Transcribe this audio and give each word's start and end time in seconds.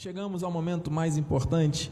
Chegamos 0.00 0.44
ao 0.44 0.52
momento 0.52 0.92
mais 0.92 1.16
importante 1.16 1.90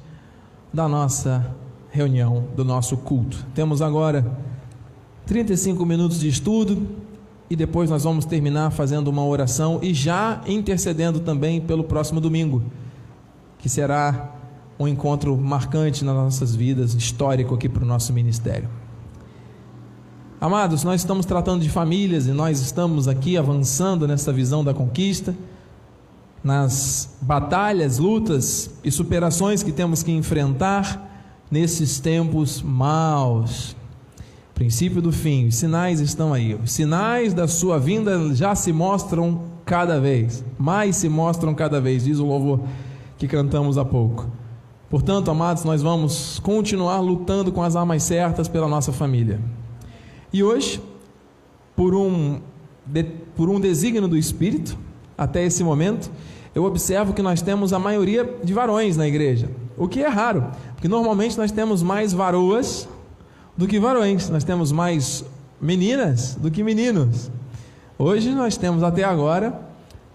da 0.72 0.88
nossa 0.88 1.56
reunião, 1.91 2.44
do 2.54 2.64
nosso 2.64 2.96
culto. 2.98 3.44
Temos 3.52 3.82
agora 3.82 4.25
35 5.26 5.84
minutos 5.84 6.21
de 6.21 6.29
estudo 6.29 6.87
e 7.50 7.57
depois 7.57 7.91
nós 7.91 8.05
vamos 8.05 8.25
terminar 8.25 8.71
fazendo 8.71 9.09
uma 9.09 9.25
oração 9.25 9.80
e 9.82 9.93
já 9.93 10.41
intercedendo 10.46 11.19
também 11.19 11.61
pelo 11.61 11.82
próximo 11.82 12.21
domingo, 12.21 12.62
que 13.59 13.69
será 13.69 14.36
um 14.79 14.86
encontro 14.86 15.36
marcante 15.36 16.04
nas 16.04 16.14
nossas 16.14 16.54
vidas, 16.54 16.95
histórico 16.95 17.57
aqui 17.57 17.68
para 17.68 17.82
o 17.82 17.86
nosso 17.86 18.12
ministério. 18.12 18.68
Amados, 20.41 20.84
nós 20.84 21.00
estamos 21.00 21.27
tratando 21.27 21.61
de 21.61 21.70
famílias 21.70 22.29
e 22.29 22.30
nós 22.30 22.61
estamos 22.61 23.09
aqui 23.09 23.36
avançando 23.36 24.07
nessa 24.07 24.32
visão 24.32 24.62
da 24.62 24.73
conquista 24.73 25.34
nas 26.46 27.10
batalhas, 27.20 27.98
lutas 27.98 28.70
e 28.84 28.90
superações 28.92 29.64
que 29.64 29.72
temos 29.72 30.04
que 30.04 30.12
enfrentar 30.12 31.44
nesses 31.50 31.98
tempos 31.98 32.62
maus. 32.62 33.75
Princípio 34.55 35.02
do 35.02 35.11
fim, 35.11 35.48
os 35.48 35.57
sinais 35.57 35.98
estão 35.98 36.33
aí. 36.33 36.55
Os 36.55 36.71
sinais 36.71 37.35
da 37.35 37.48
sua 37.48 37.80
vinda 37.80 38.33
já 38.33 38.55
se 38.55 38.73
mostram 38.73 39.41
cada 39.65 39.98
vez, 39.98 40.45
mais 40.57 40.95
se 40.95 41.09
mostram 41.09 41.52
cada 41.52 41.80
vez, 41.80 42.05
diz 42.05 42.21
o 42.21 42.24
louvor 42.24 42.60
que 43.19 43.27
cantamos 43.27 43.77
há 43.77 43.85
pouco. 43.85 44.30
Portanto, 44.88 45.33
amados, 45.33 45.65
nós 45.65 45.83
vamos 45.83 46.38
continuar 46.38 47.01
lutando 47.01 47.51
com 47.51 47.60
as 47.60 47.74
armas 47.74 48.05
certas 48.05 48.47
pela 48.47 48.69
nossa 48.69 48.93
família. 48.93 49.41
E 50.33 50.45
hoje, 50.45 50.80
por 51.74 51.93
um, 51.93 52.38
de, 52.87 53.02
por 53.35 53.49
um 53.49 53.59
desígnio 53.59 54.07
do 54.07 54.16
Espírito, 54.16 54.79
até 55.19 55.45
esse 55.45 55.65
momento, 55.65 56.10
eu 56.56 56.65
observo 56.65 57.12
que 57.12 57.20
nós 57.20 57.42
temos 57.42 57.74
a 57.74 57.78
maioria 57.78 58.24
de 58.42 58.55
varões 58.55 58.96
na 58.96 59.06
igreja, 59.06 59.51
o 59.77 59.87
que 59.87 60.02
é 60.02 60.09
raro, 60.09 60.46
porque 60.73 60.88
normalmente 60.88 61.37
nós 61.37 61.52
temos 61.52 61.82
mais 61.82 62.15
varoas 62.15 62.88
do 63.54 63.66
que 63.66 63.79
varões, 63.79 64.30
nós 64.30 64.42
temos 64.42 64.72
mais 64.72 65.22
meninas 65.60 66.34
do 66.34 66.50
que 66.50 66.62
meninos. 66.62 67.30
Hoje 67.98 68.30
nós 68.30 68.56
temos 68.56 68.82
até 68.82 69.04
agora 69.04 69.60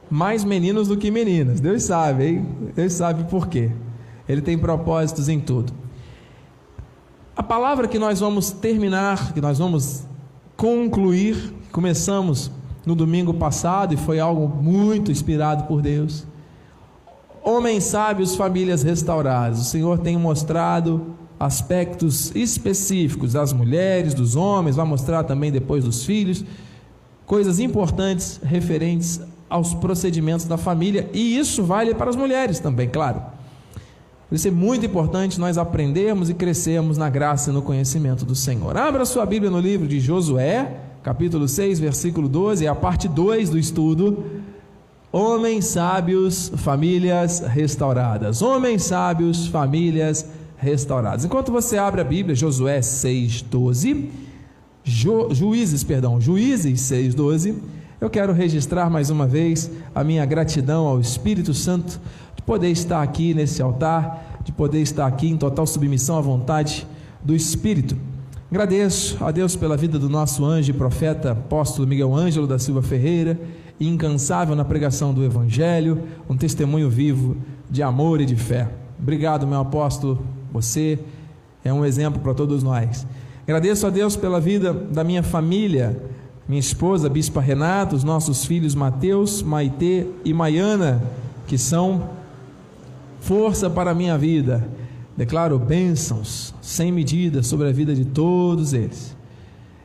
mais 0.09 0.43
meninos 0.43 0.87
do 0.87 0.97
que 0.97 1.11
meninas. 1.11 1.59
Deus 1.59 1.83
sabe, 1.83 2.25
hein? 2.25 2.47
Deus 2.75 2.93
sabe 2.93 3.23
por 3.25 3.47
quê. 3.47 3.69
Ele 4.27 4.41
tem 4.41 4.57
propósitos 4.57 5.29
em 5.29 5.39
tudo. 5.39 5.71
A 7.35 7.43
palavra 7.43 7.87
que 7.87 7.99
nós 7.99 8.19
vamos 8.19 8.49
terminar, 8.49 9.31
que 9.33 9.41
nós 9.41 9.59
vamos 9.59 10.07
concluir, 10.57 11.53
começamos 11.71 12.49
no 12.83 12.95
domingo 12.95 13.31
passado 13.31 13.93
e 13.93 13.97
foi 13.97 14.19
algo 14.19 14.47
muito 14.47 15.11
inspirado 15.11 15.65
por 15.65 15.83
Deus. 15.83 16.30
Homens 17.43 17.85
sábios, 17.85 18.35
famílias 18.35 18.83
restauradas. 18.83 19.59
O 19.59 19.63
Senhor 19.63 19.97
tem 19.97 20.15
mostrado 20.15 21.15
aspectos 21.39 22.31
específicos 22.35 23.33
das 23.33 23.51
mulheres, 23.51 24.13
dos 24.13 24.35
homens, 24.35 24.75
vai 24.75 24.85
mostrar 24.85 25.23
também 25.23 25.51
depois 25.51 25.83
dos 25.83 26.05
filhos, 26.05 26.45
coisas 27.25 27.59
importantes 27.59 28.39
referentes 28.43 29.19
aos 29.49 29.73
procedimentos 29.73 30.45
da 30.45 30.55
família, 30.55 31.09
e 31.13 31.37
isso 31.37 31.63
vale 31.63 31.95
para 31.95 32.11
as 32.11 32.15
mulheres 32.15 32.59
também, 32.59 32.87
claro. 32.87 33.21
Por 34.29 34.35
isso 34.35 34.47
é 34.47 34.51
muito 34.51 34.85
importante 34.85 35.39
nós 35.39 35.57
aprendermos 35.57 36.29
e 36.29 36.35
crescermos 36.35 36.95
na 36.95 37.09
graça 37.09 37.49
e 37.49 37.53
no 37.53 37.63
conhecimento 37.63 38.23
do 38.23 38.35
Senhor. 38.35 38.77
Abra 38.77 39.03
sua 39.03 39.25
Bíblia 39.25 39.49
no 39.49 39.59
livro 39.59 39.87
de 39.87 39.99
Josué, 39.99 40.77
capítulo 41.01 41.47
6, 41.47 41.79
versículo 41.79 42.29
12, 42.29 42.65
é 42.65 42.69
a 42.69 42.75
parte 42.75 43.07
2 43.07 43.49
do 43.49 43.57
estudo 43.57 44.40
Homens 45.13 45.65
sábios, 45.65 46.53
famílias 46.55 47.41
restauradas. 47.41 48.41
Homens 48.41 48.83
sábios, 48.83 49.45
famílias 49.47 50.25
restauradas. 50.55 51.25
Enquanto 51.25 51.51
você 51.51 51.77
abre 51.77 51.99
a 51.99 52.03
Bíblia, 52.03 52.33
Josué 52.33 52.79
6:12, 52.79 54.09
Ju, 54.85 55.33
Juízes, 55.33 55.83
perdão, 55.83 56.21
Juízes 56.21 56.79
6:12, 56.79 57.55
eu 57.99 58.09
quero 58.09 58.31
registrar 58.31 58.89
mais 58.89 59.09
uma 59.09 59.27
vez 59.27 59.69
a 59.93 60.01
minha 60.01 60.25
gratidão 60.25 60.87
ao 60.87 61.01
Espírito 61.01 61.53
Santo 61.53 61.99
de 62.33 62.41
poder 62.41 62.69
estar 62.69 63.01
aqui 63.01 63.33
nesse 63.33 63.61
altar, 63.61 64.39
de 64.45 64.53
poder 64.53 64.81
estar 64.81 65.07
aqui 65.07 65.27
em 65.27 65.35
total 65.35 65.67
submissão 65.67 66.17
à 66.17 66.21
vontade 66.21 66.87
do 67.21 67.35
Espírito. 67.35 67.97
Agradeço 68.49 69.21
a 69.21 69.29
Deus 69.29 69.57
pela 69.57 69.75
vida 69.75 69.99
do 69.99 70.07
nosso 70.07 70.45
anjo 70.45 70.71
e 70.71 70.73
profeta 70.73 71.31
apóstolo 71.31 71.85
Miguel 71.85 72.15
Ângelo 72.15 72.47
da 72.47 72.57
Silva 72.57 72.81
Ferreira 72.81 73.37
incansável 73.87 74.55
na 74.55 74.63
pregação 74.63 75.13
do 75.13 75.23
Evangelho, 75.23 76.03
um 76.29 76.37
testemunho 76.37 76.89
vivo 76.89 77.37
de 77.69 77.81
amor 77.81 78.21
e 78.21 78.25
de 78.25 78.35
fé. 78.35 78.69
Obrigado, 78.99 79.47
meu 79.47 79.59
apóstolo, 79.59 80.23
você 80.51 80.99
é 81.63 81.73
um 81.73 81.83
exemplo 81.83 82.21
para 82.21 82.33
todos 82.33 82.61
nós. 82.61 83.05
Agradeço 83.43 83.87
a 83.87 83.89
Deus 83.89 84.15
pela 84.15 84.39
vida 84.39 84.73
da 84.73 85.03
minha 85.03 85.23
família, 85.23 85.97
minha 86.47 86.59
esposa, 86.59 87.09
Bispa 87.09 87.41
Renata, 87.41 87.95
os 87.95 88.03
nossos 88.03 88.45
filhos 88.45 88.75
Mateus, 88.75 89.41
Maitê 89.41 90.05
e 90.23 90.33
Maiana, 90.33 91.01
que 91.47 91.57
são 91.57 92.09
força 93.19 93.69
para 93.69 93.91
a 93.91 93.95
minha 93.95 94.17
vida. 94.17 94.67
Declaro 95.17 95.57
bênçãos 95.57 96.53
sem 96.61 96.91
medida 96.91 97.43
sobre 97.43 97.67
a 97.67 97.71
vida 97.71 97.95
de 97.95 98.05
todos 98.05 98.73
eles. 98.73 99.15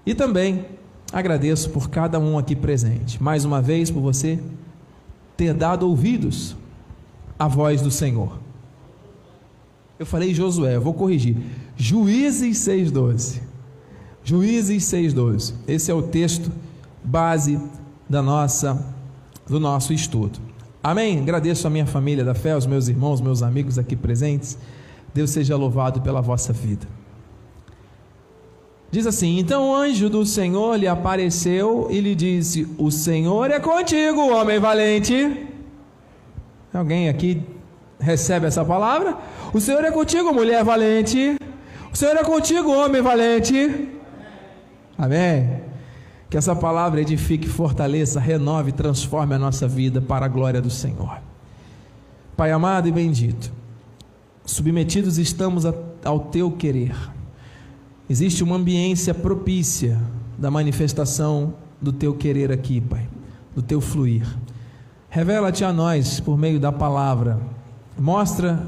E 0.04 0.14
também 0.14 0.64
Agradeço 1.12 1.71
por 1.71 1.89
cada 1.89 2.19
um 2.19 2.37
aqui 2.39 2.56
presente. 2.56 3.22
Mais 3.22 3.44
uma 3.44 3.62
vez 3.62 3.91
por 3.91 4.00
você 4.00 4.39
ter 5.37 5.55
dado 5.55 5.89
ouvidos 5.89 6.56
à 7.39 7.47
voz 7.47 7.81
do 7.81 7.91
Senhor. 7.91 8.39
Eu 9.99 10.05
falei 10.05 10.34
Josué, 10.34 10.77
eu 10.77 10.81
vou 10.81 10.93
corrigir. 10.93 11.37
Juízes 11.77 12.59
6:12. 12.59 13.41
Juízes 14.22 14.84
6:12. 14.84 15.55
Esse 15.67 15.91
é 15.91 15.94
o 15.94 16.03
texto 16.03 16.50
base 17.03 17.59
da 18.09 18.21
nossa 18.21 18.94
do 19.49 19.61
nosso 19.61 19.93
estudo. 19.93 20.38
Amém. 20.83 21.21
Agradeço 21.21 21.67
a 21.67 21.71
minha 21.71 21.87
família 21.87 22.25
da 22.25 22.34
fé, 22.34 22.56
os 22.56 22.67
meus 22.67 22.88
irmãos, 22.88 23.21
meus 23.21 23.43
amigos 23.43 23.78
aqui 23.78 23.97
presentes. 23.97 24.59
Deus 25.15 25.31
seja 25.31 25.56
louvado 25.56 26.00
pela 26.00 26.21
vossa 26.21 26.53
vida. 26.53 26.87
Diz 28.96 29.06
assim: 29.06 29.38
Então 29.38 29.68
o 29.68 29.74
anjo 29.74 30.08
do 30.08 30.24
Senhor 30.24 30.74
lhe 30.74 30.88
apareceu 30.88 31.86
e 31.90 32.00
lhe 32.00 32.14
disse: 32.14 32.66
O 32.78 32.90
Senhor 32.90 33.50
é 33.50 33.60
contigo, 33.60 34.32
homem 34.32 34.58
valente. 34.58 35.46
Alguém 36.72 37.10
aqui 37.10 37.42
recebe 38.00 38.46
essa 38.46 38.64
palavra? 38.64 39.14
O 39.52 39.60
Senhor 39.60 39.84
é 39.84 39.90
contigo, 39.90 40.32
mulher 40.32 40.64
valente. 40.64 41.36
O 41.92 41.94
Senhor 41.94 42.16
é 42.16 42.24
contigo, 42.24 42.72
homem 42.72 43.02
valente. 43.02 43.86
Amém. 44.96 45.60
Que 46.30 46.38
essa 46.38 46.56
palavra 46.56 47.02
edifique, 47.02 47.46
fortaleça, 47.46 48.18
renove, 48.18 48.72
transforme 48.72 49.34
a 49.34 49.38
nossa 49.38 49.68
vida 49.68 50.00
para 50.00 50.24
a 50.24 50.28
glória 50.28 50.62
do 50.62 50.70
Senhor. 50.70 51.20
Pai 52.34 52.50
amado 52.50 52.88
e 52.88 52.92
bendito, 52.92 53.52
submetidos 54.46 55.18
estamos 55.18 55.66
ao 56.02 56.18
teu 56.18 56.50
querer 56.50 56.94
Existe 58.09 58.44
uma 58.44 58.55
ambiência 58.55 59.12
propícia 59.12 59.99
da 60.39 60.49
manifestação 60.50 61.55
do 61.81 61.93
teu 61.93 62.15
querer 62.15 62.53
aqui, 62.53 62.81
Pai, 62.81 63.09
do 63.55 63.61
teu 63.61 63.81
fluir. 63.81 64.25
Revela-te 65.09 65.65
a 65.65 65.72
nós 65.72 66.21
por 66.21 66.39
meio 66.39 66.61
da 66.61 66.71
palavra. 66.71 67.41
Mostra 67.99 68.65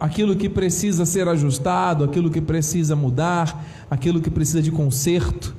aquilo 0.00 0.34
que 0.34 0.48
precisa 0.48 1.06
ser 1.06 1.28
ajustado, 1.28 2.02
aquilo 2.02 2.28
que 2.28 2.40
precisa 2.40 2.96
mudar, 2.96 3.64
aquilo 3.88 4.20
que 4.20 4.30
precisa 4.30 4.60
de 4.60 4.72
conserto 4.72 5.54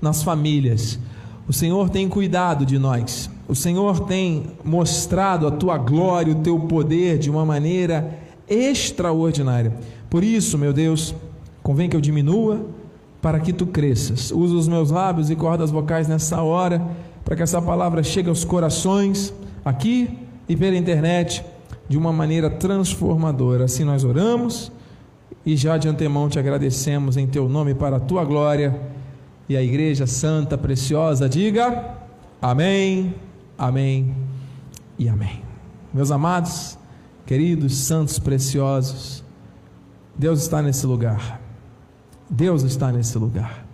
nas 0.00 0.22
famílias. 0.22 1.00
O 1.48 1.52
Senhor 1.52 1.90
tem 1.90 2.08
cuidado 2.08 2.64
de 2.64 2.78
nós. 2.78 3.28
O 3.48 3.56
Senhor 3.56 4.00
tem 4.00 4.52
mostrado 4.62 5.48
a 5.48 5.50
tua 5.50 5.78
glória, 5.78 6.32
o 6.32 6.42
teu 6.42 6.60
poder 6.60 7.18
de 7.18 7.28
uma 7.28 7.44
maneira 7.44 8.18
extraordinária. 8.48 9.74
Por 10.08 10.22
isso, 10.22 10.56
meu 10.56 10.72
Deus, 10.72 11.14
Convém 11.68 11.86
que 11.86 11.94
eu 11.94 12.00
diminua 12.00 12.64
para 13.20 13.38
que 13.38 13.52
tu 13.52 13.66
cresças. 13.66 14.30
Usa 14.30 14.54
os 14.54 14.66
meus 14.66 14.90
lábios 14.90 15.28
e 15.28 15.36
cordas 15.36 15.70
vocais 15.70 16.08
nessa 16.08 16.40
hora 16.40 16.80
para 17.22 17.36
que 17.36 17.42
essa 17.42 17.60
palavra 17.60 18.02
chegue 18.02 18.30
aos 18.30 18.42
corações 18.42 19.34
aqui 19.62 20.18
e 20.48 20.56
pela 20.56 20.74
internet 20.74 21.44
de 21.86 21.98
uma 21.98 22.10
maneira 22.10 22.48
transformadora. 22.48 23.66
Assim 23.66 23.84
nós 23.84 24.02
oramos 24.02 24.72
e 25.44 25.56
já 25.56 25.76
de 25.76 25.86
antemão 25.86 26.26
te 26.30 26.38
agradecemos 26.38 27.18
em 27.18 27.26
teu 27.26 27.50
nome 27.50 27.74
para 27.74 27.96
a 27.96 28.00
tua 28.00 28.24
glória. 28.24 28.80
E 29.46 29.54
a 29.54 29.62
igreja 29.62 30.06
santa, 30.06 30.56
preciosa, 30.56 31.28
diga: 31.28 31.98
Amém, 32.40 33.14
Amém 33.58 34.14
e 34.98 35.06
Amém. 35.06 35.42
Meus 35.92 36.10
amados, 36.10 36.78
queridos, 37.26 37.76
santos, 37.76 38.18
preciosos, 38.18 39.22
Deus 40.16 40.40
está 40.40 40.62
nesse 40.62 40.86
lugar. 40.86 41.46
Deus 42.30 42.62
está 42.62 42.92
nesse 42.92 43.16
lugar. 43.18 43.64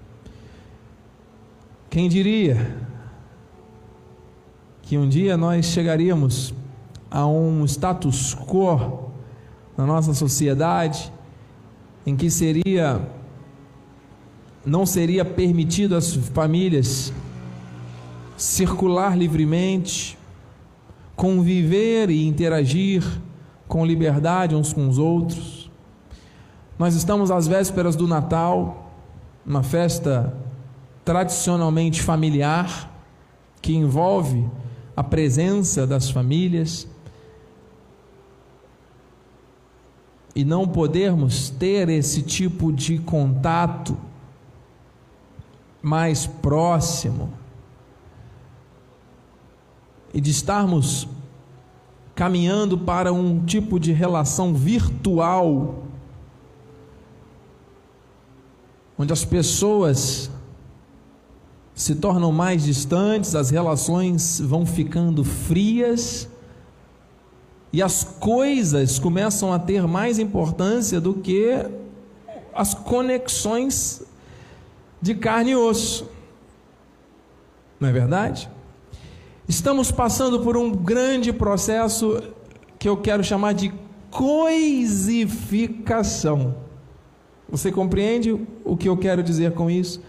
Quem 1.91 2.09
diria 2.09 2.77
que 4.83 4.99
um 4.99 5.09
dia 5.09 5.37
nós 5.37 5.67
chegaríamos 5.67 6.53
a 7.11 7.27
um 7.27 7.65
status 7.65 8.35
quo 8.35 9.11
na 9.77 9.87
nossa 9.87 10.13
sociedade 10.13 11.13
em 12.07 12.17
que 12.17 12.31
seria 12.31 13.01
não 14.65 14.87
seria 14.87 15.25
permitido 15.25 15.95
às 15.95 16.15
famílias 16.15 17.13
circular 18.37 19.17
livremente, 19.17 20.19
conviver 21.15 22.11
e 22.11 22.27
interagir 22.27 23.05
com 23.69 23.85
liberdade 23.85 24.55
uns 24.55 24.73
com 24.73 24.89
os 24.89 24.99
outros. 24.99 25.54
Nós 26.85 26.95
estamos 26.95 27.31
às 27.31 27.49
vésperas 27.49 27.97
do 27.97 28.07
Natal, 28.07 28.93
uma 29.47 29.63
festa 29.63 30.37
tradicionalmente 31.03 32.03
familiar 32.03 32.93
que 33.63 33.75
envolve 33.75 34.47
a 34.95 35.03
presença 35.03 35.87
das 35.87 36.11
famílias. 36.11 36.87
E 40.35 40.45
não 40.45 40.69
podermos 40.69 41.49
ter 41.49 41.89
esse 41.89 42.21
tipo 42.21 42.71
de 42.71 42.99
contato 42.99 43.97
mais 45.81 46.27
próximo 46.27 47.33
e 50.13 50.21
de 50.21 50.31
estarmos 50.31 51.09
caminhando 52.15 52.77
para 52.77 53.11
um 53.11 53.43
tipo 53.43 53.81
de 53.81 53.91
relação 53.91 54.53
virtual, 54.53 55.84
onde 58.99 59.13
as 59.13 59.25
pessoas 59.25 60.31
se 61.75 61.95
tornam 61.97 62.31
mais 62.31 62.63
distantes, 62.63 63.35
as 63.35 63.51
relações 63.51 64.39
vão 64.41 64.65
ficando 64.65 65.25
frias 65.25 66.29
e 67.73 67.83
as 67.83 68.05
coisas 68.05 69.01
começam 69.01 69.53
a 69.53 69.59
ter 69.59 69.85
mais 69.87 70.21
importância 70.21 71.01
do 71.01 71.15
que 71.15 71.51
as 72.55 72.73
conexões 72.73 74.03
de 75.03 75.17
carne 75.17 75.51
e 75.51 75.57
osso. 75.57 76.09
Não 77.81 77.89
é 77.89 77.93
verdade? 77.93 78.49
Estamos 79.49 79.91
passando 79.91 80.39
por 80.41 80.57
um 80.57 80.71
grande 80.71 81.33
processo 81.33 82.23
que 82.79 82.89
eu 82.89 82.97
quero 82.97 83.25
chamar 83.25 83.55
de 83.55 83.75
coisificação. 84.09 86.63
Você 87.55 87.71
compreende 87.71 88.37
o 88.65 88.77
que 88.77 88.89
eu 88.89 88.97
quero 88.97 89.23
dizer 89.23 89.53
com 89.53 89.71
isso? 89.71 90.03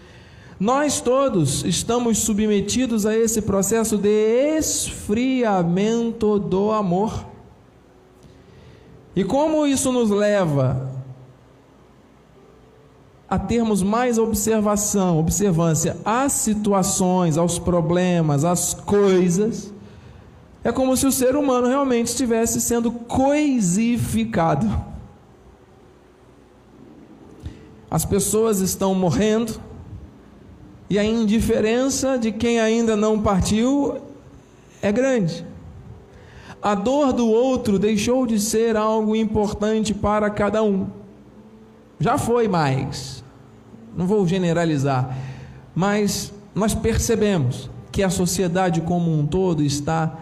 Nós 0.58 1.00
todos 1.00 1.64
estamos 1.64 2.18
submetidos 2.18 3.06
a 3.06 3.16
esse 3.16 3.40
processo 3.40 3.96
de 3.96 4.56
esfriamento 4.58 6.40
do 6.40 6.72
amor. 6.72 7.24
E 9.14 9.22
como 9.22 9.64
isso 9.64 9.92
nos 9.92 10.10
leva 10.10 10.90
a 13.30 13.38
termos 13.38 13.80
mais 13.80 14.18
observação, 14.18 15.20
observância 15.20 15.98
às 16.04 16.32
situações, 16.32 17.38
aos 17.38 17.60
problemas, 17.60 18.44
às 18.44 18.74
coisas, 18.74 19.72
é 20.64 20.72
como 20.72 20.96
se 20.96 21.06
o 21.06 21.12
ser 21.12 21.36
humano 21.36 21.68
realmente 21.68 22.08
estivesse 22.08 22.60
sendo 22.60 22.90
coisificado. 22.90 24.95
As 27.90 28.04
pessoas 28.04 28.60
estão 28.60 28.94
morrendo 28.94 29.60
e 30.88 30.98
a 30.98 31.04
indiferença 31.04 32.18
de 32.18 32.32
quem 32.32 32.60
ainda 32.60 32.96
não 32.96 33.20
partiu 33.20 33.98
é 34.82 34.90
grande. 34.90 35.46
A 36.62 36.74
dor 36.74 37.12
do 37.12 37.28
outro 37.28 37.78
deixou 37.78 38.26
de 38.26 38.40
ser 38.40 38.76
algo 38.76 39.14
importante 39.14 39.94
para 39.94 40.30
cada 40.30 40.62
um. 40.62 40.86
Já 42.00 42.18
foi 42.18 42.48
mais. 42.48 43.22
Não 43.96 44.06
vou 44.06 44.26
generalizar, 44.26 45.16
mas 45.74 46.32
nós 46.54 46.74
percebemos 46.74 47.70
que 47.90 48.02
a 48.02 48.10
sociedade 48.10 48.80
como 48.82 49.16
um 49.16 49.26
todo 49.26 49.62
está 49.62 50.18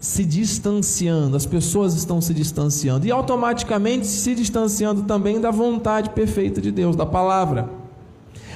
se 0.00 0.24
distanciando, 0.24 1.36
as 1.36 1.44
pessoas 1.44 1.94
estão 1.94 2.20
se 2.20 2.32
distanciando 2.32 3.06
e 3.06 3.10
automaticamente 3.10 4.06
se 4.06 4.34
distanciando 4.34 5.02
também 5.02 5.40
da 5.40 5.50
vontade 5.50 6.10
perfeita 6.10 6.60
de 6.60 6.70
Deus, 6.70 6.94
da 6.94 7.04
palavra. 7.04 7.68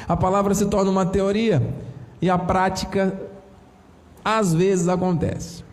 A 0.08 0.16
palavra 0.16 0.54
se 0.54 0.66
torna 0.66 0.90
uma 0.90 1.06
teoria 1.06 1.74
e 2.20 2.30
a 2.30 2.38
prática 2.38 3.20
às 4.24 4.54
vezes 4.54 4.88
acontece. 4.88 5.64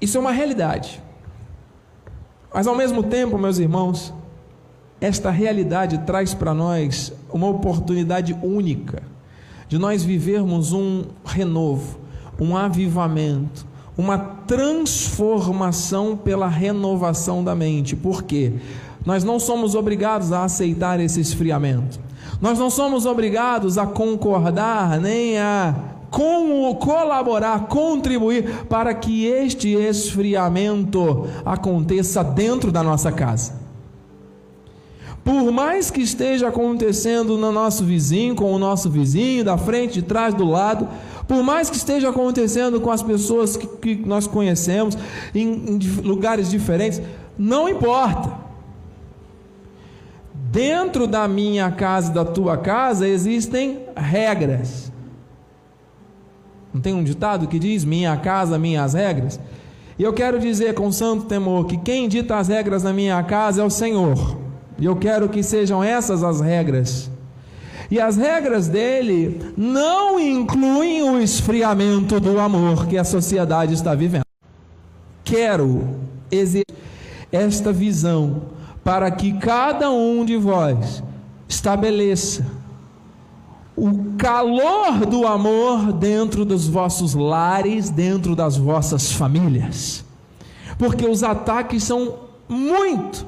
Isso 0.00 0.16
é 0.18 0.20
uma 0.20 0.32
realidade. 0.32 1.02
Mas 2.52 2.66
ao 2.66 2.74
mesmo 2.74 3.02
tempo, 3.02 3.38
meus 3.38 3.58
irmãos, 3.58 4.12
esta 5.00 5.30
realidade 5.30 5.98
traz 5.98 6.34
para 6.34 6.52
nós 6.52 7.12
uma 7.32 7.48
oportunidade 7.48 8.36
única 8.42 9.02
de 9.68 9.78
nós 9.78 10.02
vivermos 10.02 10.72
um 10.72 11.04
renovo, 11.24 11.98
um 12.40 12.56
avivamento, 12.56 13.66
uma 13.96 14.18
transformação 14.18 16.16
pela 16.16 16.46
renovação 16.48 17.42
da 17.42 17.54
mente. 17.54 17.96
Por 17.96 18.22
quê? 18.22 18.54
Nós 19.04 19.24
não 19.24 19.40
somos 19.40 19.74
obrigados 19.74 20.32
a 20.32 20.44
aceitar 20.44 21.00
esse 21.00 21.20
esfriamento. 21.20 21.98
Nós 22.40 22.58
não 22.58 22.70
somos 22.70 23.06
obrigados 23.06 23.78
a 23.78 23.86
concordar 23.86 25.00
nem 25.00 25.38
a 25.38 25.74
com 26.10 26.74
colaborar, 26.76 27.66
contribuir 27.66 28.64
para 28.66 28.94
que 28.94 29.26
este 29.26 29.74
esfriamento 29.74 31.26
aconteça 31.44 32.24
dentro 32.24 32.72
da 32.72 32.82
nossa 32.82 33.12
casa. 33.12 33.52
Por 35.22 35.52
mais 35.52 35.90
que 35.90 36.00
esteja 36.00 36.48
acontecendo 36.48 37.36
no 37.36 37.52
nosso 37.52 37.84
vizinho, 37.84 38.34
com 38.34 38.50
o 38.52 38.58
nosso 38.58 38.88
vizinho, 38.88 39.44
da 39.44 39.58
frente, 39.58 39.94
de 39.94 40.02
trás, 40.02 40.32
do 40.32 40.46
lado, 40.46 40.88
por 41.28 41.42
mais 41.42 41.68
que 41.68 41.76
esteja 41.76 42.08
acontecendo 42.08 42.80
com 42.80 42.90
as 42.90 43.02
pessoas 43.02 43.54
que, 43.54 43.66
que 43.66 43.94
nós 43.96 44.26
conhecemos, 44.26 44.96
em, 45.34 45.74
em 45.74 45.78
lugares 46.02 46.48
diferentes, 46.50 47.02
não 47.38 47.68
importa. 47.68 48.32
Dentro 50.50 51.06
da 51.06 51.28
minha 51.28 51.70
casa 51.70 52.10
e 52.10 52.14
da 52.14 52.24
tua 52.24 52.56
casa 52.56 53.06
existem 53.06 53.80
regras. 53.94 54.90
Não 56.72 56.80
tem 56.80 56.94
um 56.94 57.04
ditado 57.04 57.46
que 57.46 57.58
diz: 57.58 57.84
minha 57.84 58.16
casa, 58.16 58.58
minhas 58.58 58.94
regras? 58.94 59.38
E 59.98 60.02
eu 60.02 60.14
quero 60.14 60.38
dizer 60.38 60.74
com 60.74 60.90
santo 60.90 61.26
temor 61.26 61.66
que 61.66 61.76
quem 61.76 62.08
dita 62.08 62.36
as 62.36 62.48
regras 62.48 62.82
na 62.82 62.92
minha 62.92 63.22
casa 63.22 63.60
é 63.60 63.64
o 63.64 63.68
Senhor. 63.70 64.38
E 64.78 64.86
eu 64.86 64.96
quero 64.96 65.28
que 65.28 65.42
sejam 65.42 65.84
essas 65.84 66.22
as 66.24 66.40
regras. 66.40 67.10
E 67.90 67.98
as 67.98 68.16
regras 68.16 68.68
dele 68.68 69.52
não 69.56 70.20
incluem 70.20 71.02
o 71.02 71.18
esfriamento 71.18 72.20
do 72.20 72.38
amor 72.38 72.86
que 72.86 72.98
a 72.98 73.04
sociedade 73.04 73.72
está 73.72 73.94
vivendo. 73.94 74.24
Quero 75.24 75.88
exercer 76.30 76.76
esta 77.32 77.72
visão 77.72 78.42
para 78.84 79.10
que 79.10 79.32
cada 79.34 79.90
um 79.90 80.24
de 80.24 80.36
vós 80.36 81.02
estabeleça 81.48 82.44
o 83.76 84.16
calor 84.18 85.06
do 85.06 85.26
amor 85.26 85.92
dentro 85.92 86.44
dos 86.44 86.66
vossos 86.66 87.14
lares, 87.14 87.90
dentro 87.90 88.34
das 88.34 88.56
vossas 88.56 89.12
famílias, 89.12 90.04
porque 90.76 91.06
os 91.06 91.22
ataques 91.22 91.84
são 91.84 92.18
muito 92.48 93.24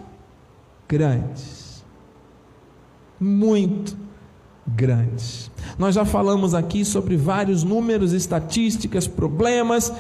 grandes. 0.88 1.84
Muito 3.20 3.96
grandes. 4.74 5.50
Nós 5.78 5.94
já 5.94 6.04
falamos 6.04 6.54
aqui 6.54 6.84
sobre 6.84 7.16
vários 7.16 7.62
números, 7.62 8.12
estatísticas, 8.12 9.06
problemas, 9.06 9.92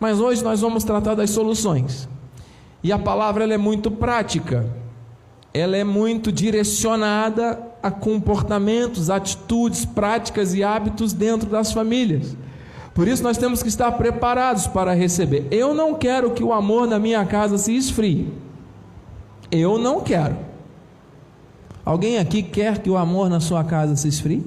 mas 0.00 0.20
hoje 0.20 0.42
nós 0.42 0.60
vamos 0.60 0.84
tratar 0.84 1.14
das 1.14 1.30
soluções. 1.30 2.08
E 2.82 2.92
a 2.92 2.98
palavra 2.98 3.44
ela 3.44 3.54
é 3.54 3.58
muito 3.58 3.90
prática 3.90 4.66
ela 5.52 5.76
é 5.76 5.84
muito 5.84 6.30
direcionada 6.30 7.60
a 7.82 7.90
comportamentos, 7.90 9.08
atitudes, 9.08 9.84
práticas 9.84 10.54
e 10.54 10.62
hábitos 10.62 11.12
dentro 11.12 11.48
das 11.48 11.72
famílias. 11.72 12.36
Por 12.94 13.06
isso 13.06 13.22
nós 13.22 13.38
temos 13.38 13.62
que 13.62 13.68
estar 13.68 13.92
preparados 13.92 14.66
para 14.66 14.92
receber. 14.92 15.46
Eu 15.50 15.72
não 15.72 15.94
quero 15.94 16.32
que 16.32 16.42
o 16.42 16.52
amor 16.52 16.86
na 16.86 16.98
minha 16.98 17.24
casa 17.24 17.56
se 17.56 17.74
esfrie. 17.76 18.32
Eu 19.50 19.78
não 19.78 20.00
quero. 20.00 20.36
Alguém 21.88 22.18
aqui 22.18 22.42
quer 22.42 22.82
que 22.82 22.90
o 22.90 22.98
amor 22.98 23.30
na 23.30 23.40
sua 23.40 23.64
casa 23.64 23.96
se 23.96 24.08
esfrie? 24.08 24.44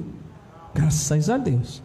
Graças 0.76 1.28
a 1.28 1.40
Deus. 1.40 1.82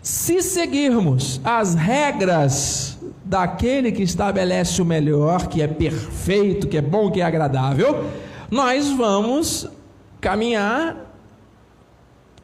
Se 0.00 0.40
seguirmos 0.42 1.40
as 1.42 1.74
regras 1.74 2.96
daquele 3.24 3.90
que 3.90 4.04
estabelece 4.04 4.80
o 4.80 4.84
melhor, 4.84 5.48
que 5.48 5.60
é 5.60 5.66
perfeito, 5.66 6.68
que 6.68 6.76
é 6.76 6.80
bom, 6.80 7.10
que 7.10 7.20
é 7.20 7.24
agradável, 7.24 8.04
nós 8.48 8.88
vamos 8.92 9.68
caminhar 10.20 10.96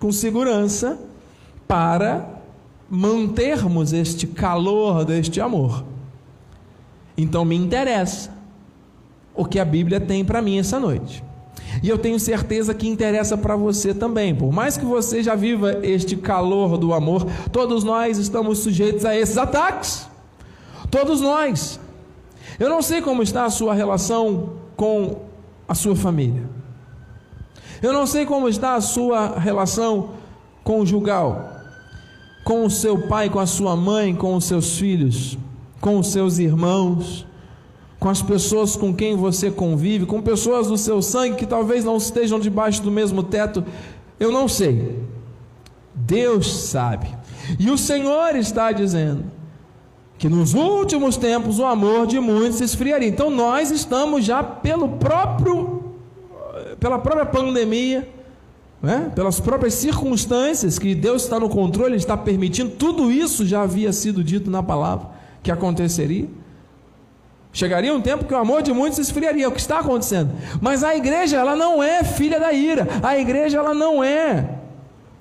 com 0.01 0.11
segurança 0.11 0.99
para 1.69 2.29
mantermos 2.91 3.93
este 3.93 4.27
calor 4.27 5.05
deste 5.05 5.41
amor. 5.41 5.85
Então 7.17 7.45
me 7.45 7.55
interessa 7.55 8.35
o 9.33 9.45
que 9.45 9.61
a 9.61 9.65
Bíblia 9.65 10.01
tem 10.01 10.25
para 10.25 10.43
mim 10.43 10.59
essa 10.59 10.81
noite. 10.81 11.23
E 11.83 11.89
eu 11.89 11.99
tenho 11.99 12.19
certeza 12.19 12.75
que 12.75 12.89
interessa 12.89 13.37
para 13.37 13.57
você 13.57 13.95
também. 13.95 14.35
Por 14.35 14.53
mais 14.53 14.77
que 14.77 14.85
você 14.85 15.23
já 15.23 15.35
viva 15.35 15.81
este 15.83 16.17
calor 16.17 16.79
do 16.79 16.93
amor, 16.93 17.27
todos 17.53 17.85
nós 17.85 18.19
estamos 18.19 18.59
sujeitos 18.59 19.05
a 19.05 19.17
esses 19.17 19.37
ataques. 19.37 20.09
Todos 20.91 21.21
nós. 21.21 21.81
Eu 22.59 22.69
não 22.69 22.81
sei 22.81 23.03
como 23.03 23.23
está 23.23 23.45
a 23.45 23.51
sua 23.51 23.75
relação 23.75 24.55
com 24.77 25.23
a 25.69 25.75
sua 25.75 25.95
família. 25.95 26.45
Eu 27.83 27.93
não 27.93 28.07
sei 28.07 28.25
como 28.25 28.49
está 28.49 28.75
a 28.75 28.81
sua 28.81 29.39
relação 29.39 30.11
conjugal, 30.65 31.53
com 32.45 32.65
o 32.65 32.71
seu 32.71 33.07
pai, 33.07 33.29
com 33.29 33.39
a 33.39 33.47
sua 33.47 33.77
mãe, 33.77 34.15
com 34.15 34.35
os 34.35 34.45
seus 34.45 34.79
filhos, 34.79 35.37
com 35.81 35.99
os 35.99 36.09
seus 36.09 36.39
irmãos, 36.39 37.27
com 37.99 38.09
as 38.09 38.23
pessoas 38.23 38.77
com 38.77 38.95
quem 38.95 39.17
você 39.17 39.51
convive, 39.51 40.07
com 40.07 40.21
pessoas 40.21 40.69
do 40.69 40.77
seu 40.77 41.01
sangue 41.01 41.37
que 41.37 41.47
talvez 41.47 41.85
não 41.85 41.97
estejam 41.97 42.39
debaixo 42.39 42.83
do 42.83 42.91
mesmo 42.91 43.23
teto. 43.23 43.65
Eu 44.21 44.31
não 44.31 44.49
sei. 44.49 45.03
Deus 45.95 46.53
sabe. 46.69 47.09
E 47.59 47.71
o 47.71 47.79
Senhor 47.79 48.37
está 48.37 48.71
dizendo 48.73 49.25
que 50.19 50.29
nos 50.29 50.55
últimos 50.55 51.17
tempos 51.17 51.59
o 51.59 51.65
amor 51.65 52.07
de 52.07 52.19
muitos 52.21 52.59
se 52.59 52.65
esfriaria. 52.65 53.09
Então 53.09 53.31
nós 53.31 53.71
estamos 53.71 54.25
já 54.25 54.43
pelo 54.43 54.89
próprio 54.89 55.85
pela 56.79 56.99
própria 56.99 57.25
pandemia, 57.25 58.09
né? 58.83 59.11
pelas 59.15 59.41
próprias 59.41 59.75
circunstâncias 59.75 60.79
que 60.79 60.95
Deus 60.95 61.25
está 61.25 61.41
no 61.41 61.49
controle, 61.49 61.93
Ele 61.93 61.97
está 61.97 62.17
permitindo, 62.17 62.71
tudo 62.73 63.11
isso 63.11 63.47
já 63.47 63.63
havia 63.63 63.93
sido 63.93 64.23
dito 64.23 64.51
na 64.51 64.63
palavra 64.63 65.09
que 65.43 65.51
aconteceria. 65.51 66.29
Chegaria 67.57 67.95
um 67.95 68.03
tempo 68.03 68.27
que 68.27 68.35
o 68.35 68.37
amor 68.37 68.61
de 68.61 68.71
muitos 68.71 68.99
esfriaria, 68.99 69.47
é 69.47 69.49
o 69.49 69.51
que 69.51 69.59
está 69.59 69.79
acontecendo. 69.79 70.31
Mas 70.61 70.85
a 70.85 70.95
igreja, 70.95 71.39
ela 71.39 71.57
não 71.57 71.83
é 71.83 72.05
filha 72.05 72.39
da 72.39 72.53
ira. 72.53 72.87
A 73.03 73.17
igreja, 73.17 73.57
ela 73.57 73.73
não 73.73 74.05
é 74.05 74.47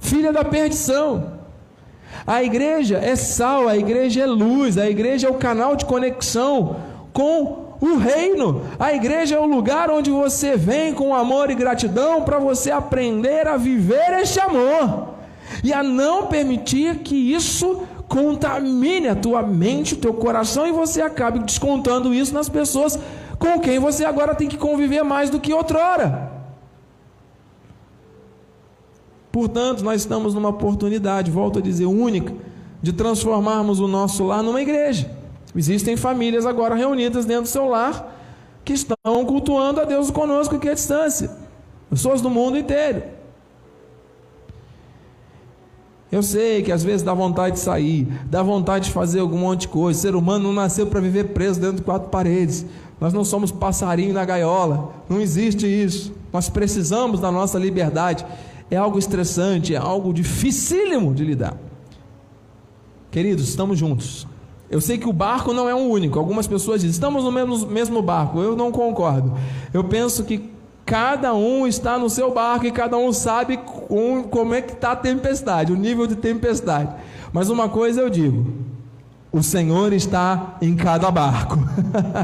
filha 0.01 0.34
da 0.34 0.44
perdição. 0.44 1.32
A 2.27 2.44
igreja 2.44 2.98
é 2.98 3.15
sal, 3.15 3.70
a 3.70 3.77
igreja 3.77 4.24
é 4.24 4.25
luz, 4.25 4.77
a 4.77 4.89
igreja 4.89 5.27
é 5.27 5.30
o 5.30 5.36
canal 5.36 5.77
de 5.77 5.86
conexão 5.86 6.75
com 7.13 7.77
o 7.80 7.96
reino. 7.96 8.63
A 8.77 8.94
igreja 8.94 9.36
é 9.36 9.39
o 9.39 9.46
lugar 9.46 9.89
onde 9.89 10.12
você 10.12 10.58
vem 10.58 10.94
com 10.94 11.15
amor 11.15 11.50
e 11.50 11.56
gratidão 11.56 12.24
para 12.24 12.38
você 12.38 12.70
aprender 12.70 13.48
a 13.48 13.56
viver 13.56 14.12
este 14.20 14.42
amor 14.42 15.15
e 15.63 15.72
a 15.72 15.82
não 15.82 16.27
permitir 16.27 16.98
que 16.98 17.15
isso 17.15 17.88
contamine 18.08 19.08
a 19.08 19.16
tua 19.16 19.42
mente, 19.42 19.94
o 19.94 19.98
teu 19.98 20.14
coração 20.14 20.68
e 20.68 20.72
você 20.72 21.02
acabe 21.02 21.40
descontando 21.40 22.14
isso 22.14 22.34
nas 22.34 22.50
pessoas 22.50 23.00
com 23.38 23.60
quem 23.60 23.80
você 23.80 24.06
agora 24.06 24.36
tem 24.36 24.48
que 24.48 24.58
conviver 24.58 25.04
mais 25.04 25.30
do 25.30 25.40
que 25.40 25.54
outrora. 25.54 26.32
Portanto, 29.32 29.84
nós 29.84 30.02
estamos 30.02 30.34
numa 30.34 30.50
oportunidade, 30.50 31.30
volto 31.30 31.60
a 31.60 31.62
dizer, 31.62 31.86
única, 31.86 32.34
de 32.82 32.94
transformarmos 32.94 33.80
o 33.80 33.88
nosso 33.88 34.24
lar 34.24 34.42
numa 34.42 34.62
igreja. 34.62 35.12
Existem 35.54 35.98
famílias 35.98 36.46
agora 36.46 36.76
reunidas 36.76 37.26
dentro 37.26 37.44
do 37.44 37.50
seu 37.50 37.68
lar 37.68 38.14
que 38.64 38.74
estão 38.74 39.26
cultuando 39.26 39.82
a 39.82 39.84
Deus 39.84 40.10
conosco 40.10 40.56
aqui 40.56 40.70
à 40.70 40.74
distância. 40.74 41.30
Pessoas 41.90 42.22
do 42.22 42.30
mundo 42.30 42.58
inteiro. 42.58 43.04
Eu 46.15 46.24
sei 46.24 46.62
que 46.62 46.72
às 46.72 46.81
vezes 46.81 47.03
dá 47.03 47.13
vontade 47.13 47.55
de 47.55 47.60
sair, 47.60 48.07
dá 48.27 48.41
vontade 48.41 48.86
de 48.86 48.91
fazer 48.93 49.19
algum 49.19 49.38
monte 49.38 49.62
de 49.62 49.67
coisa. 49.67 50.00
O 50.00 50.01
ser 50.01 50.15
humano 50.15 50.45
não 50.45 50.53
nasceu 50.53 50.88
para 50.88 51.01
viver 51.01 51.34
preso 51.34 51.60
dentro 51.60 51.75
de 51.75 51.81
quatro 51.81 52.07
paredes. 52.07 52.65
Nós 53.01 53.12
não 53.12 53.25
somos 53.25 53.51
passarinho 53.51 54.13
na 54.13 54.24
gaiola. 54.24 54.93
Não 55.10 55.19
existe 55.19 55.67
isso. 55.67 56.13
Nós 56.31 56.48
precisamos 56.48 57.19
da 57.19 57.29
nossa 57.29 57.60
liberdade 57.60 58.25
é 58.72 58.77
algo 58.77 58.98
estressante, 58.98 59.75
é 59.75 59.77
algo 59.77 60.13
dificílimo 60.13 61.13
de 61.13 61.25
lidar. 61.25 61.57
Queridos, 63.12 63.50
estamos 63.50 63.77
juntos. 63.77 64.25
Eu 64.69 64.79
sei 64.79 64.98
que 64.98 65.10
o 65.10 65.13
barco 65.13 65.51
não 65.51 65.67
é 65.67 65.75
um 65.75 65.89
único. 65.89 66.17
Algumas 66.17 66.48
pessoas 66.48 66.79
dizem, 66.79 66.93
estamos 66.93 67.25
no 67.25 67.31
mesmo, 67.31 67.67
mesmo 67.67 68.01
barco. 68.01 68.39
Eu 68.39 68.55
não 68.55 68.72
concordo. 68.72 69.34
Eu 69.74 69.84
penso 69.84 70.24
que 70.24 70.50
cada 70.86 71.34
um 71.34 71.67
está 71.67 71.98
no 71.98 72.10
seu 72.10 72.34
barco 72.34 72.65
e 72.65 72.72
cada 72.72 72.95
um 72.95 73.12
sabe 73.12 73.57
com, 73.88 74.24
como 74.24 74.54
é 74.54 74.62
que 74.62 74.74
está 74.74 74.92
a 74.92 74.96
tempestade, 74.96 75.72
o 75.72 75.75
nível 75.75 76.08
de 76.08 76.15
tempestade. 76.15 76.94
Mas 77.32 77.50
uma 77.50 77.70
coisa 77.70 78.01
eu 78.01 78.10
digo: 78.10 78.46
o 79.32 79.42
Senhor 79.42 79.94
está 79.94 80.58
em 80.62 80.75
cada 80.75 81.10
barco. 81.12 81.58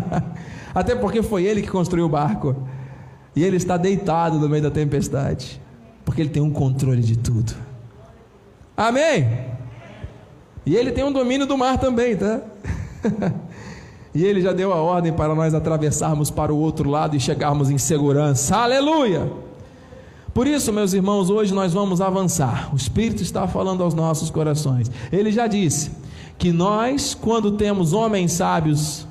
Até 0.74 0.96
porque 0.96 1.22
foi 1.22 1.44
Ele 1.44 1.62
que 1.62 1.70
construiu 1.70 2.06
o 2.06 2.10
barco. 2.10 2.56
E 3.36 3.44
Ele 3.44 3.58
está 3.58 3.78
deitado 3.78 4.38
no 4.40 4.50
meio 4.50 4.64
da 4.64 4.72
tempestade 4.72 5.62
porque 6.12 6.22
Ele 6.22 6.30
tem 6.30 6.42
um 6.42 6.52
controle 6.52 7.02
de 7.02 7.18
tudo. 7.18 7.54
Amém? 8.76 9.30
E 10.66 10.76
Ele 10.76 10.92
tem 10.92 11.04
um 11.04 11.12
domínio 11.12 11.46
do 11.46 11.58
mar 11.58 11.78
também, 11.78 12.16
tá? 12.16 12.42
e 14.14 14.24
Ele 14.24 14.42
já 14.42 14.52
deu 14.52 14.74
a 14.74 14.78
ordem 14.78 15.14
para 15.14 15.34
nós 15.34 15.54
atravessarmos 15.54 16.30
para 16.30 16.54
o 16.54 16.58
outro 16.58 16.90
lado 16.90 17.16
e 17.16 17.20
chegarmos 17.20 17.70
em 17.70 17.78
segurança. 17.78 18.58
Aleluia! 18.58 19.32
Por 20.34 20.48
isso, 20.48 20.72
meus 20.72 20.94
irmãos, 20.94 21.30
hoje 21.30 21.54
nós 21.54 21.74
vamos 21.74 22.00
avançar. 22.00 22.70
O 22.74 22.78
Espírito 22.78 23.22
está 23.22 23.48
falando 23.48 23.84
aos 23.84 23.94
nossos 23.94 24.30
corações. 24.30 24.90
Ele 25.12 25.32
já 25.32 25.46
disse 25.46 25.92
que 26.38 26.52
nós, 26.52 27.14
quando 27.14 27.52
temos 27.52 27.92
homens 27.92 28.32
sábios 28.32 29.06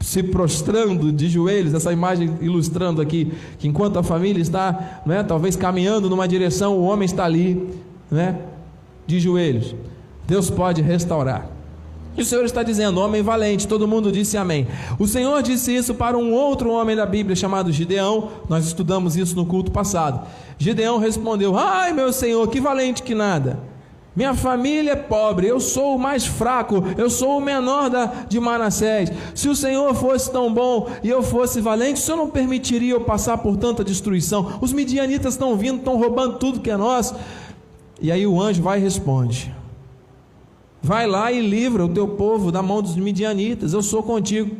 se 0.00 0.22
prostrando 0.22 1.12
de 1.12 1.28
joelhos, 1.28 1.74
essa 1.74 1.92
imagem 1.92 2.38
ilustrando 2.40 3.02
aqui 3.02 3.32
que 3.58 3.68
enquanto 3.68 3.98
a 3.98 4.02
família 4.02 4.40
está, 4.40 5.02
né, 5.04 5.22
talvez 5.22 5.56
caminhando 5.56 6.08
numa 6.08 6.28
direção, 6.28 6.76
o 6.78 6.84
homem 6.84 7.04
está 7.04 7.24
ali, 7.24 7.68
né, 8.10 8.38
de 9.06 9.20
joelhos. 9.20 9.74
Deus 10.26 10.48
pode 10.48 10.80
restaurar. 10.80 11.55
E 12.16 12.22
o 12.22 12.24
Senhor 12.24 12.44
está 12.44 12.62
dizendo, 12.62 13.00
homem 13.00 13.22
valente, 13.22 13.68
todo 13.68 13.86
mundo 13.86 14.10
disse 14.10 14.36
amém. 14.36 14.66
O 14.98 15.06
Senhor 15.06 15.42
disse 15.42 15.74
isso 15.74 15.94
para 15.94 16.16
um 16.16 16.32
outro 16.32 16.70
homem 16.70 16.96
da 16.96 17.04
Bíblia 17.04 17.36
chamado 17.36 17.70
Gideão, 17.70 18.30
nós 18.48 18.64
estudamos 18.64 19.16
isso 19.16 19.36
no 19.36 19.44
culto 19.44 19.70
passado. 19.70 20.26
Gideão 20.58 20.98
respondeu: 20.98 21.56
Ai, 21.56 21.92
meu 21.92 22.12
Senhor, 22.12 22.48
que 22.48 22.60
valente 22.60 23.02
que 23.02 23.14
nada. 23.14 23.58
Minha 24.16 24.32
família 24.32 24.92
é 24.92 24.96
pobre, 24.96 25.46
eu 25.46 25.60
sou 25.60 25.94
o 25.94 25.98
mais 25.98 26.24
fraco, 26.24 26.82
eu 26.96 27.10
sou 27.10 27.36
o 27.36 27.40
menor 27.40 27.90
da, 27.90 28.06
de 28.26 28.40
Manassés. 28.40 29.12
Se 29.34 29.46
o 29.46 29.54
Senhor 29.54 29.94
fosse 29.94 30.32
tão 30.32 30.50
bom 30.50 30.88
e 31.04 31.10
eu 31.10 31.22
fosse 31.22 31.60
valente, 31.60 32.00
o 32.00 32.02
Senhor 32.02 32.16
não 32.16 32.30
permitiria 32.30 32.94
eu 32.94 33.02
passar 33.02 33.36
por 33.36 33.58
tanta 33.58 33.84
destruição. 33.84 34.58
Os 34.62 34.72
midianitas 34.72 35.34
estão 35.34 35.54
vindo, 35.54 35.80
estão 35.80 35.98
roubando 35.98 36.38
tudo 36.38 36.60
que 36.60 36.70
é 36.70 36.78
nosso. 36.78 37.14
E 38.00 38.10
aí 38.10 38.26
o 38.26 38.40
anjo 38.40 38.62
vai 38.62 38.78
e 38.78 38.82
responde: 38.82 39.54
Vai 40.82 41.06
lá 41.06 41.32
e 41.32 41.40
livra 41.40 41.84
o 41.84 41.88
teu 41.88 42.06
povo 42.08 42.52
da 42.52 42.62
mão 42.62 42.80
dos 42.80 42.96
midianitas, 42.96 43.72
eu 43.72 43.82
sou 43.82 44.02
contigo. 44.02 44.56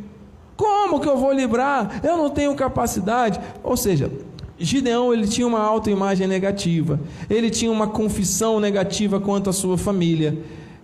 Como 0.55 0.99
que 0.99 1.07
eu 1.07 1.17
vou 1.17 1.31
livrar? 1.31 2.01
Eu 2.03 2.17
não 2.17 2.29
tenho 2.29 2.53
capacidade. 2.55 3.39
Ou 3.63 3.77
seja, 3.77 4.11
Gideão 4.59 5.13
ele 5.13 5.27
tinha 5.27 5.45
uma 5.45 5.59
autoimagem 5.59 6.27
negativa, 6.27 6.99
ele 7.29 7.49
tinha 7.49 7.71
uma 7.71 7.87
confissão 7.87 8.59
negativa 8.59 9.19
quanto 9.19 9.49
à 9.49 9.53
sua 9.53 9.77
família, 9.77 10.37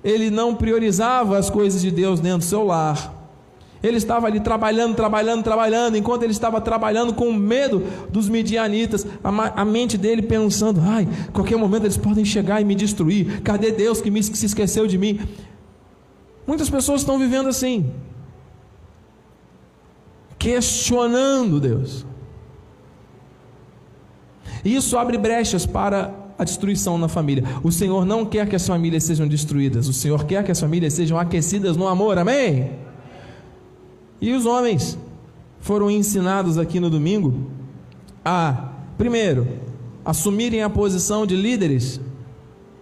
ele 0.03 0.29
não 0.29 0.53
priorizava 0.53 1.37
as 1.37 1.49
coisas 1.49 1.81
de 1.81 1.89
Deus 1.89 2.19
dentro 2.19 2.39
do 2.39 2.43
seu 2.43 2.63
lar. 2.63 3.22
Ele 3.83 3.97
estava 3.97 4.27
ali 4.27 4.39
trabalhando, 4.39 4.95
trabalhando, 4.95 5.43
trabalhando, 5.43 5.97
enquanto 5.97 6.23
ele 6.23 6.31
estava 6.31 6.61
trabalhando 6.61 7.13
com 7.13 7.33
medo 7.33 7.83
dos 8.09 8.29
midianitas, 8.29 9.05
a, 9.21 9.61
a 9.61 9.65
mente 9.65 9.97
dele 9.97 10.21
pensando: 10.21 10.79
ai, 10.81 11.05
qualquer 11.33 11.57
momento 11.57 11.83
eles 11.83 11.97
podem 11.97 12.23
chegar 12.23 12.61
e 12.61 12.63
me 12.65 12.75
destruir. 12.75 13.41
Cadê 13.41 13.71
Deus 13.71 13.99
que, 13.99 14.09
me, 14.09 14.21
que 14.21 14.37
se 14.37 14.45
esqueceu 14.45 14.87
de 14.87 14.97
mim? 14.97 15.19
Muitas 16.47 16.69
pessoas 16.69 17.01
estão 17.01 17.19
vivendo 17.19 17.49
assim, 17.49 17.91
questionando 20.39 21.59
Deus. 21.59 22.05
Isso 24.63 24.97
abre 24.97 25.17
brechas 25.17 25.65
para 25.65 26.13
a 26.37 26.45
destruição 26.45 26.97
na 26.97 27.09
família. 27.09 27.43
O 27.61 27.71
Senhor 27.71 28.05
não 28.05 28.25
quer 28.25 28.47
que 28.47 28.55
as 28.55 28.65
famílias 28.65 29.03
sejam 29.03 29.27
destruídas, 29.27 29.89
o 29.89 29.93
Senhor 29.93 30.23
quer 30.23 30.41
que 30.41 30.51
as 30.51 30.59
famílias 30.59 30.93
sejam 30.93 31.19
aquecidas 31.19 31.75
no 31.75 31.85
amor, 31.85 32.17
amém? 32.17 32.71
E 34.23 34.31
os 34.31 34.45
homens 34.45 34.97
foram 35.59 35.91
ensinados 35.91 36.57
aqui 36.57 36.79
no 36.79 36.89
domingo 36.89 37.51
a, 38.23 38.69
primeiro, 38.97 39.45
assumirem 40.05 40.63
a 40.63 40.69
posição 40.69 41.25
de 41.25 41.35
líderes. 41.35 41.99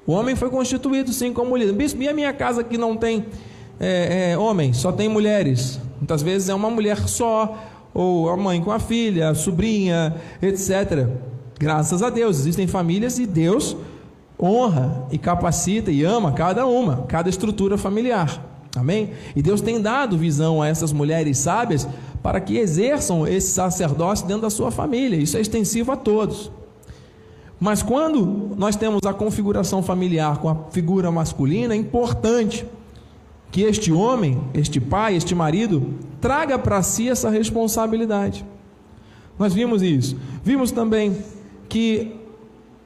O 0.05 0.11
homem 0.11 0.35
foi 0.35 0.51
constituído 0.51 1.11
sim 1.11 1.33
como 1.33 1.57
líder. 1.57 1.73
Bispo, 1.73 1.99
e 2.03 2.07
a 2.07 2.13
minha 2.13 2.31
casa 2.31 2.63
que 2.63 2.77
não 2.77 2.95
tem 2.95 3.25
é, 3.79 4.33
é, 4.33 4.37
homens, 4.37 4.77
só 4.77 4.91
tem 4.91 5.09
mulheres? 5.09 5.79
Muitas 5.97 6.21
vezes 6.21 6.47
é 6.47 6.53
uma 6.53 6.69
mulher 6.69 7.07
só, 7.07 7.57
ou 7.91 8.29
a 8.29 8.37
mãe 8.37 8.61
com 8.61 8.71
a 8.71 8.77
filha, 8.77 9.29
a 9.29 9.33
sobrinha, 9.33 10.15
etc. 10.43 11.07
Graças 11.57 12.03
a 12.03 12.11
Deus, 12.11 12.37
existem 12.37 12.67
famílias 12.67 13.17
e 13.17 13.25
Deus 13.25 13.75
honra 14.39 15.07
e 15.11 15.17
capacita 15.17 15.89
e 15.89 16.03
ama 16.03 16.33
cada 16.33 16.67
uma, 16.67 16.97
cada 17.07 17.31
estrutura 17.31 17.79
familiar. 17.79 18.50
Amém? 18.75 19.11
E 19.35 19.41
Deus 19.41 19.59
tem 19.59 19.81
dado 19.81 20.17
visão 20.17 20.61
a 20.61 20.67
essas 20.67 20.93
mulheres 20.93 21.37
sábias 21.37 21.87
para 22.23 22.39
que 22.39 22.57
exerçam 22.57 23.27
esse 23.27 23.51
sacerdócio 23.51 24.25
dentro 24.25 24.43
da 24.43 24.49
sua 24.49 24.71
família. 24.71 25.17
Isso 25.17 25.35
é 25.37 25.41
extensivo 25.41 25.91
a 25.91 25.97
todos. 25.97 26.51
Mas 27.59 27.83
quando 27.83 28.55
nós 28.57 28.75
temos 28.75 29.05
a 29.05 29.13
configuração 29.13 29.83
familiar 29.83 30.37
com 30.37 30.49
a 30.49 30.55
figura 30.71 31.11
masculina, 31.11 31.73
é 31.73 31.77
importante 31.77 32.65
que 33.51 33.61
este 33.61 33.91
homem, 33.91 34.41
este 34.53 34.79
pai, 34.79 35.15
este 35.15 35.35
marido, 35.35 35.93
traga 36.21 36.57
para 36.57 36.81
si 36.81 37.09
essa 37.09 37.29
responsabilidade. 37.29 38.45
Nós 39.37 39.53
vimos 39.53 39.81
isso. 39.81 40.17
Vimos 40.43 40.71
também 40.71 41.17
que 41.67 42.15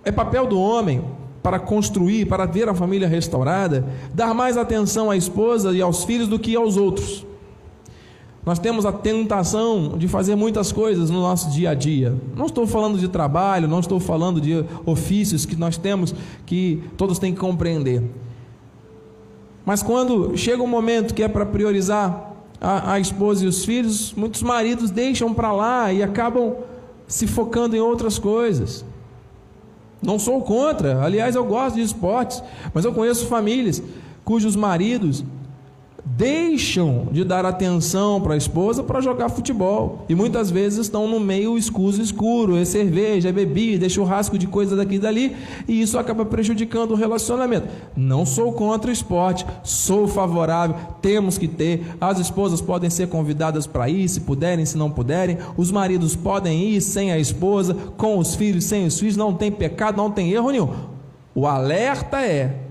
é 0.03 0.11
papel 0.11 0.47
do 0.47 0.59
homem 0.59 1.03
para 1.45 1.59
construir, 1.59 2.25
para 2.25 2.47
ter 2.47 2.67
a 2.67 2.73
família 2.73 3.07
restaurada, 3.07 3.85
dar 4.11 4.33
mais 4.33 4.57
atenção 4.57 5.11
à 5.11 5.15
esposa 5.15 5.71
e 5.73 5.79
aos 5.79 6.03
filhos 6.03 6.27
do 6.27 6.39
que 6.39 6.55
aos 6.55 6.75
outros. 6.75 7.23
Nós 8.43 8.57
temos 8.57 8.83
a 8.83 8.91
tentação 8.91 9.95
de 9.95 10.07
fazer 10.07 10.35
muitas 10.35 10.71
coisas 10.71 11.11
no 11.11 11.21
nosso 11.21 11.51
dia 11.51 11.69
a 11.69 11.75
dia. 11.75 12.15
Não 12.35 12.47
estou 12.47 12.65
falando 12.65 12.97
de 12.97 13.07
trabalho, 13.07 13.67
não 13.67 13.79
estou 13.79 13.99
falando 13.99 14.41
de 14.41 14.65
ofícios 14.87 15.45
que 15.45 15.55
nós 15.55 15.77
temos 15.77 16.15
que 16.47 16.81
todos 16.97 17.19
têm 17.19 17.31
que 17.31 17.39
compreender. 17.39 18.01
Mas 19.63 19.83
quando 19.83 20.35
chega 20.35 20.63
um 20.63 20.67
momento 20.67 21.13
que 21.13 21.21
é 21.21 21.27
para 21.27 21.45
priorizar 21.45 22.33
a, 22.59 22.93
a, 22.93 22.99
esposa 22.99 23.45
e 23.45 23.47
os 23.47 23.63
filhos, 23.63 24.15
muitos 24.17 24.41
maridos 24.41 24.89
deixam 24.89 25.31
para 25.31 25.51
lá 25.51 25.93
e 25.93 26.01
acabam 26.01 26.55
se 27.05 27.27
focando 27.27 27.75
em 27.75 27.79
outras 27.79 28.17
coisas. 28.17 28.83
Não 30.01 30.19
sou 30.19 30.41
contra, 30.41 31.01
aliás, 31.01 31.35
eu 31.35 31.45
gosto 31.45 31.75
de 31.75 31.81
esportes, 31.81 32.43
mas 32.73 32.85
eu 32.85 32.93
conheço 32.93 33.27
famílias 33.27 33.81
cujos 34.23 34.55
maridos 34.55 35.23
deixam 36.05 37.07
de 37.11 37.23
dar 37.23 37.45
atenção 37.45 38.21
para 38.21 38.35
a 38.35 38.37
esposa 38.37 38.83
para 38.83 39.01
jogar 39.01 39.27
futebol. 39.27 40.05
E 40.07 40.13
muitas 40.13 40.51
vezes 40.51 40.79
estão 40.79 41.07
no 41.07 41.19
meio 41.19 41.57
escuso 41.57 42.01
escuro, 42.01 42.55
é 42.55 42.63
cerveja, 42.63 43.29
é 43.29 43.31
bebida, 43.31 43.87
é 43.87 43.89
churrasco 43.89 44.37
de 44.37 44.45
coisa 44.45 44.75
daqui 44.75 44.95
e 44.95 44.99
dali, 44.99 45.35
e 45.67 45.81
isso 45.81 45.97
acaba 45.97 46.23
prejudicando 46.23 46.91
o 46.91 46.95
relacionamento. 46.95 47.67
Não 47.95 48.25
sou 48.25 48.53
contra 48.53 48.91
o 48.91 48.93
esporte, 48.93 49.45
sou 49.63 50.07
favorável, 50.07 50.75
temos 51.01 51.37
que 51.37 51.47
ter. 51.47 51.83
As 51.99 52.19
esposas 52.19 52.61
podem 52.61 52.89
ser 52.89 53.07
convidadas 53.07 53.65
para 53.65 53.89
ir, 53.89 54.07
se 54.07 54.21
puderem, 54.21 54.65
se 54.65 54.77
não 54.77 54.91
puderem. 54.91 55.39
Os 55.57 55.71
maridos 55.71 56.15
podem 56.15 56.69
ir 56.69 56.81
sem 56.81 57.11
a 57.11 57.17
esposa, 57.17 57.75
com 57.97 58.19
os 58.19 58.35
filhos, 58.35 58.65
sem 58.65 58.85
os 58.85 58.99
filhos, 58.99 59.17
não 59.17 59.33
tem 59.33 59.51
pecado, 59.51 59.97
não 59.97 60.11
tem 60.11 60.31
erro 60.31 60.51
nenhum. 60.51 60.69
O 61.33 61.47
alerta 61.47 62.21
é 62.21 62.64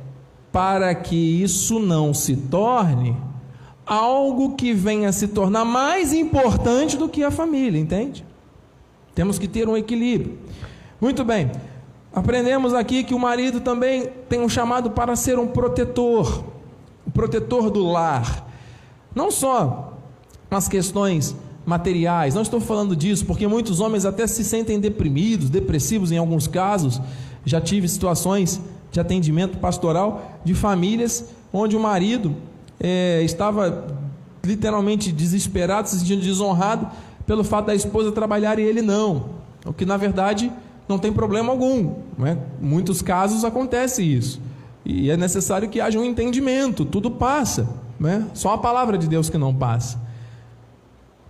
para 0.55 0.95
que 0.95 1.17
isso 1.17 1.81
não 1.81 2.15
se 2.15 2.37
torne 2.37 3.17
algo 3.85 4.55
que 4.55 4.73
venha 4.73 5.09
a 5.09 5.13
se 5.13 5.27
tornar 5.27 5.65
mais 5.65 6.13
importante 6.13 6.97
do 6.97 7.09
que 7.09 7.25
a 7.25 7.31
família, 7.33 7.77
entende? 7.77 8.25
Temos 9.17 9.37
que 9.37 9.49
ter 9.49 9.69
um 9.69 9.77
equilíbrio. 9.77 10.39
Muito 11.01 11.25
bem. 11.25 11.51
Aprendemos 12.15 12.73
aqui 12.73 13.03
que 13.03 13.13
o 13.13 13.19
marido 13.19 13.63
também 13.63 14.09
tem 14.29 14.41
um 14.43 14.49
chamado 14.49 14.93
para 14.93 15.17
ser 15.17 15.41
um 15.41 15.49
protetor, 15.49 16.45
um 17.05 17.11
protetor 17.11 17.69
do 17.69 17.85
lar. 17.85 18.49
Não 19.13 19.33
só 19.33 19.95
nas 20.49 20.69
questões 20.69 21.35
materiais, 21.67 22.33
não 22.33 22.43
estou 22.43 22.61
falando 22.61 22.95
disso, 22.95 23.27
porque 23.27 23.49
muitos 23.49 23.81
homens 23.81 24.05
até 24.05 24.25
se 24.29 24.45
sentem 24.45 24.79
deprimidos, 24.79 25.51
depressivos 25.51 26.13
em 26.13 26.17
alguns 26.17 26.47
casos. 26.47 27.03
Já 27.45 27.61
tive 27.61 27.89
situações 27.89 28.61
de 28.95 29.01
atendimento 29.01 29.59
pastoral 29.59 30.39
de 30.45 30.55
famílias 30.55 31.25
onde 31.53 31.77
o 31.77 31.81
marido 31.81 32.37
é, 32.79 33.23
estava 33.23 33.89
literalmente 34.45 35.11
desesperado, 35.11 35.89
se 35.89 35.99
sentindo 35.99 36.23
desonrado 36.23 36.87
pelo 37.27 37.43
fato 37.43 37.67
da 37.67 37.75
esposa 37.75 38.13
trabalhar 38.13 38.57
e 38.61 38.63
ele 38.63 38.81
não. 38.81 39.31
O 39.67 39.73
que 39.73 39.85
na 39.85 39.97
verdade 39.97 40.51
não 40.89 40.97
tem 40.97 41.13
problema 41.13 41.51
algum. 41.51 41.95
É? 42.25 42.39
Em 42.63 42.67
muitos 42.67 43.03
casos 43.03 43.45
acontece 43.45 44.01
isso. 44.01 44.41
E 44.85 45.11
é 45.11 45.17
necessário 45.17 45.69
que 45.69 45.81
haja 45.81 45.99
um 45.99 46.05
entendimento, 46.05 46.85
tudo 46.85 47.11
passa. 47.11 47.69
Não 47.99 48.09
é? 48.09 48.23
Só 48.33 48.55
a 48.55 48.59
palavra 48.59 48.97
de 48.97 49.09
Deus 49.09 49.29
que 49.29 49.39
não 49.39 49.53
passa. 49.53 49.99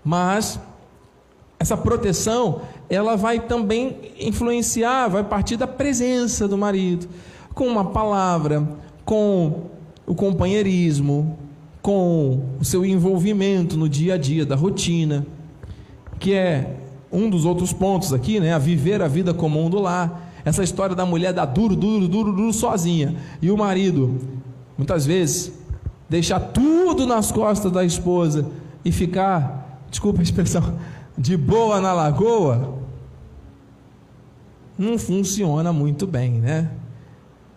Mas 0.04 0.60
essa 1.58 1.78
proteção, 1.78 2.60
ela 2.90 3.16
vai 3.16 3.40
também 3.40 4.12
influenciar, 4.20 5.08
vai 5.08 5.24
partir 5.24 5.56
da 5.56 5.66
presença 5.66 6.46
do 6.46 6.58
marido 6.58 7.08
com 7.54 7.66
uma 7.66 7.84
palavra, 7.84 8.66
com 9.04 9.64
o 10.06 10.14
companheirismo, 10.14 11.38
com 11.80 12.42
o 12.58 12.64
seu 12.64 12.84
envolvimento 12.84 13.76
no 13.76 13.88
dia 13.88 14.14
a 14.14 14.18
dia 14.18 14.44
da 14.44 14.56
rotina, 14.56 15.26
que 16.18 16.32
é 16.32 16.76
um 17.12 17.30
dos 17.30 17.44
outros 17.44 17.72
pontos 17.72 18.12
aqui, 18.12 18.40
né? 18.40 18.52
A 18.52 18.58
viver 18.58 19.00
a 19.00 19.08
vida 19.08 19.32
comum 19.32 19.70
do 19.70 19.78
lar. 19.78 20.32
Essa 20.44 20.62
história 20.62 20.96
da 20.96 21.06
mulher 21.06 21.32
dar 21.32 21.46
duro, 21.46 21.76
duro, 21.76 22.08
duro, 22.08 22.32
duro 22.32 22.52
sozinha. 22.52 23.14
E 23.40 23.50
o 23.50 23.56
marido, 23.56 24.18
muitas 24.76 25.06
vezes, 25.06 25.52
deixar 26.08 26.40
tudo 26.40 27.06
nas 27.06 27.30
costas 27.30 27.70
da 27.70 27.84
esposa 27.84 28.46
e 28.84 28.90
ficar, 28.90 29.80
desculpa 29.90 30.20
a 30.20 30.22
expressão, 30.22 30.78
de 31.16 31.36
boa 31.36 31.80
na 31.80 31.92
lagoa, 31.92 32.78
não 34.76 34.98
funciona 34.98 35.72
muito 35.72 36.06
bem, 36.06 36.32
né? 36.32 36.70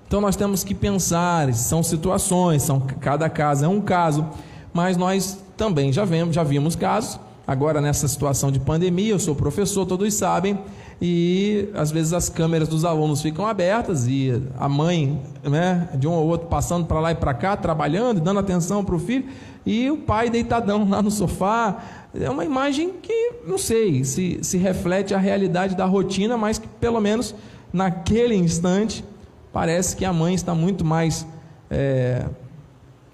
Então 0.07 0.21
nós 0.21 0.37
temos 0.37 0.63
que 0.63 0.73
pensar, 0.73 1.53
são 1.53 1.83
situações, 1.83 2.63
são 2.63 2.79
cada 2.79 3.29
caso 3.29 3.65
é 3.65 3.67
um 3.67 3.81
caso, 3.81 4.25
mas 4.73 4.95
nós 4.95 5.37
também 5.57 5.91
já 5.91 6.05
vemos, 6.05 6.33
já 6.33 6.43
vimos 6.43 6.77
casos. 6.77 7.19
Agora 7.45 7.81
nessa 7.81 8.07
situação 8.07 8.49
de 8.49 8.57
pandemia, 8.57 9.11
eu 9.11 9.19
sou 9.19 9.35
professor, 9.35 9.85
todos 9.85 10.13
sabem, 10.13 10.59
e 11.01 11.67
às 11.73 11.91
vezes 11.91 12.13
as 12.13 12.29
câmeras 12.29 12.69
dos 12.69 12.85
alunos 12.85 13.21
ficam 13.21 13.45
abertas 13.45 14.07
e 14.07 14.41
a 14.57 14.69
mãe, 14.69 15.21
né, 15.43 15.89
de 15.95 16.07
um 16.07 16.13
ou 16.13 16.25
outro 16.25 16.47
passando 16.47 16.85
para 16.85 17.01
lá 17.01 17.11
e 17.11 17.15
para 17.15 17.33
cá, 17.33 17.57
trabalhando, 17.57 18.21
dando 18.21 18.39
atenção 18.39 18.85
para 18.85 18.95
o 18.95 18.99
filho, 18.99 19.25
e 19.65 19.91
o 19.91 19.97
pai 19.97 20.29
deitadão 20.29 20.87
lá 20.87 21.01
no 21.01 21.11
sofá. 21.11 21.83
É 22.17 22.29
uma 22.29 22.45
imagem 22.45 22.93
que 23.01 23.31
não 23.45 23.57
sei 23.57 24.05
se 24.05 24.39
se 24.41 24.57
reflete 24.57 25.13
a 25.13 25.17
realidade 25.17 25.75
da 25.75 25.85
rotina, 25.85 26.37
mas 26.37 26.57
que 26.57 26.67
pelo 26.79 27.01
menos 27.01 27.35
naquele 27.73 28.35
instante 28.35 29.03
parece 29.51 29.95
que 29.95 30.05
a 30.05 30.13
mãe 30.13 30.33
está 30.33 30.53
muito 30.53 30.85
mais 30.85 31.25
é, 31.69 32.25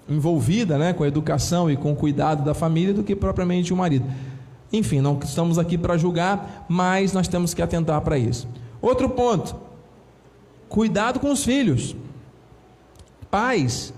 envolvida 0.08 0.78
né, 0.78 0.92
com 0.92 1.04
a 1.04 1.08
educação 1.08 1.70
e 1.70 1.76
com 1.76 1.92
o 1.92 1.96
cuidado 1.96 2.44
da 2.44 2.54
família 2.54 2.92
do 2.92 3.02
que 3.02 3.16
propriamente 3.16 3.72
o 3.72 3.76
marido. 3.76 4.06
Enfim, 4.72 5.00
não 5.00 5.18
estamos 5.22 5.58
aqui 5.58 5.78
para 5.78 5.96
julgar, 5.96 6.66
mas 6.68 7.12
nós 7.12 7.28
temos 7.28 7.54
que 7.54 7.62
atentar 7.62 8.00
para 8.00 8.18
isso. 8.18 8.48
Outro 8.82 9.08
ponto: 9.08 9.54
cuidado 10.68 11.20
com 11.20 11.30
os 11.30 11.44
filhos. 11.44 11.94
Pais, 13.30 13.92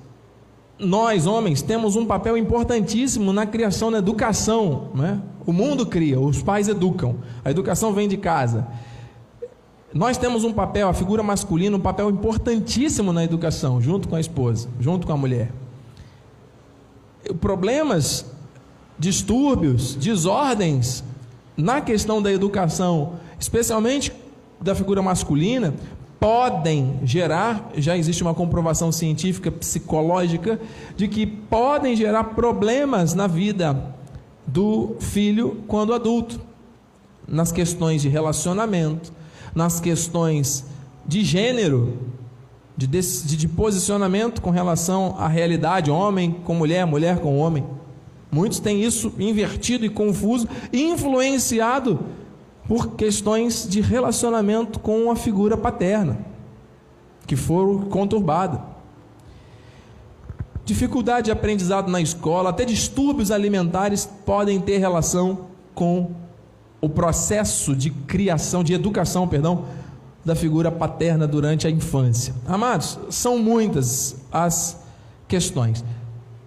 nós 0.78 1.26
homens 1.26 1.62
temos 1.62 1.96
um 1.96 2.06
papel 2.06 2.36
importantíssimo 2.36 3.32
na 3.32 3.46
criação, 3.46 3.90
na 3.90 3.98
educação. 3.98 4.88
Né? 4.94 5.20
O 5.46 5.52
mundo 5.52 5.86
cria, 5.86 6.20
os 6.20 6.42
pais 6.42 6.68
educam. 6.68 7.16
A 7.44 7.50
educação 7.50 7.92
vem 7.92 8.08
de 8.08 8.16
casa. 8.16 8.66
Nós 9.96 10.18
temos 10.18 10.44
um 10.44 10.52
papel, 10.52 10.90
a 10.90 10.92
figura 10.92 11.22
masculina, 11.22 11.74
um 11.74 11.80
papel 11.80 12.10
importantíssimo 12.10 13.14
na 13.14 13.24
educação, 13.24 13.80
junto 13.80 14.06
com 14.08 14.14
a 14.14 14.20
esposa, 14.20 14.68
junto 14.78 15.06
com 15.06 15.12
a 15.14 15.16
mulher. 15.16 15.50
Problemas, 17.40 18.26
distúrbios, 18.98 19.94
desordens 19.94 21.02
na 21.56 21.80
questão 21.80 22.20
da 22.20 22.30
educação, 22.30 23.14
especialmente 23.40 24.12
da 24.60 24.74
figura 24.74 25.00
masculina, 25.00 25.72
podem 26.20 27.00
gerar, 27.02 27.70
já 27.74 27.96
existe 27.96 28.22
uma 28.22 28.34
comprovação 28.34 28.92
científica, 28.92 29.50
psicológica, 29.50 30.60
de 30.94 31.08
que 31.08 31.24
podem 31.26 31.96
gerar 31.96 32.24
problemas 32.24 33.14
na 33.14 33.26
vida 33.26 33.94
do 34.46 34.96
filho 35.00 35.64
quando 35.66 35.94
adulto, 35.94 36.38
nas 37.26 37.50
questões 37.50 38.02
de 38.02 38.10
relacionamento, 38.10 39.15
nas 39.56 39.80
questões 39.80 40.66
de 41.06 41.24
gênero, 41.24 41.98
de, 42.76 42.86
de, 42.86 43.36
de 43.36 43.48
posicionamento 43.48 44.42
com 44.42 44.50
relação 44.50 45.16
à 45.18 45.26
realidade, 45.26 45.90
homem 45.90 46.30
com 46.44 46.54
mulher, 46.54 46.84
mulher 46.86 47.20
com 47.20 47.38
homem. 47.38 47.64
Muitos 48.30 48.60
têm 48.60 48.82
isso 48.82 49.14
invertido 49.18 49.86
e 49.86 49.88
confuso, 49.88 50.46
influenciado 50.70 52.00
por 52.68 52.96
questões 52.96 53.66
de 53.66 53.80
relacionamento 53.80 54.78
com 54.78 55.10
a 55.10 55.16
figura 55.16 55.56
paterna, 55.56 56.18
que 57.26 57.34
foram 57.34 57.88
conturbadas. 57.88 58.60
Dificuldade 60.66 61.26
de 61.26 61.30
aprendizado 61.30 61.90
na 61.90 62.00
escola, 62.00 62.50
até 62.50 62.64
distúrbios 62.64 63.30
alimentares 63.30 64.04
podem 64.26 64.60
ter 64.60 64.78
relação 64.78 65.46
com 65.74 66.25
o 66.80 66.88
processo 66.88 67.74
de 67.74 67.90
criação, 67.90 68.62
de 68.62 68.74
educação, 68.74 69.26
perdão, 69.26 69.64
da 70.24 70.34
figura 70.34 70.70
paterna 70.70 71.26
durante 71.26 71.66
a 71.66 71.70
infância. 71.70 72.34
Amados, 72.46 72.98
são 73.10 73.38
muitas 73.38 74.16
as 74.32 74.84
questões. 75.28 75.84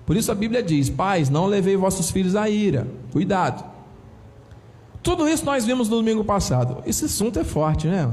Por 0.05 0.17
isso 0.17 0.31
a 0.31 0.35
Bíblia 0.35 0.61
diz: 0.61 0.89
Pais, 0.89 1.29
não 1.29 1.45
levei 1.45 1.77
vossos 1.77 2.11
filhos 2.11 2.35
à 2.35 2.49
ira. 2.49 2.87
Cuidado. 3.11 3.63
Tudo 5.01 5.27
isso 5.29 5.45
nós 5.45 5.65
vimos 5.65 5.87
no 5.87 5.97
domingo 5.97 6.23
passado. 6.23 6.83
Esse 6.85 7.05
assunto 7.05 7.39
é 7.39 7.43
forte, 7.43 7.87
né? 7.87 8.11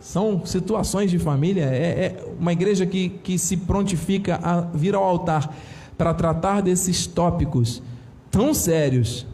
São 0.00 0.44
situações 0.44 1.10
de 1.10 1.18
família. 1.18 1.64
É, 1.64 2.06
é 2.06 2.24
uma 2.38 2.52
igreja 2.52 2.84
que, 2.84 3.10
que 3.10 3.38
se 3.38 3.56
prontifica 3.56 4.40
a 4.42 4.60
vir 4.60 4.94
ao 4.94 5.04
altar 5.04 5.54
para 5.96 6.12
tratar 6.12 6.62
desses 6.62 7.06
tópicos 7.06 7.82
tão 8.30 8.52
sérios, 8.52 9.26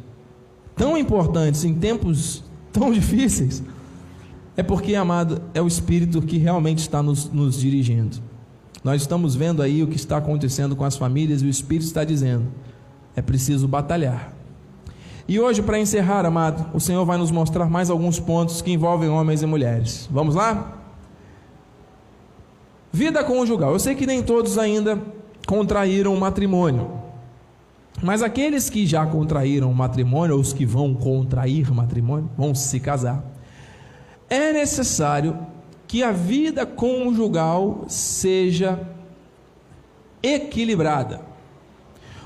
tão 0.76 0.96
importantes 0.96 1.64
em 1.64 1.74
tempos 1.74 2.42
tão 2.72 2.92
difíceis. 2.92 3.62
É 4.56 4.62
porque, 4.62 4.94
amado, 4.94 5.40
é 5.54 5.62
o 5.62 5.66
Espírito 5.66 6.20
que 6.20 6.38
realmente 6.38 6.78
está 6.78 7.02
nos, 7.02 7.30
nos 7.30 7.58
dirigindo. 7.58 8.18
Nós 8.84 9.02
estamos 9.02 9.34
vendo 9.34 9.62
aí 9.62 9.82
o 9.82 9.86
que 9.86 9.96
está 9.96 10.16
acontecendo 10.16 10.74
com 10.74 10.84
as 10.84 10.96
famílias 10.96 11.42
e 11.42 11.46
o 11.46 11.48
Espírito 11.48 11.86
está 11.86 12.04
dizendo: 12.04 12.46
é 13.14 13.22
preciso 13.22 13.68
batalhar. 13.68 14.34
E 15.28 15.38
hoje, 15.38 15.62
para 15.62 15.78
encerrar, 15.78 16.26
amado, 16.26 16.66
o 16.74 16.80
Senhor 16.80 17.04
vai 17.04 17.16
nos 17.16 17.30
mostrar 17.30 17.66
mais 17.66 17.88
alguns 17.90 18.18
pontos 18.18 18.60
que 18.60 18.72
envolvem 18.72 19.08
homens 19.08 19.40
e 19.40 19.46
mulheres. 19.46 20.08
Vamos 20.10 20.34
lá? 20.34 20.78
Vida 22.92 23.22
conjugal. 23.24 23.72
Eu 23.72 23.78
sei 23.78 23.94
que 23.94 24.04
nem 24.04 24.22
todos 24.22 24.58
ainda 24.58 24.98
contraíram 25.46 26.14
matrimônio. 26.16 27.01
Mas 28.02 28.20
aqueles 28.20 28.68
que 28.68 28.84
já 28.84 29.06
contraíram 29.06 29.72
matrimônio, 29.72 30.34
ou 30.34 30.40
os 30.40 30.52
que 30.52 30.66
vão 30.66 30.92
contrair 30.92 31.72
matrimônio, 31.72 32.28
vão 32.36 32.52
se 32.52 32.80
casar, 32.80 33.24
é 34.28 34.52
necessário 34.52 35.38
que 35.86 36.02
a 36.02 36.10
vida 36.10 36.66
conjugal 36.66 37.84
seja 37.86 38.80
equilibrada. 40.22 41.20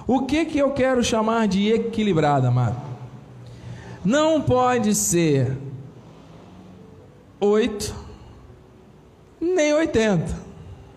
O 0.07 0.23
que 0.23 0.47
que 0.47 0.59
eu 0.59 0.71
quero 0.71 1.05
chamar 1.05 1.47
de 1.47 1.69
equilibrada, 1.71 2.49
amado? 2.49 2.81
Não 4.05 4.41
pode 4.41 4.95
ser 4.95 5.59
oito 7.41 7.95
nem 9.41 9.75
oitenta. 9.75 10.35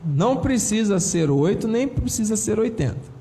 Não 0.05 0.37
precisa 0.37 0.99
ser 0.99 1.29
oito 1.29 1.67
nem 1.67 1.87
precisa 1.87 2.37
ser 2.37 2.59
oitenta. 2.59 3.18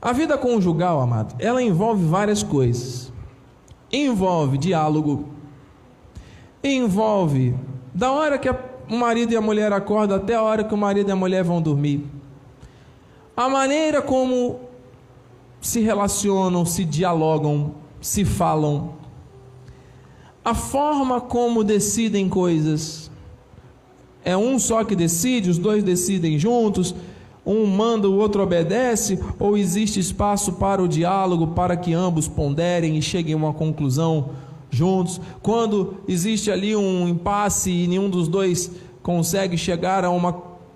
A 0.00 0.12
vida 0.12 0.38
conjugal, 0.38 1.00
amado, 1.00 1.34
ela 1.38 1.62
envolve 1.62 2.04
várias 2.04 2.42
coisas. 2.42 3.12
Envolve 3.92 4.58
diálogo, 4.58 5.28
envolve 6.62 7.54
da 7.94 8.12
hora 8.12 8.38
que 8.38 8.48
o 8.50 8.96
marido 8.96 9.32
e 9.32 9.36
a 9.36 9.40
mulher 9.40 9.72
acordam 9.72 10.16
até 10.16 10.34
a 10.34 10.42
hora 10.42 10.62
que 10.62 10.74
o 10.74 10.76
marido 10.76 11.08
e 11.08 11.12
a 11.12 11.16
mulher 11.16 11.42
vão 11.42 11.60
dormir. 11.60 12.06
A 13.36 13.48
maneira 13.48 14.02
como 14.02 14.60
se 15.60 15.80
relacionam, 15.80 16.64
se 16.64 16.84
dialogam, 16.84 17.74
se 18.00 18.24
falam. 18.24 18.94
A 20.44 20.54
forma 20.54 21.20
como 21.20 21.64
decidem 21.64 22.28
coisas. 22.28 23.10
É 24.24 24.36
um 24.36 24.58
só 24.58 24.84
que 24.84 24.94
decide, 24.94 25.50
os 25.50 25.58
dois 25.58 25.82
decidem 25.82 26.38
juntos, 26.38 26.94
um 27.48 27.66
manda, 27.66 28.08
o 28.08 28.16
outro 28.16 28.42
obedece, 28.42 29.18
ou 29.38 29.56
existe 29.56 29.98
espaço 29.98 30.52
para 30.52 30.82
o 30.82 30.86
diálogo, 30.86 31.48
para 31.48 31.76
que 31.76 31.94
ambos 31.94 32.28
ponderem 32.28 32.98
e 32.98 33.02
cheguem 33.02 33.32
a 33.32 33.36
uma 33.38 33.54
conclusão 33.54 34.30
juntos. 34.70 35.18
Quando 35.42 35.94
existe 36.06 36.50
ali 36.50 36.76
um 36.76 37.08
impasse 37.08 37.70
e 37.70 37.88
nenhum 37.88 38.10
dos 38.10 38.28
dois 38.28 38.70
consegue 39.02 39.56
chegar 39.56 40.04
a 40.04 40.10
uma 40.10 40.32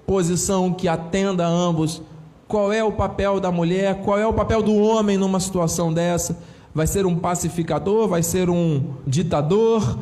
posição 0.07 0.73
que 0.73 0.89
atenda 0.89 1.47
a 1.47 1.49
ambos, 1.49 2.01
qual 2.49 2.73
é 2.73 2.83
o 2.83 2.93
papel 2.93 3.39
da 3.39 3.53
mulher, 3.53 4.01
qual 4.03 4.19
é 4.19 4.27
o 4.27 4.33
papel 4.33 4.63
do 4.63 4.75
homem 4.75 5.19
numa 5.19 5.41
situação 5.41 5.93
dessa? 5.93 6.39
Vai 6.75 6.87
ser 6.87 7.05
um 7.05 7.17
pacificador, 7.17 8.09
vai 8.09 8.23
ser 8.23 8.49
um 8.49 8.95
ditador? 9.07 9.99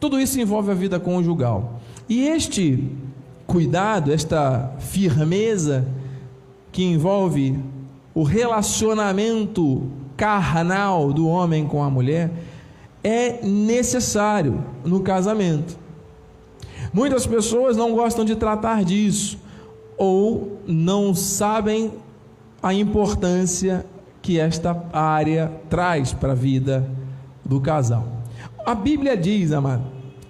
Tudo 0.00 0.18
isso 0.18 0.40
envolve 0.40 0.72
a 0.72 0.74
vida 0.74 0.98
conjugal. 0.98 1.80
E 2.08 2.26
este 2.26 2.90
cuidado, 3.50 4.12
esta 4.12 4.76
firmeza 4.78 5.84
que 6.70 6.84
envolve 6.84 7.58
o 8.14 8.22
relacionamento 8.22 9.88
carnal 10.16 11.12
do 11.12 11.26
homem 11.26 11.66
com 11.66 11.82
a 11.82 11.90
mulher 11.90 12.30
é 13.02 13.44
necessário 13.44 14.64
no 14.84 15.00
casamento. 15.00 15.76
Muitas 16.92 17.26
pessoas 17.26 17.76
não 17.76 17.92
gostam 17.92 18.24
de 18.24 18.36
tratar 18.36 18.84
disso 18.84 19.36
ou 19.98 20.60
não 20.64 21.12
sabem 21.12 21.90
a 22.62 22.72
importância 22.72 23.84
que 24.22 24.38
esta 24.38 24.80
área 24.92 25.50
traz 25.68 26.12
para 26.12 26.32
a 26.32 26.36
vida 26.36 26.88
do 27.44 27.60
casal. 27.60 28.06
A 28.64 28.76
Bíblia 28.76 29.16
diz, 29.16 29.50
amado, 29.50 29.82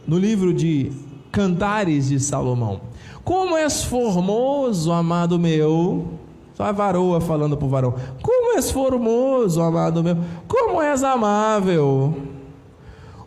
no 0.06 0.18
livro 0.18 0.54
de 0.54 0.90
Cantares 1.30 2.08
de 2.08 2.18
Salomão: 2.18 2.89
Como 3.30 3.56
és 3.56 3.84
formoso, 3.84 4.90
amado 4.90 5.38
meu, 5.38 6.18
só 6.52 6.64
a 6.64 6.72
varoa 6.72 7.20
falando 7.20 7.56
para 7.56 7.64
o 7.64 7.68
varão: 7.68 7.94
Como 8.20 8.56
és 8.56 8.72
formoso, 8.72 9.62
amado 9.62 10.02
meu, 10.02 10.16
como 10.48 10.82
és 10.82 11.04
amável. 11.04 12.12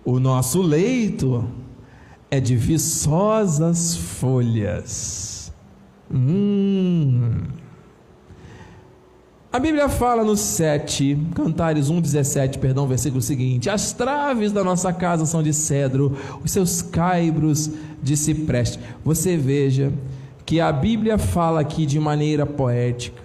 O 0.04 0.20
nosso 0.20 0.62
leito 0.62 1.46
é 2.30 2.42
de 2.42 2.54
viçosas 2.54 3.96
folhas. 3.96 5.54
Hum. 6.14 7.44
A 9.54 9.60
Bíblia 9.60 9.88
fala 9.88 10.24
no 10.24 10.36
7, 10.36 11.16
Cantares 11.36 11.88
1,17, 11.88 12.58
perdão, 12.58 12.88
versículo 12.88 13.22
seguinte: 13.22 13.70
As 13.70 13.94
traves 13.94 14.52
da 14.52 14.64
nossa 14.64 14.92
casa 14.92 15.28
são 15.28 15.44
de 15.44 15.54
cedro, 15.54 16.18
os 16.44 16.50
seus 16.50 16.82
caibros 16.82 17.70
de 18.02 18.18
cipreste. 18.18 18.80
Você 19.06 19.38
veja 19.38 19.94
que 20.44 20.60
a 20.60 20.72
Bíblia 20.72 21.20
fala 21.20 21.60
aqui 21.60 21.86
de 21.86 22.00
maneira 22.00 22.48
poética 22.48 23.22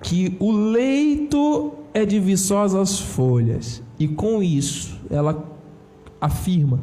que 0.00 0.36
o 0.38 0.52
leito 0.52 1.72
é 1.92 2.06
de 2.06 2.20
viçosas 2.20 3.00
folhas, 3.00 3.82
e 3.98 4.06
com 4.06 4.40
isso 4.40 4.96
ela 5.10 5.52
afirma 6.20 6.78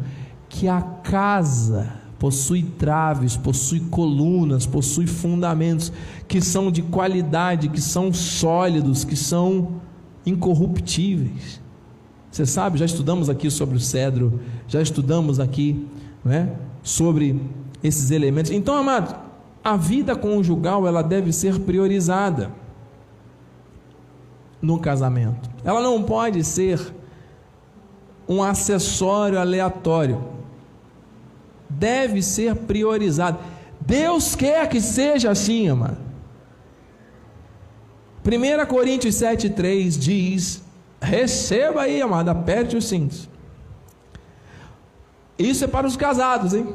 que 0.49 0.67
a 0.67 0.81
casa 0.81 2.02
possui 2.23 2.63
traves, 2.63 3.35
possui 3.35 3.81
colunas, 3.81 4.65
possui 4.65 5.05
fundamentos 5.05 5.91
que 6.25 6.39
são 6.39 6.71
de 6.71 6.81
qualidade, 6.81 7.67
que 7.67 7.81
são 7.81 8.13
sólidos, 8.13 9.03
que 9.03 9.13
são 9.13 9.81
incorruptíveis. 10.25 11.59
Você 12.31 12.45
sabe, 12.45 12.79
já 12.79 12.85
estudamos 12.85 13.29
aqui 13.29 13.51
sobre 13.51 13.75
o 13.75 13.79
cedro, 13.81 14.39
já 14.69 14.81
estudamos 14.81 15.37
aqui 15.37 15.85
né, 16.23 16.55
sobre 16.81 17.41
esses 17.83 18.09
elementos. 18.09 18.53
Então, 18.53 18.73
amado, 18.73 19.19
a 19.61 19.75
vida 19.75 20.15
conjugal 20.15 20.87
ela 20.87 21.01
deve 21.01 21.33
ser 21.33 21.59
priorizada 21.59 22.51
no 24.61 24.79
casamento. 24.79 25.49
Ela 25.65 25.81
não 25.81 26.01
pode 26.01 26.41
ser 26.45 26.79
um 28.29 28.41
acessório 28.41 29.37
aleatório. 29.37 30.31
Deve 31.77 32.21
ser 32.21 32.55
priorizado. 32.55 33.39
Deus 33.79 34.35
quer 34.35 34.67
que 34.69 34.79
seja 34.79 35.31
assim, 35.31 35.67
amado. 35.67 35.97
1 38.25 38.65
Coríntios 38.67 39.15
7,3 39.15 39.97
diz: 39.97 40.63
Receba 41.01 41.81
aí, 41.81 42.01
amado, 42.01 42.29
aperte 42.29 42.77
os 42.77 42.85
cintos. 42.85 43.27
Isso 45.37 45.65
é 45.65 45.67
para 45.67 45.85
os 45.85 45.97
casados, 45.97 46.53
hein? 46.53 46.73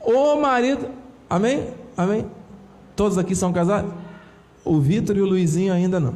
O 0.00 0.36
marido, 0.36 0.88
amém? 1.30 1.68
Amém? 1.96 2.26
Todos 2.94 3.16
aqui 3.16 3.34
são 3.34 3.52
casados? 3.52 3.92
O 4.64 4.78
Vitor 4.78 5.16
e 5.16 5.20
o 5.20 5.26
Luizinho 5.26 5.72
ainda 5.72 5.98
não. 5.98 6.14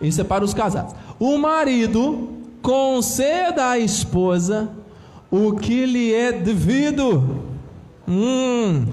Isso 0.00 0.20
é 0.20 0.24
para 0.24 0.44
os 0.44 0.52
casados. 0.52 0.94
O 1.18 1.38
marido 1.38 2.28
conceda 2.62 3.70
à 3.70 3.78
esposa 3.78 4.70
o 5.30 5.52
que 5.54 5.86
lhe 5.86 6.12
é 6.12 6.32
devido. 6.32 7.44
Hum. 8.08 8.86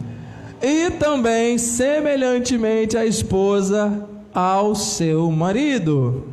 E 0.61 0.91
também, 0.91 1.57
semelhantemente, 1.57 2.97
a 2.97 3.05
esposa 3.05 4.07
ao 4.33 4.75
seu 4.75 5.31
marido. 5.31 6.27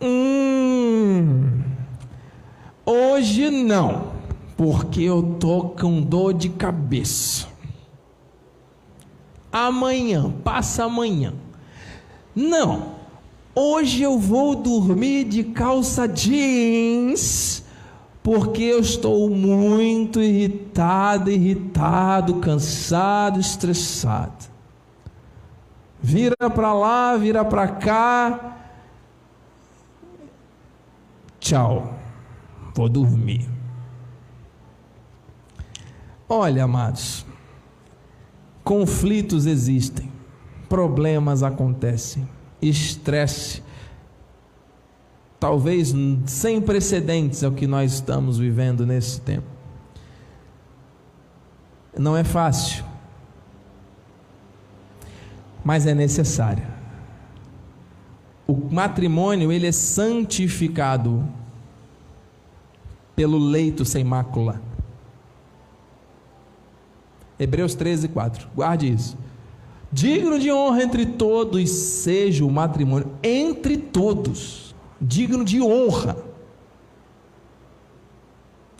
Hum. 0.00 1.60
Hoje 2.84 3.50
não, 3.50 4.12
porque 4.56 5.02
eu 5.02 5.36
tô 5.38 5.70
com 5.70 6.00
dor 6.00 6.32
de 6.34 6.48
cabeça. 6.48 7.48
Amanhã, 9.52 10.30
passa 10.42 10.84
amanhã. 10.84 11.34
Não, 12.34 13.00
Hoje 13.52 14.02
eu 14.02 14.16
vou 14.16 14.54
dormir 14.54 15.24
de 15.24 15.42
calça 15.42 16.06
jeans, 16.06 17.64
porque 18.22 18.62
eu 18.62 18.80
estou 18.80 19.30
muito 19.30 20.20
irritado, 20.20 21.30
irritado, 21.30 22.36
cansado, 22.36 23.40
estressado. 23.40 24.50
Vira 26.02 26.50
para 26.54 26.72
lá, 26.72 27.16
vira 27.16 27.44
para 27.44 27.68
cá. 27.68 28.56
Tchau. 31.38 31.94
Vou 32.74 32.88
dormir. 32.88 33.48
Olha, 36.28 36.62
amados, 36.62 37.26
conflitos 38.62 39.46
existem, 39.46 40.10
problemas 40.68 41.42
acontecem, 41.42 42.28
estresse, 42.62 43.64
talvez 45.40 45.94
sem 46.26 46.60
precedentes 46.60 47.42
é 47.42 47.48
o 47.48 47.52
que 47.52 47.66
nós 47.66 47.94
estamos 47.94 48.38
vivendo 48.38 48.86
nesse 48.86 49.22
tempo. 49.22 49.46
Não 51.98 52.14
é 52.14 52.22
fácil, 52.22 52.84
mas 55.64 55.86
é 55.86 55.94
necessário. 55.94 56.64
O 58.46 58.54
matrimônio 58.70 59.50
ele 59.50 59.66
é 59.66 59.72
santificado 59.72 61.26
pelo 63.16 63.38
leito 63.38 63.84
sem 63.84 64.04
mácula. 64.04 64.60
Hebreus 67.38 67.74
13, 67.74 68.08
4. 68.08 68.48
Guarde 68.54 68.92
isso. 68.92 69.16
Digno 69.90 70.38
de 70.38 70.52
honra 70.52 70.82
entre 70.82 71.06
todos 71.06 71.70
seja 71.70 72.44
o 72.44 72.50
matrimônio. 72.50 73.10
Entre 73.22 73.76
todos. 73.76 74.69
Digno 75.00 75.44
de 75.44 75.60
honra. 75.62 76.16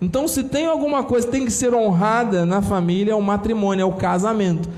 Então, 0.03 0.27
se 0.27 0.45
tem 0.45 0.67
alguma 0.67 1.05
coisa 1.05 1.27
que 1.27 1.33
tem 1.33 1.45
que 1.45 1.51
ser 1.51 1.75
honrada 1.75 2.47
na 2.47 2.63
família, 2.63 3.13
é 3.13 3.15
o 3.15 3.21
matrimônio, 3.21 3.83
é 3.83 3.87
o 3.87 3.93
casamento. 3.93 4.69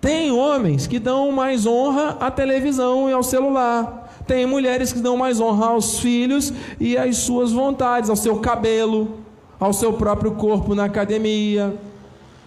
Tem 0.00 0.30
homens 0.30 0.86
que 0.86 0.98
dão 0.98 1.32
mais 1.32 1.66
honra 1.66 2.16
à 2.20 2.30
televisão 2.30 3.08
e 3.08 3.12
ao 3.12 3.22
celular. 3.22 4.12
Tem 4.26 4.46
mulheres 4.46 4.92
que 4.92 5.00
dão 5.00 5.16
mais 5.16 5.40
honra 5.40 5.66
aos 5.66 5.98
filhos 5.98 6.52
e 6.78 6.96
às 6.96 7.16
suas 7.18 7.52
vontades, 7.52 8.08
ao 8.08 8.16
seu 8.16 8.38
cabelo, 8.38 9.18
ao 9.58 9.72
seu 9.72 9.92
próprio 9.92 10.32
corpo 10.32 10.74
na 10.74 10.84
academia. 10.84 11.74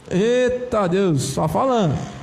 Eita 0.09 0.87
Deus, 0.87 1.21
só 1.21 1.47
falando. 1.47 2.14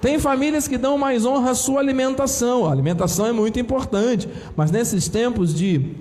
Tem 0.00 0.18
famílias 0.18 0.68
que 0.68 0.78
dão 0.78 0.96
mais 0.96 1.26
honra 1.26 1.50
à 1.50 1.54
sua 1.54 1.80
alimentação. 1.80 2.66
A 2.66 2.72
alimentação 2.72 3.26
é 3.26 3.32
muito 3.32 3.58
importante, 3.58 4.28
mas 4.56 4.70
nesses 4.70 5.08
tempos 5.08 5.52
de 5.52 5.96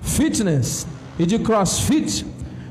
fitness 0.00 0.86
e 1.18 1.26
de 1.26 1.38
crossfit, 1.38 2.26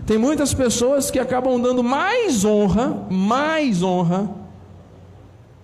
tem 0.05 0.17
muitas 0.17 0.53
pessoas 0.53 1.09
que 1.09 1.19
acabam 1.19 1.61
dando 1.61 1.83
mais 1.83 2.43
honra, 2.43 3.05
mais 3.09 3.81
honra. 3.83 4.29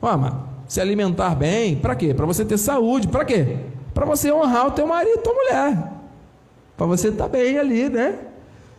Ó, 0.02 0.32
se 0.68 0.80
alimentar 0.80 1.36
bem, 1.36 1.76
para 1.76 1.96
quê? 1.96 2.14
Para 2.14 2.26
você 2.26 2.46
ter 2.46 2.58
saúde, 2.58 3.08
para 3.08 3.26
quê? 3.26 3.58
Para 3.94 4.06
você 4.06 4.32
honrar 4.32 4.68
o 4.68 4.72
teu 4.72 4.88
marido, 4.88 5.22
tua 5.22 5.34
mulher. 5.34 5.92
Para 6.78 6.86
você 6.86 7.10
estar 7.10 7.26
tá 7.26 7.30
bem 7.30 7.58
ali, 7.58 7.90
né? 7.90 8.18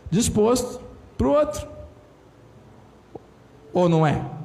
Disposto 0.09 0.81
para 1.17 1.27
o 1.27 1.31
outro. 1.31 1.67
Ou 3.73 3.87
não 3.87 4.07
é? 4.07 4.40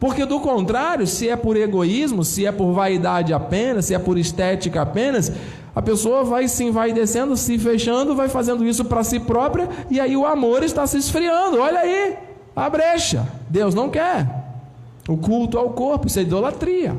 Porque 0.00 0.24
do 0.24 0.38
contrário, 0.38 1.06
se 1.06 1.28
é 1.28 1.36
por 1.36 1.56
egoísmo, 1.56 2.24
se 2.24 2.46
é 2.46 2.52
por 2.52 2.72
vaidade 2.72 3.32
apenas, 3.32 3.86
se 3.86 3.94
é 3.94 3.98
por 3.98 4.16
estética 4.16 4.82
apenas, 4.82 5.32
a 5.74 5.82
pessoa 5.82 6.22
vai 6.22 6.46
se 6.46 6.64
envaidecendo, 6.64 7.36
se 7.36 7.58
fechando, 7.58 8.14
vai 8.14 8.28
fazendo 8.28 8.64
isso 8.64 8.84
para 8.84 9.02
si 9.02 9.18
própria, 9.18 9.68
e 9.90 9.98
aí 10.00 10.16
o 10.16 10.24
amor 10.24 10.62
está 10.62 10.86
se 10.86 10.98
esfriando. 10.98 11.60
Olha 11.60 11.80
aí, 11.80 12.16
a 12.54 12.70
brecha. 12.70 13.26
Deus 13.48 13.74
não 13.74 13.88
quer. 13.88 14.26
O 15.08 15.16
culto 15.16 15.58
ao 15.58 15.70
corpo, 15.70 16.06
isso 16.06 16.18
é 16.18 16.22
idolatria. 16.22 16.96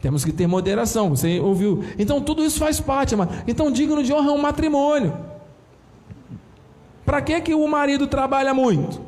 Temos 0.00 0.24
que 0.24 0.32
ter 0.32 0.46
moderação, 0.46 1.10
você 1.10 1.40
ouviu? 1.40 1.82
Então 1.98 2.20
tudo 2.20 2.44
isso 2.44 2.58
faz 2.58 2.78
parte, 2.78 3.16
mas 3.16 3.28
então 3.48 3.70
digno 3.70 4.02
de 4.02 4.12
honra 4.12 4.30
é 4.30 4.32
um 4.32 4.38
matrimônio. 4.38 5.14
Para 7.06 7.22
que 7.22 7.40
que 7.40 7.54
o 7.54 7.66
marido 7.66 8.06
trabalha 8.06 8.52
muito? 8.52 9.00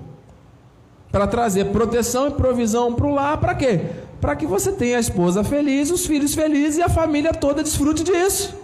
Para 1.17 1.27
trazer 1.27 1.73
proteção 1.73 2.29
e 2.29 2.31
provisão 2.33 2.93
para 2.93 3.07
o 3.07 3.15
lar, 3.15 3.39
para 3.39 3.55
quê? 3.55 3.81
Para 4.21 4.37
que 4.37 4.45
você 4.45 4.71
tenha 4.71 4.99
a 4.99 5.01
esposa 5.01 5.43
feliz, 5.43 5.91
os 5.91 6.05
filhos 6.05 6.35
felizes 6.35 6.77
e 6.77 6.83
a 6.83 6.91
família 6.91 7.33
toda 7.33 7.63
desfrute 7.63 8.05
disso. 8.05 8.55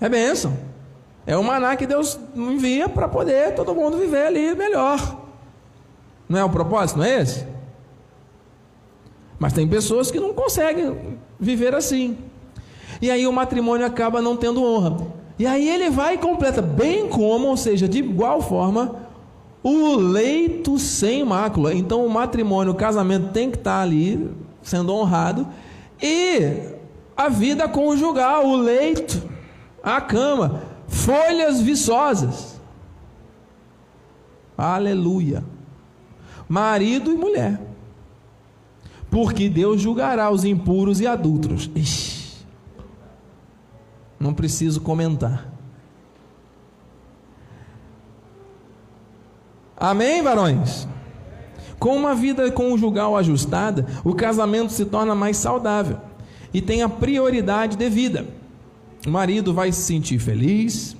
É 0.00 0.08
bênção. 0.08 0.52
É 1.24 1.36
o 1.36 1.44
maná 1.44 1.76
que 1.76 1.86
Deus 1.86 2.18
envia 2.34 2.88
para 2.88 3.06
poder 3.06 3.54
todo 3.54 3.72
mundo 3.72 3.98
viver 3.98 4.26
ali 4.26 4.52
melhor. 4.56 5.16
Não 6.28 6.40
é 6.40 6.42
o 6.42 6.50
propósito, 6.50 6.98
não 6.98 7.04
é 7.04 7.20
esse? 7.20 7.46
Mas 9.38 9.52
tem 9.52 9.68
pessoas 9.68 10.10
que 10.10 10.18
não 10.18 10.34
conseguem 10.34 11.16
viver 11.38 11.72
assim. 11.72 12.18
E 13.00 13.12
aí 13.12 13.28
o 13.28 13.32
matrimônio 13.32 13.86
acaba 13.86 14.20
não 14.20 14.36
tendo 14.36 14.64
honra. 14.64 15.06
E 15.38 15.46
aí 15.46 15.68
ele 15.68 15.88
vai 15.88 16.14
e 16.14 16.18
completa, 16.18 16.60
bem 16.60 17.08
como, 17.08 17.46
ou 17.46 17.56
seja, 17.56 17.88
de 17.88 18.00
igual 18.00 18.42
forma, 18.42 19.08
o 19.62 19.94
leito 19.96 20.78
sem 20.78 21.24
mácula. 21.24 21.74
Então 21.74 22.04
o 22.04 22.10
matrimônio, 22.10 22.72
o 22.72 22.76
casamento 22.76 23.32
tem 23.32 23.50
que 23.50 23.58
estar 23.58 23.80
ali 23.80 24.30
sendo 24.62 24.94
honrado. 24.94 25.46
E 26.02 26.74
a 27.16 27.28
vida 27.28 27.68
conjugal, 27.68 28.46
o 28.46 28.56
leito, 28.56 29.22
a 29.82 30.00
cama, 30.00 30.62
folhas 30.86 31.60
viçosas. 31.60 32.60
Aleluia 34.56 35.44
marido 36.50 37.12
e 37.12 37.16
mulher. 37.16 37.60
Porque 39.08 39.48
Deus 39.48 39.80
julgará 39.80 40.28
os 40.30 40.44
impuros 40.44 41.00
e 41.00 41.06
adultos. 41.06 41.70
Não 44.18 44.34
preciso 44.34 44.80
comentar. 44.80 45.49
Amém, 49.80 50.22
varões? 50.22 50.86
Com 51.78 51.96
uma 51.96 52.14
vida 52.14 52.50
conjugal 52.52 53.16
ajustada, 53.16 53.86
o 54.04 54.14
casamento 54.14 54.70
se 54.70 54.84
torna 54.84 55.14
mais 55.14 55.38
saudável 55.38 55.96
e 56.52 56.60
tem 56.60 56.82
a 56.82 56.88
prioridade 56.88 57.78
devida. 57.78 58.26
O 59.06 59.10
marido 59.10 59.54
vai 59.54 59.72
se 59.72 59.80
sentir 59.80 60.18
feliz, 60.18 60.94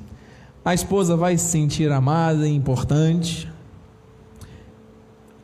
a 0.64 0.72
esposa 0.72 1.14
vai 1.14 1.36
se 1.36 1.44
sentir 1.44 1.92
amada 1.92 2.48
e 2.48 2.54
importante, 2.54 3.46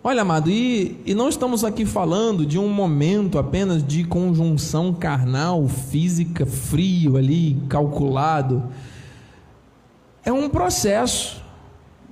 Olha, 0.09 0.23
amado, 0.23 0.49
e, 0.49 1.01
e 1.05 1.17
não 1.17 1.29
estamos 1.29 1.65
aqui 1.65 1.85
falando 1.85 2.47
de 2.47 2.61
um 2.61 2.69
momento 2.69 3.41
apenas 3.41 3.85
de 3.85 4.05
conjunção 4.05 4.95
carnal, 4.95 5.67
física, 5.67 6.47
frio 6.47 7.17
ali, 7.17 7.61
calculado. 7.69 8.63
É 10.25 10.33
um 10.33 10.49
processo 10.49 11.43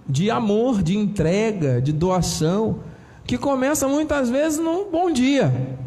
de 0.07 0.31
amor, 0.31 0.83
de 0.83 0.97
entrega, 0.97 1.81
de 1.81 1.93
doação, 1.93 2.81
que 3.27 3.39
começa 3.39 3.89
muitas 3.89 4.29
vezes 4.29 4.59
num 4.59 4.91
bom 4.91 5.11
dia 5.11 5.79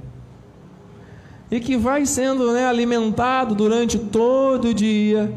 e 1.49 1.60
que 1.60 1.77
vai 1.77 2.06
sendo 2.06 2.51
né, 2.51 2.65
alimentado 2.67 3.56
durante 3.56 3.97
todo 3.97 4.69
o 4.69 4.73
dia 4.73 5.34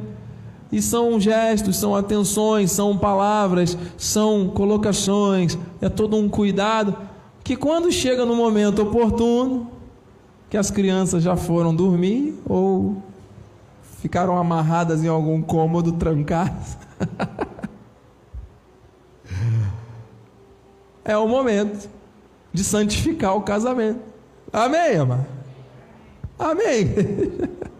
e 0.73 0.81
são 0.81 1.19
gestos, 1.21 1.77
são 1.77 1.95
atenções, 1.95 2.71
são 2.71 2.97
palavras, 2.97 3.77
são 3.97 4.49
colocações, 4.49 5.59
é 5.81 5.89
todo 5.89 6.17
um 6.17 6.29
cuidado 6.29 6.97
que 7.43 7.57
quando 7.57 7.91
chega 7.91 8.25
no 8.25 8.37
momento 8.37 8.83
oportuno, 8.83 9.69
que 10.49 10.57
as 10.57 10.71
crianças 10.71 11.23
já 11.23 11.37
foram 11.37 11.75
dormir 11.75 12.35
ou 12.49 13.03
ficaram 14.01 14.39
amarradas 14.39 15.03
em 15.05 15.09
algum 15.09 15.43
cômodo, 15.43 15.93
trancadas. 15.93 16.79
é 21.11 21.17
o 21.17 21.29
momento 21.29 21.89
de 22.53 22.65
santificar 22.65 23.37
o 23.37 23.43
casamento. 23.43 24.01
Amém, 24.53 24.97
amado? 24.97 25.27
Amém. 26.39 26.95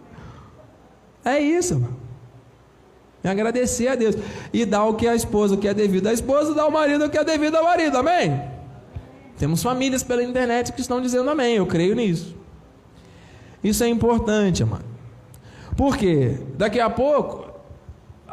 é 1.25 1.39
isso, 1.39 1.75
amado. 1.75 1.95
E 3.23 3.27
agradecer 3.27 3.87
a 3.87 3.95
Deus. 3.95 4.15
E 4.51 4.65
dar 4.65 4.85
o 4.85 4.95
que 4.95 5.07
é 5.07 5.11
a 5.11 5.15
esposa, 5.15 5.55
o 5.55 5.57
que 5.57 5.67
é 5.67 5.73
devido 5.73 6.07
à 6.07 6.13
esposa, 6.13 6.53
dar 6.53 6.63
ao 6.63 6.71
marido 6.71 7.05
o 7.05 7.09
que 7.09 7.17
é 7.17 7.23
devido 7.23 7.55
ao 7.55 7.63
marido. 7.63 7.97
Amém? 7.97 8.41
Temos 9.37 9.61
famílias 9.61 10.03
pela 10.03 10.23
internet 10.23 10.71
que 10.73 10.81
estão 10.81 11.01
dizendo 11.01 11.29
amém. 11.29 11.55
Eu 11.55 11.65
creio 11.65 11.95
nisso. 11.95 12.35
Isso 13.63 13.83
é 13.83 13.87
importante, 13.87 14.63
amado. 14.63 14.85
Porque 15.75 16.37
daqui 16.57 16.79
a 16.79 16.89
pouco 16.89 17.50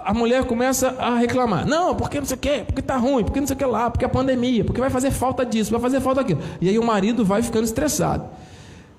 a 0.05 0.15
mulher 0.15 0.45
começa 0.45 0.95
a 0.99 1.17
reclamar. 1.17 1.67
Não, 1.67 1.95
porque 1.95 2.19
não 2.19 2.27
sei 2.27 2.37
o 2.37 2.41
quê, 2.41 2.63
porque 2.67 2.81
está 2.81 2.97
ruim, 2.97 3.25
porque 3.25 3.41
não 3.41 3.47
sei 3.47 3.55
o 3.55 3.59
que 3.59 3.65
lá, 3.65 3.91
porque 3.91 4.05
a 4.05 4.09
pandemia, 4.09 4.65
porque 4.65 4.81
vai 4.81 4.91
fazer 4.91 5.11
falta 5.11 5.45
disso, 5.45 5.71
vai 5.71 5.81
fazer 5.81 6.01
falta 6.01 6.23
daquilo. 6.23 6.41
E 6.61 6.69
aí 6.69 6.79
o 6.79 6.85
marido 6.85 7.25
vai 7.25 7.43
ficando 7.43 7.65
estressado. 7.65 8.25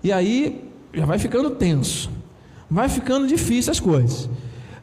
E 0.03 0.11
aí 0.11 0.63
já 0.93 1.05
vai 1.05 1.19
ficando 1.19 1.49
tenso. 1.51 2.09
vai 2.69 2.87
ficando 2.87 3.27
difícil 3.27 3.71
as 3.71 3.79
coisas. 3.79 4.29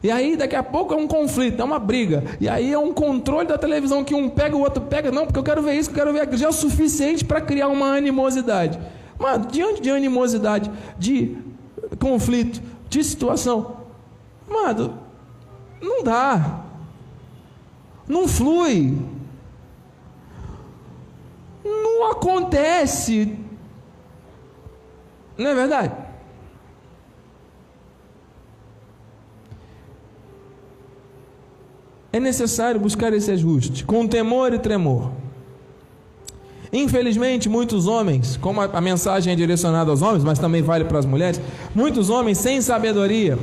E 0.03 0.11
aí 0.11 0.35
daqui 0.35 0.55
a 0.55 0.63
pouco 0.63 0.93
é 0.93 0.97
um 0.97 1.07
conflito, 1.07 1.61
é 1.61 1.63
uma 1.63 1.79
briga. 1.79 2.23
E 2.39 2.47
aí 2.47 2.71
é 2.71 2.77
um 2.77 2.93
controle 2.93 3.47
da 3.47 3.57
televisão 3.57 4.03
que 4.03 4.13
um 4.13 4.29
pega, 4.29 4.55
o 4.55 4.61
outro 4.61 4.81
pega. 4.83 5.11
Não, 5.11 5.25
porque 5.25 5.39
eu 5.39 5.43
quero 5.43 5.61
ver 5.61 5.75
isso, 5.75 5.89
eu 5.89 5.95
quero 5.95 6.13
ver 6.13 6.21
aquilo. 6.21 6.37
Já 6.37 6.47
é 6.47 6.49
o 6.49 6.53
suficiente 6.53 7.25
para 7.25 7.41
criar 7.41 7.67
uma 7.67 7.95
animosidade. 7.95 8.79
Mas 9.17 9.47
diante 9.47 9.81
de 9.81 9.89
animosidade, 9.89 10.69
de 10.97 11.37
conflito, 11.99 12.61
de 12.89 13.03
situação, 13.03 13.77
mano, 14.47 15.06
não 15.81 16.03
dá. 16.03 16.61
Não 18.07 18.27
flui. 18.27 18.97
Não 21.63 22.11
acontece. 22.11 23.37
Não 25.37 25.49
é 25.49 25.55
verdade? 25.55 25.93
É 32.11 32.19
necessário 32.19 32.79
buscar 32.79 33.13
esse 33.13 33.29
ajuste 33.29 33.85
com 33.85 34.07
temor 34.07 34.53
e 34.53 34.59
tremor. 34.59 35.11
Infelizmente, 36.71 37.47
muitos 37.47 37.87
homens, 37.87 38.37
como 38.37 38.61
a, 38.61 38.81
mensagem 38.81 39.31
é 39.31 39.35
direcionada 39.35 39.89
aos 39.89 40.01
homens, 40.01 40.23
mas 40.23 40.39
também 40.39 40.61
vale 40.61 40.83
para 40.85 40.99
as 40.99 41.05
mulheres, 41.05 41.39
muitos 41.73 42.09
homens 42.09 42.37
sem 42.39 42.61
sabedoria, 42.61 43.37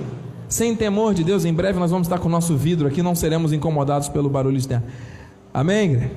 sem 0.49 0.75
temor 0.77 1.15
de 1.15 1.25
Deus, 1.25 1.45
em 1.45 1.53
breve 1.53 1.79
nós 1.79 1.91
vamos 1.91 2.07
estar 2.07 2.19
com 2.19 2.29
o 2.29 2.31
nosso 2.31 2.57
vidro 2.57 2.87
aqui, 2.87 3.03
não 3.03 3.15
seremos 3.15 3.53
incomodados 3.53 4.09
pelo 4.09 4.29
barulho 4.29 4.57
externo. 4.57 4.87
Amém? 5.53 6.11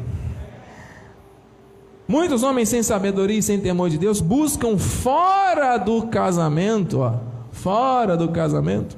Muitos 2.07 2.41
homens 2.41 2.69
sem 2.69 2.81
sabedoria 2.81 3.37
e 3.37 3.43
sem 3.43 3.59
temor 3.59 3.89
de 3.89 3.97
Deus 3.97 4.21
buscam 4.21 4.77
fora 4.77 5.77
do 5.77 6.07
casamento, 6.07 6.99
ó, 6.99 7.15
fora 7.51 8.15
do 8.15 8.29
casamento, 8.29 8.97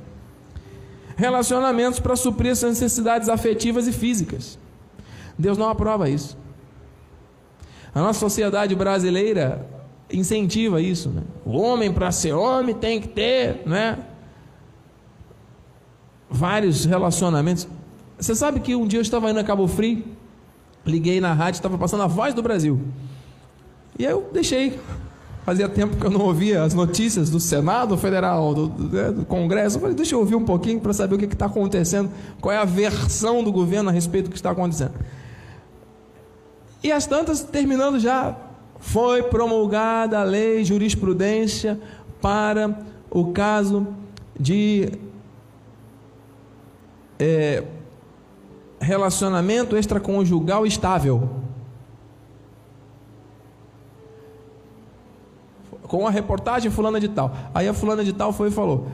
relacionamentos 1.16 2.00
para 2.00 2.16
suprir 2.16 2.52
essas 2.52 2.70
necessidades 2.70 3.28
afetivas 3.28 3.88
e 3.88 3.92
físicas. 3.92 4.60
Deus 5.38 5.58
não 5.58 5.70
aprova 5.70 6.10
isso. 6.10 6.38
A 7.94 8.00
nossa 8.00 8.20
sociedade 8.20 8.76
brasileira 8.76 9.66
incentiva 10.12 10.82
isso. 10.82 11.10
Né? 11.10 11.24
O 11.46 11.58
homem, 11.58 11.92
para 11.92 12.12
ser 12.12 12.34
homem, 12.34 12.76
tem 12.76 13.02
que 13.02 13.08
ter 13.08 13.64
né? 13.66 13.98
Vários 16.30 16.86
relacionamentos. 16.86 17.68
Você 18.18 18.36
sabe 18.36 18.60
que 18.60 18.76
um 18.76 18.86
dia 18.86 19.00
eu 19.00 19.02
estava 19.02 19.30
indo 19.32 19.40
a 19.40 19.44
Cabo 19.44 19.68
Frio, 19.68 20.04
liguei 20.86 21.20
na 21.20 21.34
rádio, 21.34 21.58
estava 21.58 21.78
passando 21.78 22.04
a 22.04 22.08
voz 22.08 22.34
do 22.34 22.42
Brasil. 22.42 22.80
E 23.98 24.04
eu 24.04 24.30
deixei. 24.32 24.80
Fazia 25.46 25.68
tempo 25.68 25.96
que 25.98 26.06
eu 26.06 26.12
não 26.12 26.22
ouvia 26.22 26.64
as 26.64 26.76
notícias 26.76 27.30
do 27.30 27.40
Senado 27.40 27.98
Federal, 27.98 28.54
do, 28.54 28.68
do, 28.68 28.96
né, 28.96 29.12
do 29.12 29.26
Congresso. 29.26 29.78
Eu 29.78 29.82
falei, 29.82 29.96
deixa 29.96 30.14
eu 30.14 30.20
ouvir 30.20 30.36
um 30.36 30.46
pouquinho 30.46 30.80
para 30.80 30.94
saber 30.94 31.16
o 31.16 31.18
que 31.18 31.26
está 31.26 31.48
acontecendo, 31.48 32.12
qual 32.40 32.54
é 32.54 32.58
a 32.58 32.66
versão 32.66 33.44
do 33.44 33.52
governo 33.52 33.90
a 33.90 33.92
respeito 33.92 34.26
do 34.26 34.32
que 34.32 34.38
está 34.38 34.52
acontecendo. 34.52 34.94
E 36.84 36.92
as 36.92 37.08
tantas, 37.08 37.42
terminando 37.42 38.00
já, 38.00 38.38
foi 38.80 39.24
promulgada 39.24 40.20
a 40.20 40.24
lei 40.24 40.64
jurisprudência 40.64 41.80
para 42.22 42.78
o 43.10 43.32
caso 43.32 43.88
de 44.40 44.92
é, 47.20 47.64
relacionamento 48.80 49.76
extraconjugal 49.76 50.66
estável. 50.66 51.30
Com 55.84 56.08
a 56.08 56.10
reportagem 56.10 56.72
fulana 56.72 57.00
de 57.00 57.10
tal. 57.10 57.36
Aí 57.54 57.68
a 57.68 57.74
fulana 57.74 58.04
de 58.04 58.14
tal 58.14 58.32
foi 58.32 58.48
e 58.48 58.52
falou: 58.52 58.88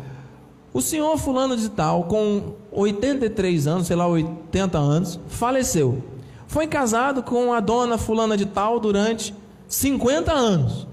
O 0.74 0.82
senhor 0.82 1.18
fulano 1.18 1.56
de 1.56 1.70
tal, 1.70 2.06
com 2.06 2.54
83 2.72 3.68
anos, 3.68 3.88
sei 3.88 3.96
lá, 3.96 4.08
80 4.08 4.78
anos, 4.78 5.20
faleceu. 5.28 6.04
Foi 6.48 6.68
casado 6.68 7.22
com 7.22 7.54
a 7.54 7.60
dona 7.60 7.98
fulana 7.98 8.38
de 8.38 8.46
tal 8.46 8.80
durante 8.80 9.36
50 9.68 10.32
anos. 10.32 10.88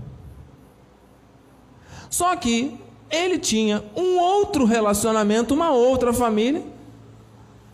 Só 2.11 2.35
que 2.37 2.79
ele 3.11 3.39
tinha 3.39 3.85
um 3.95 4.19
outro 4.19 4.65
relacionamento, 4.65 5.55
uma 5.55 5.71
outra 5.71 6.13
família, 6.13 6.63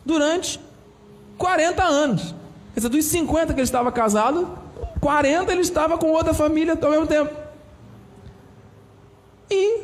durante 0.09 0.59
40 1.37 1.85
anos. 1.85 2.35
Quer 2.73 2.81
dizer, 2.81 2.88
dos 2.88 3.05
50 3.05 3.53
que 3.53 3.61
ele 3.61 3.64
estava 3.64 3.92
casado, 3.92 4.49
40 5.03 5.53
ele 5.53 5.61
estava 5.61 5.99
com 5.99 6.11
outra 6.11 6.33
família 6.33 6.77
ao 6.81 6.90
mesmo 6.90 7.07
tempo. 7.07 7.31
E 9.51 9.83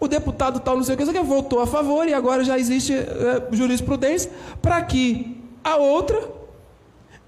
o 0.00 0.08
deputado 0.08 0.60
tal, 0.60 0.76
não 0.76 0.82
sei 0.82 0.94
o 0.94 0.98
que, 0.98 1.12
que 1.12 1.20
voltou 1.20 1.60
a 1.60 1.66
favor 1.66 2.08
e 2.08 2.14
agora 2.14 2.42
já 2.42 2.58
existe 2.58 2.94
é, 2.94 3.48
jurisprudência 3.52 4.32
para 4.62 4.80
que 4.80 5.38
a 5.62 5.76
outra 5.76 6.26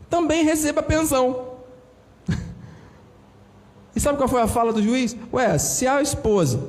também 0.08 0.42
receba 0.42 0.82
pensão. 0.82 1.50
e 3.94 4.00
sabe 4.00 4.16
qual 4.16 4.28
foi 4.28 4.40
a 4.40 4.46
fala 4.46 4.72
do 4.72 4.82
juiz? 4.82 5.14
Ué, 5.30 5.58
se 5.58 5.86
a 5.86 6.00
esposa 6.00 6.66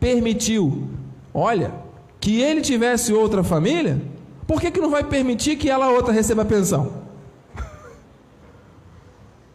permitiu, 0.00 0.88
olha, 1.32 1.79
que 2.20 2.40
ele 2.40 2.60
tivesse 2.60 3.12
outra 3.12 3.42
família, 3.42 4.00
por 4.46 4.60
que, 4.60 4.70
que 4.70 4.80
não 4.80 4.90
vai 4.90 5.02
permitir 5.02 5.56
que 5.56 5.70
ela 5.70 5.88
outra 5.88 6.12
receba 6.12 6.44
pensão? 6.44 7.00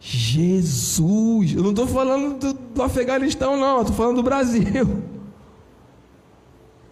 Jesus, 0.00 1.54
eu 1.54 1.62
não 1.62 1.70
estou 1.70 1.86
falando 1.86 2.38
do, 2.38 2.52
do, 2.52 2.82
Afeganistão, 2.82 3.56
não, 3.56 3.80
estou 3.80 3.96
falando 3.96 4.16
do 4.16 4.22
Brasil. 4.22 5.02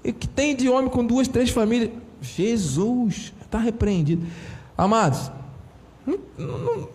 E 0.02 0.12
que 0.12 0.28
tem 0.28 0.54
de 0.54 0.68
homem 0.68 0.90
com 0.90 1.04
duas, 1.04 1.26
três 1.28 1.48
famílias? 1.50 1.90
Jesus, 2.20 3.32
está 3.40 3.58
repreendido. 3.58 4.26
Amados, 4.76 5.30
não, 6.06 6.18
não, 6.36 6.88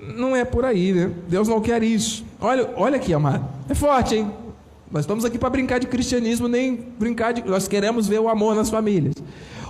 não, 0.00 0.36
é 0.36 0.44
por 0.44 0.64
aí, 0.64 0.92
né? 0.92 1.14
Deus 1.28 1.48
não 1.48 1.60
quer 1.60 1.82
isso. 1.82 2.24
Olha, 2.40 2.70
olha 2.76 2.96
aqui, 2.96 3.14
amado. 3.14 3.48
É 3.68 3.74
forte, 3.74 4.16
hein? 4.16 4.43
Nós 4.94 5.02
estamos 5.02 5.24
aqui 5.24 5.36
para 5.36 5.50
brincar 5.50 5.80
de 5.80 5.88
cristianismo, 5.88 6.46
nem 6.46 6.76
brincar 6.76 7.32
de. 7.32 7.42
Nós 7.42 7.66
queremos 7.66 8.06
ver 8.06 8.20
o 8.20 8.28
amor 8.28 8.54
nas 8.54 8.70
famílias. 8.70 9.16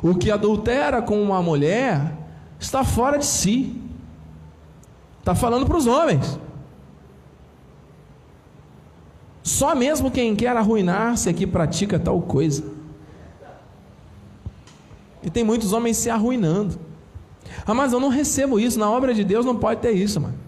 O 0.02 0.14
que 0.14 0.30
adultera 0.30 1.00
com 1.00 1.22
uma 1.22 1.42
mulher 1.42 2.12
está 2.60 2.84
fora 2.84 3.16
de 3.16 3.24
si. 3.24 3.74
Está 5.20 5.34
falando 5.34 5.64
para 5.64 5.78
os 5.78 5.86
homens. 5.86 6.38
Só 9.42 9.74
mesmo 9.74 10.10
quem 10.10 10.36
quer 10.36 10.54
arruinar-se 10.54 11.30
aqui 11.30 11.46
pratica 11.46 11.98
tal 11.98 12.20
coisa. 12.20 12.62
E 15.22 15.30
tem 15.30 15.42
muitos 15.42 15.72
homens 15.72 15.96
se 15.96 16.10
arruinando. 16.10 16.78
Ah, 17.66 17.72
mas 17.72 17.94
eu 17.94 17.98
não 17.98 18.10
recebo 18.10 18.60
isso. 18.60 18.78
Na 18.78 18.90
obra 18.90 19.14
de 19.14 19.24
Deus 19.24 19.46
não 19.46 19.56
pode 19.56 19.80
ter 19.80 19.92
isso, 19.92 20.20
mano. 20.20 20.38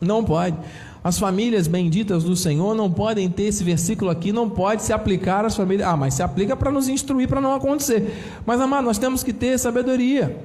Não 0.00 0.24
pode. 0.24 0.58
As 1.06 1.20
famílias 1.20 1.68
benditas 1.68 2.24
do 2.24 2.34
Senhor 2.34 2.74
não 2.74 2.90
podem 2.90 3.30
ter 3.30 3.44
esse 3.44 3.62
versículo 3.62 4.10
aqui, 4.10 4.32
não 4.32 4.50
pode 4.50 4.82
se 4.82 4.92
aplicar 4.92 5.44
às 5.44 5.54
famílias. 5.54 5.88
Ah, 5.88 5.96
mas 5.96 6.14
se 6.14 6.22
aplica 6.24 6.56
para 6.56 6.68
nos 6.68 6.88
instruir 6.88 7.28
para 7.28 7.40
não 7.40 7.54
acontecer. 7.54 8.12
Mas, 8.44 8.60
amado, 8.60 8.86
nós 8.86 8.98
temos 8.98 9.22
que 9.22 9.32
ter 9.32 9.56
sabedoria. 9.56 10.36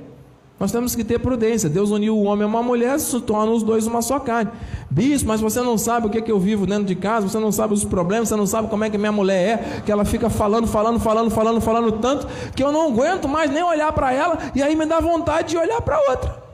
Nós 0.60 0.71
temos 0.71 0.93
que 0.93 1.04
ter 1.04 1.17
prudência. 1.17 1.67
Deus 1.67 1.89
uniu 1.89 2.15
o 2.15 2.26
homem 2.26 2.43
a 2.43 2.47
uma 2.47 2.62
mulher, 2.62 3.00
se 3.00 3.19
torna 3.21 3.52
os 3.52 3.63
dois 3.63 3.88
uma 3.88 4.04
só 4.04 4.19
carne. 4.19 4.52
Bispo, 4.88 5.30
mas 5.30 5.41
você 5.41 5.62
não 5.62 5.80
sabe 5.80 6.06
o 6.06 6.10
que, 6.12 6.19
é 6.19 6.21
que 6.21 6.32
eu 6.32 6.39
vivo 6.39 6.67
dentro 6.67 6.86
de 6.86 6.93
casa, 6.93 7.28
você 7.28 7.39
não 7.39 7.52
sabe 7.52 7.74
os 7.74 7.84
problemas, 7.84 8.30
você 8.30 8.36
não 8.36 8.45
sabe 8.45 8.67
como 8.67 8.84
é 8.84 8.89
que 8.91 9.00
minha 9.00 9.12
mulher 9.12 9.78
é, 9.78 9.82
que 9.82 9.91
ela 9.91 10.06
fica 10.06 10.30
falando, 10.30 10.67
falando, 10.67 11.00
falando, 11.00 11.32
falando, 11.32 11.60
falando 11.60 11.91
tanto, 11.93 12.28
que 12.56 12.62
eu 12.62 12.71
não 12.71 12.89
aguento 12.89 13.28
mais 13.28 13.50
nem 13.50 13.63
olhar 13.63 13.91
para 13.93 14.13
ela, 14.13 14.38
e 14.54 14.62
aí 14.62 14.76
me 14.76 14.86
dá 14.86 15.00
vontade 15.00 15.50
de 15.50 15.58
olhar 15.58 15.82
para 15.82 15.97
outra. 16.12 16.51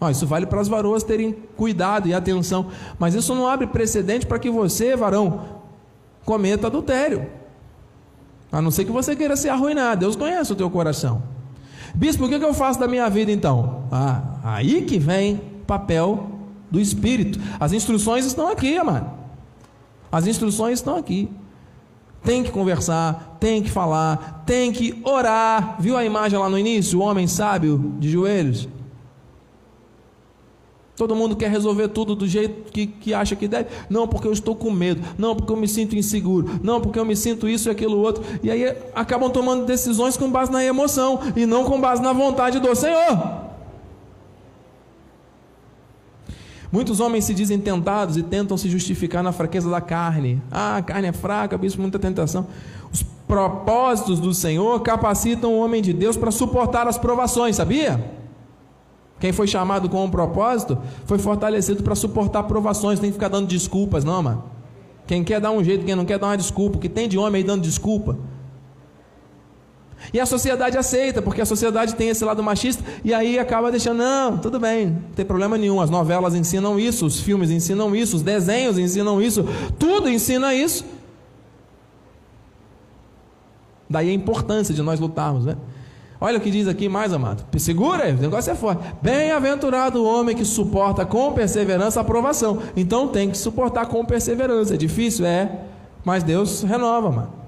Ó, 0.00 0.08
isso 0.08 0.26
vale 0.26 0.46
para 0.46 0.60
as 0.60 0.68
varoas 0.68 1.02
terem 1.02 1.32
cuidado 1.56 2.08
e 2.08 2.14
atenção, 2.14 2.68
mas 2.98 3.14
isso 3.14 3.34
não 3.34 3.46
abre 3.46 3.66
precedente 3.66 4.26
para 4.26 4.38
que 4.38 4.50
você, 4.50 4.94
varão, 4.94 5.62
cometa 6.24 6.68
adultério. 6.68 7.26
A 8.50 8.62
não 8.62 8.70
ser 8.70 8.84
que 8.84 8.92
você 8.92 9.14
queira 9.14 9.36
se 9.36 9.48
arruinar. 9.48 9.96
Deus 9.96 10.16
conhece 10.16 10.52
o 10.52 10.56
teu 10.56 10.70
coração. 10.70 11.22
Bispo, 11.94 12.24
o 12.24 12.28
que 12.28 12.34
eu 12.34 12.54
faço 12.54 12.78
da 12.78 12.86
minha 12.86 13.08
vida 13.08 13.32
então? 13.32 13.84
Ah, 13.90 14.22
aí 14.42 14.82
que 14.82 14.98
vem 14.98 15.40
papel 15.66 16.30
do 16.70 16.80
Espírito. 16.80 17.38
As 17.58 17.72
instruções 17.72 18.24
estão 18.24 18.48
aqui, 18.48 18.76
amado. 18.78 19.10
As 20.10 20.26
instruções 20.26 20.78
estão 20.78 20.96
aqui. 20.96 21.28
Tem 22.22 22.42
que 22.42 22.50
conversar, 22.50 23.36
tem 23.38 23.62
que 23.62 23.70
falar, 23.70 24.42
tem 24.44 24.72
que 24.72 25.00
orar. 25.04 25.76
Viu 25.78 25.96
a 25.96 26.04
imagem 26.04 26.38
lá 26.38 26.48
no 26.48 26.58
início? 26.58 26.98
O 26.98 27.02
homem 27.02 27.26
sábio 27.26 27.94
de 27.98 28.10
joelhos? 28.10 28.68
Todo 30.98 31.14
mundo 31.14 31.36
quer 31.36 31.48
resolver 31.48 31.86
tudo 31.86 32.16
do 32.16 32.26
jeito 32.26 32.72
que, 32.72 32.88
que 32.88 33.14
acha 33.14 33.36
que 33.36 33.46
deve. 33.46 33.68
Não, 33.88 34.08
porque 34.08 34.26
eu 34.26 34.32
estou 34.32 34.56
com 34.56 34.68
medo. 34.68 35.00
Não, 35.16 35.36
porque 35.36 35.52
eu 35.52 35.56
me 35.56 35.68
sinto 35.68 35.94
inseguro. 35.94 36.58
Não, 36.60 36.80
porque 36.80 36.98
eu 36.98 37.04
me 37.04 37.14
sinto 37.14 37.48
isso 37.48 37.68
e 37.68 37.70
aquilo 37.70 37.96
outro. 38.00 38.24
E 38.42 38.50
aí 38.50 38.76
acabam 38.96 39.30
tomando 39.30 39.64
decisões 39.64 40.16
com 40.16 40.28
base 40.28 40.50
na 40.50 40.64
emoção 40.64 41.20
e 41.36 41.46
não 41.46 41.64
com 41.64 41.80
base 41.80 42.02
na 42.02 42.12
vontade 42.12 42.58
do 42.58 42.74
Senhor. 42.74 43.46
Muitos 46.72 46.98
homens 46.98 47.24
se 47.26 47.32
dizem 47.32 47.60
tentados 47.60 48.16
e 48.16 48.22
tentam 48.24 48.56
se 48.56 48.68
justificar 48.68 49.22
na 49.22 49.30
fraqueza 49.30 49.70
da 49.70 49.80
carne. 49.80 50.42
Ah, 50.50 50.78
a 50.78 50.82
carne 50.82 51.06
é 51.06 51.12
fraca, 51.12 51.56
bispo, 51.56 51.80
muita 51.80 52.00
tentação. 52.00 52.48
Os 52.92 53.04
propósitos 53.04 54.18
do 54.18 54.34
Senhor 54.34 54.80
capacitam 54.80 55.54
o 55.54 55.60
homem 55.60 55.80
de 55.80 55.92
Deus 55.92 56.16
para 56.16 56.32
suportar 56.32 56.88
as 56.88 56.98
provações, 56.98 57.54
sabia? 57.54 58.17
Quem 59.20 59.32
foi 59.32 59.46
chamado 59.46 59.88
com 59.88 60.04
um 60.04 60.10
propósito 60.10 60.78
foi 61.04 61.18
fortalecido 61.18 61.82
para 61.82 61.94
suportar 61.94 62.44
provações, 62.44 63.00
tem 63.00 63.10
que 63.10 63.14
ficar 63.14 63.28
dando 63.28 63.48
desculpas, 63.48 64.04
não, 64.04 64.22
mano. 64.22 64.44
Quem 65.06 65.24
quer 65.24 65.40
dar 65.40 65.50
um 65.50 65.64
jeito, 65.64 65.84
quem 65.84 65.96
não 65.96 66.04
quer 66.04 66.18
dar 66.18 66.28
uma 66.28 66.36
desculpa, 66.36 66.76
o 66.76 66.80
que 66.80 66.88
tem 66.88 67.08
de 67.08 67.18
homem 67.18 67.40
aí 67.40 67.44
dando 67.44 67.62
desculpa. 67.62 68.16
E 70.12 70.20
a 70.20 70.26
sociedade 70.26 70.78
aceita, 70.78 71.20
porque 71.20 71.40
a 71.40 71.46
sociedade 71.46 71.94
tem 71.94 72.08
esse 72.08 72.24
lado 72.24 72.42
machista, 72.42 72.84
e 73.04 73.12
aí 73.12 73.38
acaba 73.38 73.70
deixando, 73.70 73.98
não, 73.98 74.38
tudo 74.38 74.60
bem, 74.60 74.86
não 74.86 75.10
tem 75.16 75.24
problema 75.24 75.58
nenhum. 75.58 75.80
As 75.80 75.90
novelas 75.90 76.34
ensinam 76.34 76.78
isso, 76.78 77.04
os 77.04 77.20
filmes 77.20 77.50
ensinam 77.50 77.94
isso, 77.96 78.16
os 78.16 78.22
desenhos 78.22 78.78
ensinam 78.78 79.20
isso, 79.20 79.44
tudo 79.78 80.08
ensina 80.08 80.54
isso. 80.54 80.84
Daí 83.90 84.10
a 84.10 84.12
importância 84.12 84.74
de 84.74 84.82
nós 84.82 85.00
lutarmos, 85.00 85.44
né? 85.46 85.56
Olha 86.20 86.38
o 86.38 86.40
que 86.40 86.50
diz 86.50 86.66
aqui 86.66 86.88
mais, 86.88 87.12
amado. 87.12 87.44
Segura, 87.58 88.08
o 88.10 88.14
negócio 88.14 88.50
é 88.50 88.54
forte. 88.54 88.82
Bem-aventurado 89.00 90.02
o 90.02 90.04
homem 90.04 90.34
que 90.34 90.44
suporta 90.44 91.06
com 91.06 91.32
perseverança 91.32 92.00
a 92.00 92.02
aprovação. 92.02 92.58
Então 92.76 93.06
tem 93.08 93.30
que 93.30 93.38
suportar 93.38 93.86
com 93.86 94.04
perseverança. 94.04 94.74
É 94.74 94.76
difícil? 94.76 95.24
É. 95.24 95.60
Mas 96.04 96.24
Deus 96.24 96.62
renova, 96.62 97.10
mano. 97.10 97.38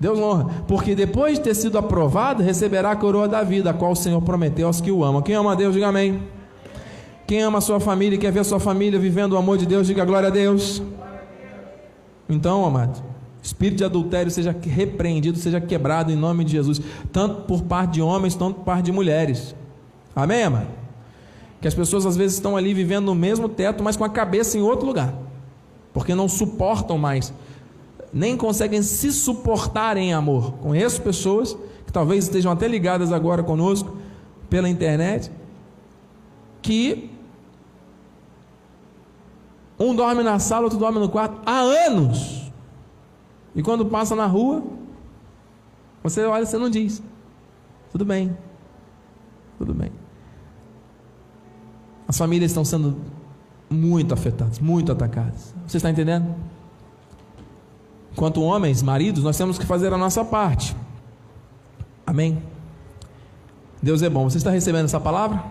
Deus 0.00 0.18
honra, 0.20 0.46
porque 0.68 0.94
depois 0.94 1.38
de 1.38 1.44
ter 1.44 1.54
sido 1.54 1.76
aprovado, 1.76 2.40
receberá 2.40 2.92
a 2.92 2.96
coroa 2.96 3.26
da 3.26 3.42
vida, 3.42 3.70
a 3.70 3.74
qual 3.74 3.92
o 3.92 3.96
Senhor 3.96 4.22
prometeu 4.22 4.68
aos 4.68 4.80
que 4.80 4.92
o 4.92 5.02
amam. 5.02 5.20
Quem 5.20 5.34
ama 5.34 5.52
a 5.52 5.54
Deus, 5.56 5.74
diga 5.74 5.88
amém. 5.88 6.22
Quem 7.26 7.42
ama 7.42 7.58
a 7.58 7.60
sua 7.60 7.80
família 7.80 8.14
e 8.14 8.18
quer 8.18 8.30
ver 8.30 8.40
a 8.40 8.44
sua 8.44 8.60
família 8.60 8.98
vivendo 8.98 9.32
o 9.32 9.36
amor 9.36 9.58
de 9.58 9.66
Deus, 9.66 9.86
diga 9.88 10.04
glória 10.04 10.28
a 10.28 10.30
Deus. 10.30 10.80
Então, 12.28 12.64
amado, 12.64 13.02
espírito 13.42 13.78
de 13.78 13.84
adultério 13.84 14.30
seja 14.30 14.54
repreendido, 14.60 15.38
seja 15.38 15.60
quebrado 15.60 16.12
em 16.12 16.16
nome 16.16 16.44
de 16.44 16.52
Jesus, 16.52 16.80
tanto 17.12 17.42
por 17.42 17.62
parte 17.62 17.94
de 17.94 18.02
homens, 18.02 18.34
tanto 18.34 18.56
por 18.56 18.64
parte 18.64 18.86
de 18.86 18.92
mulheres. 18.92 19.54
Amém, 20.14 20.42
amado? 20.42 20.68
Que 21.60 21.68
as 21.68 21.74
pessoas 21.74 22.06
às 22.06 22.16
vezes 22.16 22.36
estão 22.36 22.56
ali 22.56 22.74
vivendo 22.74 23.06
no 23.06 23.14
mesmo 23.14 23.48
teto, 23.48 23.82
mas 23.82 23.96
com 23.96 24.04
a 24.04 24.08
cabeça 24.08 24.56
em 24.56 24.62
outro 24.62 24.86
lugar, 24.86 25.14
porque 25.92 26.14
não 26.14 26.28
suportam 26.28 26.98
mais 26.98 27.32
nem 28.12 28.36
conseguem 28.36 28.82
se 28.82 29.12
suportar 29.12 29.96
em 29.96 30.12
amor. 30.12 30.52
Conheço 30.54 31.02
pessoas 31.02 31.56
que 31.86 31.92
talvez 31.92 32.24
estejam 32.24 32.52
até 32.52 32.66
ligadas 32.68 33.12
agora 33.12 33.42
conosco 33.42 33.96
pela 34.48 34.68
internet, 34.68 35.30
que 36.62 37.10
um 39.78 39.94
dorme 39.94 40.22
na 40.22 40.38
sala, 40.38 40.64
outro 40.64 40.78
dorme 40.78 40.98
no 40.98 41.08
quarto 41.08 41.40
há 41.46 41.60
anos. 41.60 42.47
E 43.58 43.62
quando 43.62 43.84
passa 43.84 44.14
na 44.14 44.24
rua, 44.24 44.62
você 46.00 46.24
olha 46.24 46.44
e 46.44 46.46
você 46.46 46.56
não 46.56 46.70
diz. 46.70 47.02
Tudo 47.90 48.04
bem. 48.04 48.38
Tudo 49.58 49.74
bem. 49.74 49.90
As 52.06 52.16
famílias 52.16 52.52
estão 52.52 52.64
sendo 52.64 52.96
muito 53.68 54.14
afetadas, 54.14 54.60
muito 54.60 54.92
atacadas. 54.92 55.52
Você 55.66 55.78
está 55.78 55.90
entendendo? 55.90 56.36
Quanto 58.14 58.40
homens, 58.42 58.80
maridos, 58.80 59.24
nós 59.24 59.36
temos 59.36 59.58
que 59.58 59.66
fazer 59.66 59.92
a 59.92 59.98
nossa 59.98 60.24
parte. 60.24 60.76
Amém? 62.06 62.40
Deus 63.82 64.02
é 64.02 64.08
bom. 64.08 64.30
Você 64.30 64.38
está 64.38 64.52
recebendo 64.52 64.84
essa 64.84 65.00
palavra? 65.00 65.42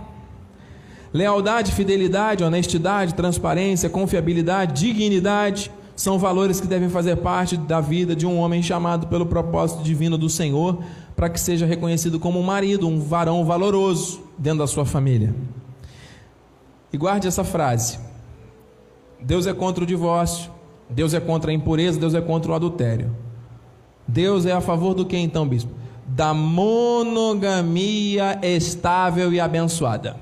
Lealdade, 1.12 1.74
fidelidade, 1.74 2.42
honestidade, 2.42 3.14
transparência, 3.16 3.90
confiabilidade, 3.90 4.80
dignidade 4.82 5.70
são 5.98 6.18
valores 6.20 6.62
que 6.62 6.68
devem 6.68 6.88
fazer 6.90 7.16
parte 7.18 7.58
da 7.58 7.82
vida 7.82 8.16
de 8.16 8.28
um 8.28 8.38
homem 8.38 8.62
chamado 8.62 9.08
pelo 9.08 9.26
propósito 9.26 9.82
divino 9.82 10.16
do 10.16 10.30
Senhor, 10.30 10.78
para 11.16 11.28
que 11.28 11.40
seja 11.40 11.66
reconhecido 11.66 12.20
como 12.20 12.40
um 12.40 12.44
marido, 12.44 12.88
um 12.88 13.02
varão 13.02 13.44
valoroso 13.44 14.22
dentro 14.38 14.60
da 14.60 14.68
sua 14.68 14.86
família. 14.86 15.34
E 16.94 16.98
guarde 16.98 17.28
essa 17.28 17.44
frase: 17.44 17.98
Deus 19.20 19.48
é 19.48 19.54
contra 19.56 19.84
o 19.84 19.88
divórcio, 19.88 20.52
Deus 20.88 21.16
é 21.16 21.20
contra 21.20 21.50
a 21.50 21.54
impureza, 21.54 22.00
Deus 22.00 22.14
é 22.14 22.22
contra 22.22 22.52
o 22.52 22.54
adultério. 22.56 23.10
Deus 24.08 24.46
é 24.46 24.52
a 24.52 24.62
favor 24.62 24.94
do 24.94 25.04
que 25.04 25.18
então, 25.18 25.48
bispo? 25.48 25.72
Da 26.06 26.32
monogamia 26.32 26.80
estável 28.44 29.34
e 29.34 29.40
abençoada. 29.40 30.16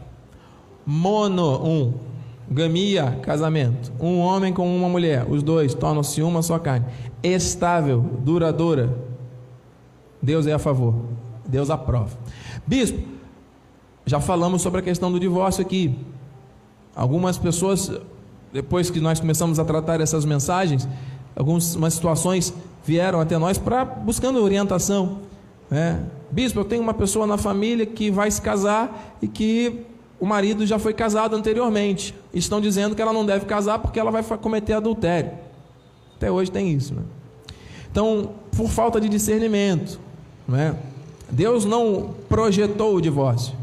Mono, 0.85 1.61
um. 1.63 2.14
Gamia, 2.49 3.19
casamento. 3.21 3.91
Um 3.99 4.19
homem 4.19 4.53
com 4.53 4.75
uma 4.75 4.87
mulher. 4.87 5.25
Os 5.29 5.41
dois 5.41 5.73
tornam-se 5.73 6.21
uma 6.21 6.41
só 6.41 6.59
carne. 6.59 6.85
Estável, 7.23 8.01
duradoura. 8.01 8.95
Deus 10.21 10.45
é 10.47 10.53
a 10.53 10.59
favor. 10.59 10.95
Deus 11.47 11.69
aprova. 11.69 12.17
Bispo, 12.65 12.99
já 14.05 14.19
falamos 14.19 14.61
sobre 14.61 14.79
a 14.79 14.83
questão 14.83 15.11
do 15.11 15.19
divórcio 15.19 15.61
aqui. 15.61 15.97
Algumas 16.95 17.37
pessoas 17.37 17.91
depois 18.53 18.89
que 18.89 19.01
nós 19.01 19.19
começamos 19.19 19.59
a 19.59 19.65
tratar 19.65 19.99
essas 19.99 20.23
mensagens, 20.23 20.87
algumas 21.35 21.77
situações 21.91 22.53
vieram 22.85 23.19
até 23.19 23.37
nós 23.37 23.57
para 23.57 23.83
buscando 23.83 24.41
orientação. 24.41 25.19
Né? 25.69 26.01
Bispo, 26.31 26.61
eu 26.61 26.65
tenho 26.65 26.81
uma 26.81 26.93
pessoa 26.93 27.27
na 27.27 27.37
família 27.37 27.85
que 27.85 28.09
vai 28.09 28.31
se 28.31 28.41
casar 28.41 29.17
e 29.21 29.27
que 29.27 29.85
o 30.25 30.27
marido 30.27 30.65
já 30.65 30.79
foi 30.79 30.91
casado 30.91 31.35
anteriormente. 31.35 32.15
Estão 32.33 32.59
dizendo 32.59 32.95
que 32.95 33.01
ela 33.01 33.13
não 33.13 33.23
deve 33.23 33.45
casar 33.45 33.77
porque 33.77 33.99
ela 33.99 34.09
vai 34.09 34.23
cometer 34.23 34.73
adultério. 34.73 35.29
Até 36.15 36.31
hoje 36.31 36.49
tem 36.49 36.73
isso. 36.73 36.95
Né? 36.95 37.03
Então, 37.91 38.31
por 38.57 38.67
falta 38.67 38.99
de 38.99 39.07
discernimento, 39.07 39.99
né? 40.47 40.75
Deus 41.29 41.63
não 41.63 42.15
projetou 42.27 42.95
o 42.95 43.01
divórcio. 43.01 43.53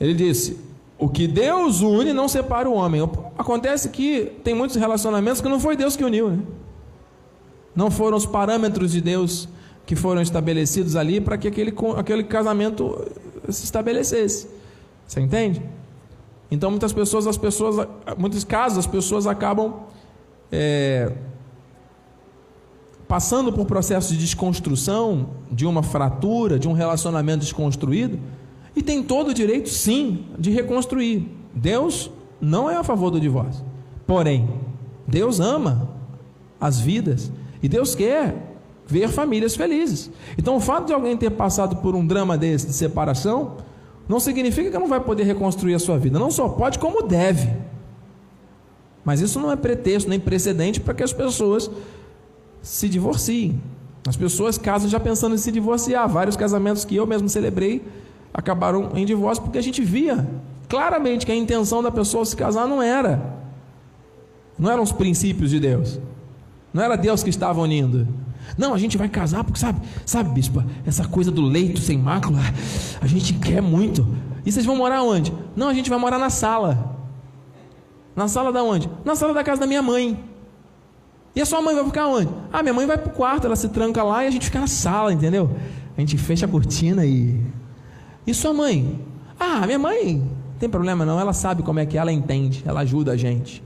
Ele 0.00 0.14
disse: 0.14 0.60
o 0.96 1.08
que 1.08 1.26
Deus 1.26 1.80
une 1.80 2.12
não 2.12 2.28
separa 2.28 2.70
o 2.70 2.74
homem. 2.74 3.02
Acontece 3.36 3.88
que 3.88 4.30
tem 4.44 4.54
muitos 4.54 4.76
relacionamentos 4.76 5.40
que 5.40 5.48
não 5.48 5.58
foi 5.58 5.76
Deus 5.76 5.96
que 5.96 6.04
uniu, 6.04 6.30
né? 6.30 6.38
Não 7.74 7.90
foram 7.90 8.16
os 8.16 8.26
parâmetros 8.26 8.92
de 8.92 9.00
Deus 9.00 9.48
que 9.84 9.96
foram 9.96 10.22
estabelecidos 10.22 10.94
ali 10.94 11.20
para 11.20 11.36
que 11.36 11.48
aquele, 11.48 11.74
aquele 11.96 12.22
casamento 12.22 13.04
se 13.48 13.64
estabelecesse. 13.64 14.57
Você 15.08 15.20
entende? 15.20 15.62
Então 16.50 16.70
muitas 16.70 16.92
pessoas, 16.92 17.26
as 17.26 17.38
pessoas, 17.38 17.88
muitos 18.16 18.44
casos 18.44 18.78
as 18.78 18.86
pessoas 18.86 19.26
acabam 19.26 19.74
é, 20.52 21.12
passando 23.08 23.50
por 23.52 23.64
processo 23.64 24.12
de 24.12 24.18
desconstrução, 24.18 25.30
de 25.50 25.66
uma 25.66 25.82
fratura, 25.82 26.58
de 26.58 26.68
um 26.68 26.72
relacionamento 26.72 27.40
desconstruído 27.40 28.18
e 28.76 28.82
tem 28.82 29.02
todo 29.02 29.28
o 29.28 29.34
direito, 29.34 29.70
sim, 29.70 30.26
de 30.38 30.50
reconstruir. 30.50 31.26
Deus 31.54 32.10
não 32.40 32.70
é 32.70 32.76
a 32.76 32.84
favor 32.84 33.10
do 33.10 33.18
divórcio. 33.18 33.64
Porém, 34.06 34.48
Deus 35.06 35.40
ama 35.40 35.88
as 36.60 36.78
vidas 36.78 37.32
e 37.62 37.68
Deus 37.68 37.94
quer 37.94 38.56
ver 38.86 39.08
famílias 39.08 39.56
felizes. 39.56 40.10
Então, 40.36 40.56
o 40.56 40.60
fato 40.60 40.86
de 40.86 40.92
alguém 40.92 41.16
ter 41.16 41.30
passado 41.30 41.76
por 41.76 41.94
um 41.94 42.06
drama 42.06 42.38
desse 42.38 42.66
de 42.66 42.72
separação 42.72 43.56
não 44.08 44.18
significa 44.18 44.70
que 44.70 44.78
não 44.78 44.88
vai 44.88 45.00
poder 45.00 45.24
reconstruir 45.24 45.74
a 45.74 45.78
sua 45.78 45.98
vida. 45.98 46.18
Não 46.18 46.30
só 46.30 46.48
pode, 46.48 46.78
como 46.78 47.02
deve. 47.02 47.52
Mas 49.04 49.20
isso 49.20 49.38
não 49.38 49.52
é 49.52 49.56
pretexto 49.56 50.08
nem 50.08 50.18
precedente 50.18 50.80
para 50.80 50.94
que 50.94 51.02
as 51.02 51.12
pessoas 51.12 51.70
se 52.62 52.88
divorciem. 52.88 53.60
As 54.06 54.16
pessoas 54.16 54.56
casam 54.56 54.88
já 54.88 54.98
pensando 54.98 55.34
em 55.34 55.38
se 55.38 55.52
divorciar. 55.52 56.08
Vários 56.08 56.36
casamentos 56.36 56.84
que 56.84 56.96
eu 56.96 57.06
mesmo 57.06 57.28
celebrei 57.28 57.82
acabaram 58.32 58.90
em 58.94 59.04
divórcio 59.04 59.44
porque 59.44 59.58
a 59.58 59.62
gente 59.62 59.82
via 59.82 60.26
claramente 60.68 61.26
que 61.26 61.32
a 61.32 61.36
intenção 61.36 61.82
da 61.82 61.90
pessoa 61.90 62.24
se 62.24 62.34
casar 62.34 62.66
não 62.66 62.82
era. 62.82 63.36
Não 64.58 64.70
eram 64.70 64.82
os 64.82 64.92
princípios 64.92 65.50
de 65.50 65.60
Deus. 65.60 66.00
Não 66.72 66.82
era 66.82 66.96
Deus 66.96 67.22
que 67.22 67.30
estava 67.30 67.60
unindo. 67.60 68.08
Não, 68.56 68.74
a 68.74 68.78
gente 68.78 68.96
vai 68.96 69.08
casar 69.08 69.44
porque 69.44 69.58
sabe, 69.58 69.80
sabe, 70.06 70.30
bispo, 70.30 70.62
essa 70.86 71.06
coisa 71.06 71.30
do 71.30 71.42
leito 71.42 71.80
sem 71.80 71.98
mácula, 71.98 72.38
a 73.00 73.06
gente 73.06 73.34
quer 73.34 73.60
muito. 73.60 74.06
E 74.44 74.50
vocês 74.50 74.64
vão 74.64 74.76
morar 74.76 75.02
onde? 75.02 75.32
Não, 75.54 75.68
a 75.68 75.74
gente 75.74 75.90
vai 75.90 75.98
morar 75.98 76.18
na 76.18 76.30
sala. 76.30 76.96
Na 78.16 78.26
sala 78.26 78.52
da 78.52 78.62
onde? 78.62 78.90
Na 79.04 79.14
sala 79.14 79.34
da 79.34 79.44
casa 79.44 79.60
da 79.60 79.66
minha 79.66 79.82
mãe. 79.82 80.18
E 81.36 81.40
a 81.40 81.46
sua 81.46 81.60
mãe 81.60 81.74
vai 81.74 81.84
ficar 81.84 82.06
onde? 82.06 82.28
Ah, 82.52 82.62
minha 82.62 82.74
mãe 82.74 82.86
vai 82.86 82.98
pro 82.98 83.10
quarto, 83.10 83.46
ela 83.46 83.54
se 83.54 83.68
tranca 83.68 84.02
lá 84.02 84.24
e 84.24 84.26
a 84.26 84.30
gente 84.30 84.46
fica 84.46 84.58
na 84.58 84.66
sala, 84.66 85.12
entendeu? 85.12 85.50
A 85.96 86.00
gente 86.00 86.16
fecha 86.16 86.46
a 86.46 86.48
cortina 86.48 87.04
e 87.04 87.40
e 88.28 88.34
sua 88.34 88.52
mãe? 88.52 89.00
Ah, 89.40 89.64
minha 89.64 89.78
mãe, 89.78 90.22
tem 90.58 90.68
problema 90.68 91.06
não, 91.06 91.18
ela 91.18 91.32
sabe 91.32 91.62
como 91.62 91.78
é 91.78 91.86
que 91.86 91.96
ela 91.96 92.12
entende, 92.12 92.62
ela 92.66 92.80
ajuda 92.80 93.12
a 93.12 93.16
gente. 93.16 93.62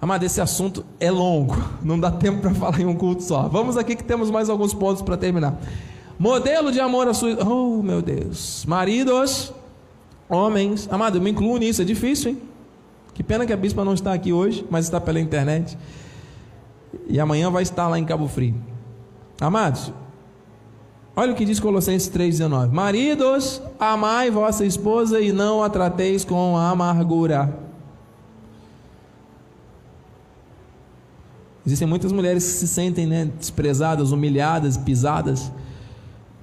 Amado, 0.00 0.24
esse 0.24 0.40
assunto 0.40 0.84
é 0.98 1.10
longo, 1.10 1.56
não 1.82 2.00
dá 2.00 2.10
tempo 2.10 2.40
para 2.40 2.54
falar 2.54 2.80
em 2.80 2.86
um 2.86 2.94
culto 2.94 3.22
só. 3.22 3.48
Vamos 3.48 3.76
aqui 3.76 3.94
que 3.94 4.04
temos 4.04 4.30
mais 4.30 4.48
alguns 4.48 4.72
pontos 4.72 5.02
para 5.02 5.16
terminar. 5.16 5.60
Modelo 6.18 6.72
de 6.72 6.80
amor 6.80 7.08
a 7.08 7.14
sua. 7.14 7.36
Oh, 7.46 7.82
meu 7.82 8.00
Deus. 8.00 8.64
Maridos, 8.66 9.52
Homens, 10.30 10.88
amado, 10.92 11.18
eu 11.18 11.20
me 11.20 11.32
incluo 11.32 11.58
nisso, 11.58 11.82
é 11.82 11.84
difícil, 11.84 12.30
hein? 12.30 12.38
Que 13.12 13.20
pena 13.20 13.44
que 13.44 13.52
a 13.52 13.56
bispa 13.56 13.84
não 13.84 13.94
está 13.94 14.12
aqui 14.12 14.32
hoje, 14.32 14.64
mas 14.70 14.84
está 14.84 15.00
pela 15.00 15.18
internet. 15.18 15.76
E 17.08 17.18
amanhã 17.18 17.50
vai 17.50 17.64
estar 17.64 17.88
lá 17.88 17.98
em 17.98 18.04
Cabo 18.04 18.28
Frio. 18.28 18.54
Amados, 19.40 19.92
olha 21.16 21.32
o 21.32 21.34
que 21.34 21.44
diz 21.44 21.58
Colossenses 21.58 22.08
3,19: 22.08 22.70
Maridos, 22.70 23.60
amai 23.76 24.30
vossa 24.30 24.64
esposa 24.64 25.20
e 25.20 25.32
não 25.32 25.64
a 25.64 25.68
trateis 25.68 26.24
com 26.24 26.56
amargura. 26.56 27.69
Existem 31.66 31.86
muitas 31.86 32.12
mulheres 32.12 32.44
que 32.44 32.52
se 32.52 32.68
sentem 32.68 33.06
né, 33.06 33.28
desprezadas, 33.38 34.12
humilhadas, 34.12 34.76
pisadas 34.76 35.50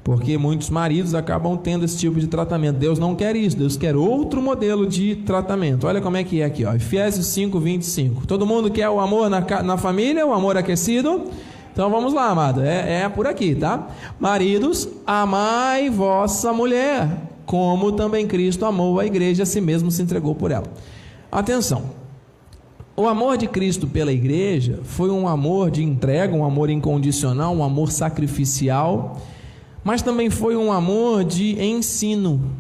porque 0.08 0.38
muitos 0.38 0.70
maridos 0.70 1.14
acabam 1.14 1.58
tendo 1.58 1.84
esse 1.84 1.98
tipo 1.98 2.18
de 2.18 2.28
tratamento. 2.28 2.78
Deus 2.78 2.98
não 2.98 3.14
quer 3.14 3.36
isso, 3.36 3.58
Deus 3.58 3.76
quer 3.76 3.94
outro 3.94 4.42
modelo 4.42 4.88
de 4.88 5.18
tratamento. 5.18 5.86
Olha 5.86 6.00
como 6.00 6.16
é 6.16 6.24
que 6.24 6.40
é 6.40 6.46
aqui, 6.46 6.64
ó. 6.64 6.74
Efésios 6.74 7.26
5, 7.26 7.60
25. 7.60 8.26
Todo 8.26 8.46
mundo 8.46 8.72
quer 8.72 8.88
o 8.88 9.02
amor 9.02 9.30
na, 9.30 9.42
na 9.62 9.76
família, 9.76 10.26
o 10.26 10.32
amor 10.32 10.56
aquecido? 10.56 11.26
Então 11.74 11.90
vamos 11.90 12.14
lá, 12.14 12.30
amado. 12.30 12.62
É, 12.64 13.02
é 13.02 13.10
por 13.10 13.28
aqui, 13.28 13.54
tá? 13.54 13.90
Maridos, 14.18 14.88
amai 15.06 15.90
vossa 15.90 16.54
mulher, 16.54 17.10
como 17.46 17.92
também 17.92 18.26
Cristo 18.26 18.64
amou 18.64 19.02
a 19.02 19.06
igreja, 19.06 19.44
a 19.44 19.46
si 19.46 19.60
mesmo 19.60 19.92
se 19.92 20.02
entregou 20.02 20.34
por 20.34 20.52
ela. 20.52 20.68
Atenção. 21.30 21.84
O 22.98 23.08
amor 23.08 23.38
de 23.38 23.48
Cristo 23.48 23.88
pela 23.88 24.12
igreja 24.12 24.82
foi 24.84 25.10
um 25.10 25.28
amor 25.28 25.72
de 25.72 25.82
entrega, 25.84 26.36
um 26.36 26.44
amor 26.44 26.70
incondicional, 26.70 27.56
um 27.56 27.64
amor 27.64 27.92
sacrificial 27.92 29.18
mas 29.88 30.02
também 30.02 30.30
foi 30.30 30.58
um 30.58 30.70
amor 30.70 31.24
de 31.24 31.58
ensino, 31.64 32.52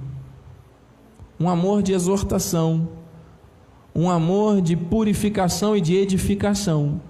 um 1.37 1.49
amor 1.49 1.83
de 1.83 1.91
exortação, 1.91 2.87
um 3.93 4.09
amor 4.09 4.61
de 4.61 4.77
purificação 4.77 5.75
e 5.75 5.81
de 5.81 5.93
edificação. 5.93 7.01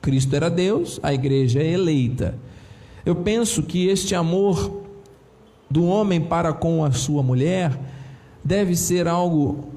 Cristo 0.00 0.34
era 0.34 0.48
Deus, 0.48 0.98
a 1.02 1.12
igreja 1.12 1.60
é 1.60 1.72
eleita. 1.72 2.38
Eu 3.04 3.16
penso 3.16 3.62
que 3.62 3.86
este 3.88 4.14
amor 4.14 4.82
do 5.70 5.84
homem 5.84 6.18
para 6.18 6.50
com 6.50 6.82
a 6.82 6.90
sua 6.90 7.22
mulher 7.22 7.78
deve 8.42 8.74
ser 8.74 9.06
algo 9.06 9.74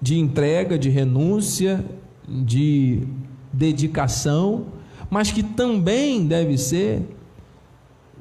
de 0.00 0.18
entrega, 0.18 0.78
de 0.78 0.88
renúncia, 0.88 1.84
de 2.28 3.02
dedicação, 3.52 4.66
mas 5.10 5.30
que 5.30 5.42
também 5.42 6.26
deve 6.26 6.58
ser 6.58 7.02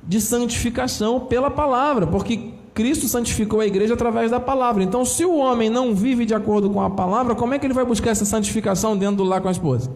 de 0.04 0.22
santificação 0.22 1.20
pela 1.22 1.52
palavra, 1.52 2.08
porque 2.08 2.54
Cristo 2.74 3.08
santificou 3.08 3.60
a 3.60 3.66
igreja 3.66 3.96
através 3.96 4.32
da 4.32 4.40
palavra. 4.40 4.84
Então, 4.84 5.04
se 5.04 5.26
o 5.26 5.36
homem 5.38 5.70
não 5.70 5.94
vive 5.94 6.26
de 6.26 6.34
acordo 6.34 6.70
com 6.70 6.80
a 6.82 6.90
palavra, 6.90 7.36
como 7.36 7.54
é 7.54 7.60
que 7.60 7.66
ele 7.66 7.74
vai 7.74 7.84
buscar 7.84 8.12
essa 8.12 8.24
santificação 8.24 8.96
dentro 8.96 9.18
do 9.18 9.24
lar 9.24 9.42
com 9.42 9.48
a 9.48 9.52
esposa? 9.52 9.92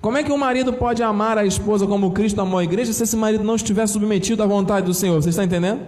Como 0.00 0.16
é 0.16 0.22
que 0.22 0.32
o 0.32 0.38
marido 0.38 0.72
pode 0.72 1.02
amar 1.02 1.38
a 1.38 1.44
esposa 1.44 1.86
como 1.86 2.10
Cristo 2.10 2.40
amou 2.40 2.58
a 2.58 2.64
igreja 2.64 2.92
se 2.92 3.02
esse 3.02 3.16
marido 3.16 3.44
não 3.44 3.54
estiver 3.54 3.86
submetido 3.86 4.42
à 4.42 4.46
vontade 4.46 4.86
do 4.86 4.94
Senhor? 4.94 5.22
Você 5.22 5.28
está 5.28 5.44
entendendo? 5.44 5.82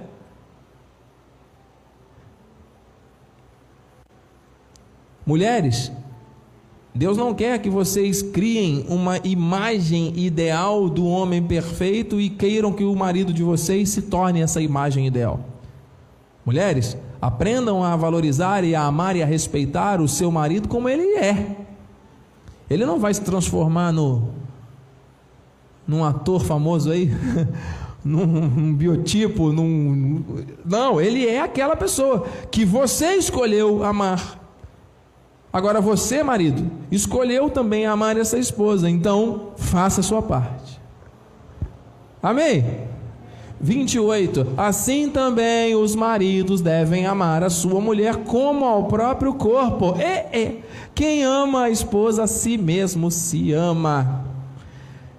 Mulheres, 5.24 5.92
Deus 6.94 7.16
não 7.16 7.32
quer 7.32 7.58
que 7.58 7.70
vocês 7.70 8.20
criem 8.20 8.84
uma 8.88 9.18
imagem 9.24 10.12
ideal 10.14 10.90
do 10.90 11.06
homem 11.06 11.42
perfeito 11.42 12.20
e 12.20 12.28
queiram 12.28 12.72
que 12.72 12.84
o 12.84 12.94
marido 12.94 13.32
de 13.32 13.42
vocês 13.42 13.88
se 13.88 14.02
torne 14.02 14.42
essa 14.42 14.60
imagem 14.60 15.06
ideal. 15.06 15.40
Mulheres, 16.44 16.96
aprendam 17.20 17.82
a 17.82 17.96
valorizar 17.96 18.62
e 18.62 18.74
a 18.74 18.82
amar 18.82 19.16
e 19.16 19.22
a 19.22 19.26
respeitar 19.26 20.00
o 20.00 20.08
seu 20.08 20.30
marido 20.30 20.68
como 20.68 20.88
ele 20.88 21.16
é. 21.16 21.56
Ele 22.68 22.84
não 22.84 22.98
vai 22.98 23.14
se 23.14 23.22
transformar 23.22 23.92
no 23.92 24.42
num 25.86 26.04
ator 26.04 26.44
famoso 26.44 26.90
aí, 26.90 27.10
num, 28.04 28.26
num 28.26 28.74
biotipo, 28.74 29.52
num 29.52 30.22
não, 30.64 31.00
ele 31.00 31.26
é 31.26 31.40
aquela 31.40 31.74
pessoa 31.74 32.26
que 32.50 32.64
você 32.64 33.14
escolheu 33.14 33.82
amar. 33.82 34.41
Agora 35.52 35.82
você, 35.82 36.22
marido, 36.22 36.70
escolheu 36.90 37.50
também 37.50 37.84
amar 37.84 38.16
essa 38.16 38.38
esposa, 38.38 38.88
então 38.88 39.48
faça 39.56 40.00
a 40.00 40.04
sua 40.04 40.22
parte. 40.22 40.80
Amém? 42.22 42.64
28. 43.60 44.54
Assim 44.56 45.10
também 45.10 45.74
os 45.74 45.94
maridos 45.94 46.62
devem 46.62 47.04
amar 47.04 47.44
a 47.44 47.50
sua 47.50 47.80
mulher 47.82 48.24
como 48.24 48.64
ao 48.64 48.84
próprio 48.84 49.34
corpo. 49.34 49.94
E, 49.98 50.38
e 50.38 50.62
quem 50.94 51.22
ama 51.22 51.64
a 51.64 51.70
esposa 51.70 52.22
a 52.22 52.26
si 52.26 52.56
mesmo 52.56 53.10
se 53.10 53.52
ama. 53.52 54.24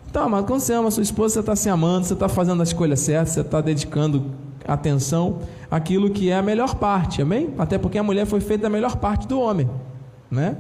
Então, 0.09 0.23
amado, 0.23 0.45
quando 0.45 0.61
você 0.61 0.73
ama 0.73 0.87
a 0.87 0.91
sua 0.91 1.03
esposa, 1.03 1.35
você 1.35 1.39
está 1.41 1.55
se 1.55 1.69
amando, 1.69 2.07
você 2.07 2.13
está 2.13 2.27
fazendo 2.27 2.61
a 2.61 2.63
escolha 2.63 2.95
certa, 2.95 3.29
você 3.29 3.41
está 3.41 3.61
dedicando 3.61 4.31
atenção 4.67 5.39
àquilo 5.69 6.09
que 6.09 6.29
é 6.31 6.35
a 6.35 6.41
melhor 6.41 6.75
parte, 6.75 7.21
amém? 7.21 7.53
Até 7.57 7.77
porque 7.77 7.97
a 7.99 8.03
mulher 8.03 8.25
foi 8.25 8.39
feita 8.39 8.63
da 8.63 8.69
melhor 8.69 8.95
parte 8.95 9.27
do 9.27 9.39
homem 9.39 9.69
né? 10.33 10.57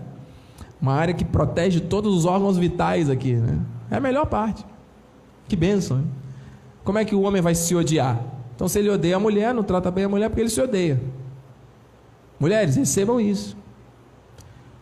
Uma 0.81 0.93
área 0.93 1.13
que 1.13 1.25
protege 1.25 1.79
todos 1.79 2.15
os 2.15 2.25
órgãos 2.25 2.57
vitais 2.57 3.09
aqui, 3.09 3.33
né? 3.33 3.59
É 3.89 3.97
a 3.97 3.99
melhor 3.99 4.25
parte. 4.25 4.65
Que 5.47 5.55
bênção, 5.55 5.99
hein? 5.99 6.07
Como 6.83 6.97
é 6.97 7.05
que 7.05 7.15
o 7.15 7.21
homem 7.21 7.41
vai 7.41 7.55
se 7.55 7.75
odiar? 7.75 8.21
Então, 8.55 8.67
se 8.67 8.79
ele 8.79 8.89
odeia 8.89 9.15
a 9.15 9.19
mulher, 9.19 9.53
não 9.53 9.63
trata 9.63 9.89
bem 9.89 10.03
a 10.05 10.09
mulher 10.09 10.29
porque 10.29 10.41
ele 10.41 10.49
se 10.49 10.61
odeia. 10.61 11.01
Mulheres, 12.39 12.75
recebam 12.75 13.19
isso. 13.19 13.57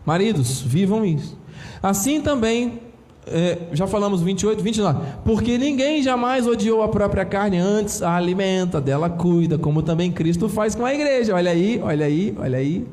Maridos, 0.06 0.62
vivam 0.62 1.06
isso. 1.06 1.38
Assim 1.82 2.22
também, 2.22 2.82
é, 3.28 3.58
já 3.72 3.86
falamos 3.86 4.22
28, 4.22 4.64
29. 4.64 5.00
Porque 5.24 5.58
ninguém 5.58 6.02
jamais 6.02 6.48
odiou 6.48 6.82
a 6.82 6.88
própria 6.88 7.24
carne, 7.24 7.58
antes 7.58 8.02
a 8.02 8.16
alimenta, 8.16 8.82
dela 8.82 9.10
cuida, 9.10 9.58
como 9.58 9.84
também 9.84 10.12
Cristo 10.12 10.50
faz 10.50 10.74
com 10.74 10.86
a 10.86 10.94
igreja. 10.94 11.36
Olha 11.36 11.52
aí, 11.52 11.80
olha 11.84 12.06
aí, 12.06 12.36
olha 12.40 12.58
aí. 12.58 12.88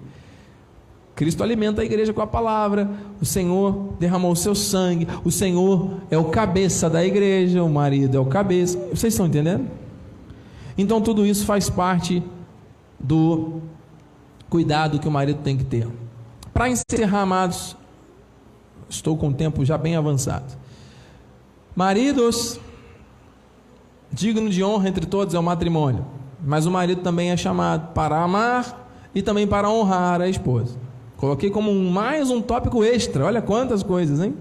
Cristo 1.19 1.43
alimenta 1.43 1.83
a 1.83 1.85
igreja 1.85 2.13
com 2.13 2.23
a 2.23 2.27
palavra. 2.29 2.89
O 3.21 3.25
Senhor 3.25 3.95
derramou 3.99 4.31
o 4.31 4.37
seu 4.37 4.55
sangue. 4.55 5.09
O 5.25 5.33
Senhor 5.33 5.95
é 6.13 6.17
o 6.17 6.27
cabeça 6.27 6.89
da 6.89 7.05
igreja. 7.05 7.61
O 7.65 7.69
marido 7.69 8.17
é 8.17 8.21
o 8.21 8.25
cabeça. 8.25 8.79
Vocês 8.95 9.15
estão 9.15 9.27
entendendo? 9.27 9.69
Então 10.79 11.01
tudo 11.01 11.27
isso 11.27 11.45
faz 11.45 11.69
parte 11.69 12.23
do 13.01 13.61
cuidado 14.49 15.01
que 15.01 15.09
o 15.09 15.11
marido 15.11 15.43
tem 15.43 15.57
que 15.57 15.65
ter. 15.65 15.89
Para 16.55 16.69
encerrar, 16.69 17.23
amados, 17.23 17.77
estou 18.89 19.17
com 19.17 19.31
o 19.31 19.35
tempo 19.35 19.65
já 19.65 19.77
bem 19.77 19.97
avançado. 19.97 20.57
Maridos, 21.75 22.61
digno 24.13 24.49
de 24.49 24.63
honra 24.63 24.89
entre 24.89 25.05
todos 25.05 25.35
é 25.35 25.39
o 25.39 25.43
matrimônio, 25.43 26.07
mas 26.41 26.65
o 26.65 26.71
marido 26.71 27.03
também 27.03 27.33
é 27.33 27.37
chamado 27.37 27.93
para 27.93 28.23
amar 28.23 28.89
e 29.13 29.21
também 29.21 29.49
para 29.49 29.69
honrar 29.69 30.21
a 30.21 30.29
esposa. 30.29 30.87
Coloquei 31.19 31.51
como 31.51 31.69
um, 31.71 31.91
mais 31.91 32.31
um 32.31 32.41
tópico 32.41 32.83
extra. 32.85 33.25
Olha 33.25 33.43
quantas 33.43 33.83
coisas, 33.83 34.21
hein? 34.21 34.35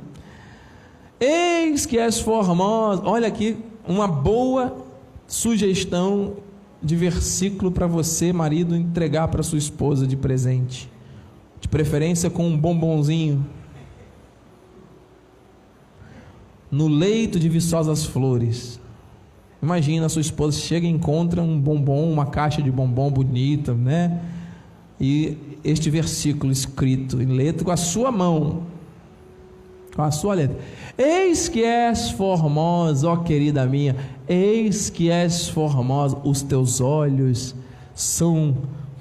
Eis 1.20 1.88
que 1.88 1.98
és 1.98 2.20
formosa. 2.20 3.02
Olha 3.04 3.28
aqui 3.28 3.58
uma 3.88 4.08
boa 4.08 4.86
sugestão 5.26 6.36
de 6.82 6.96
versículo 6.96 7.72
para 7.72 7.88
você, 7.88 8.32
marido, 8.32 8.76
entregar 8.76 9.28
para 9.28 9.42
sua 9.42 9.58
esposa 9.58 10.06
de 10.06 10.16
presente. 10.16 10.88
De 11.60 11.68
preferência 11.68 12.30
com 12.30 12.48
um 12.48 12.56
bombonzinho. 12.56 13.44
No 16.70 16.88
leito 16.88 17.40
de 17.40 17.50
viçosas 17.50 18.06
flores. 18.06 18.80
Imagina 19.64 20.08
sua 20.10 20.22
esposa 20.22 20.60
chega 20.60 20.86
e 20.86 20.90
encontra 20.92 21.42
um 21.42 21.60
bombom, 21.60 22.12
uma 22.12 22.28
caixa 22.28 22.62
de 22.62 22.70
bombom 22.70 23.10
bonita, 23.10 23.74
né? 23.74 24.22
E 25.02 25.47
este 25.64 25.90
versículo 25.90 26.52
escrito 26.52 27.22
em 27.22 27.26
letra 27.26 27.64
com 27.64 27.72
a 27.72 27.78
sua 27.78 28.12
mão, 28.12 28.64
com 29.96 30.02
a 30.02 30.12
sua 30.12 30.34
letra. 30.34 30.58
Eis 30.98 31.48
que 31.48 31.64
és 31.64 32.12
formosa, 32.12 33.10
ó 33.10 33.18
querida 33.18 33.66
minha, 33.66 33.96
eis 34.28 34.90
que 34.90 35.10
és 35.10 35.50
formosa, 35.50 36.18
os 36.24 36.42
teus 36.42 36.82
olhos 36.82 37.56
são 37.94 38.56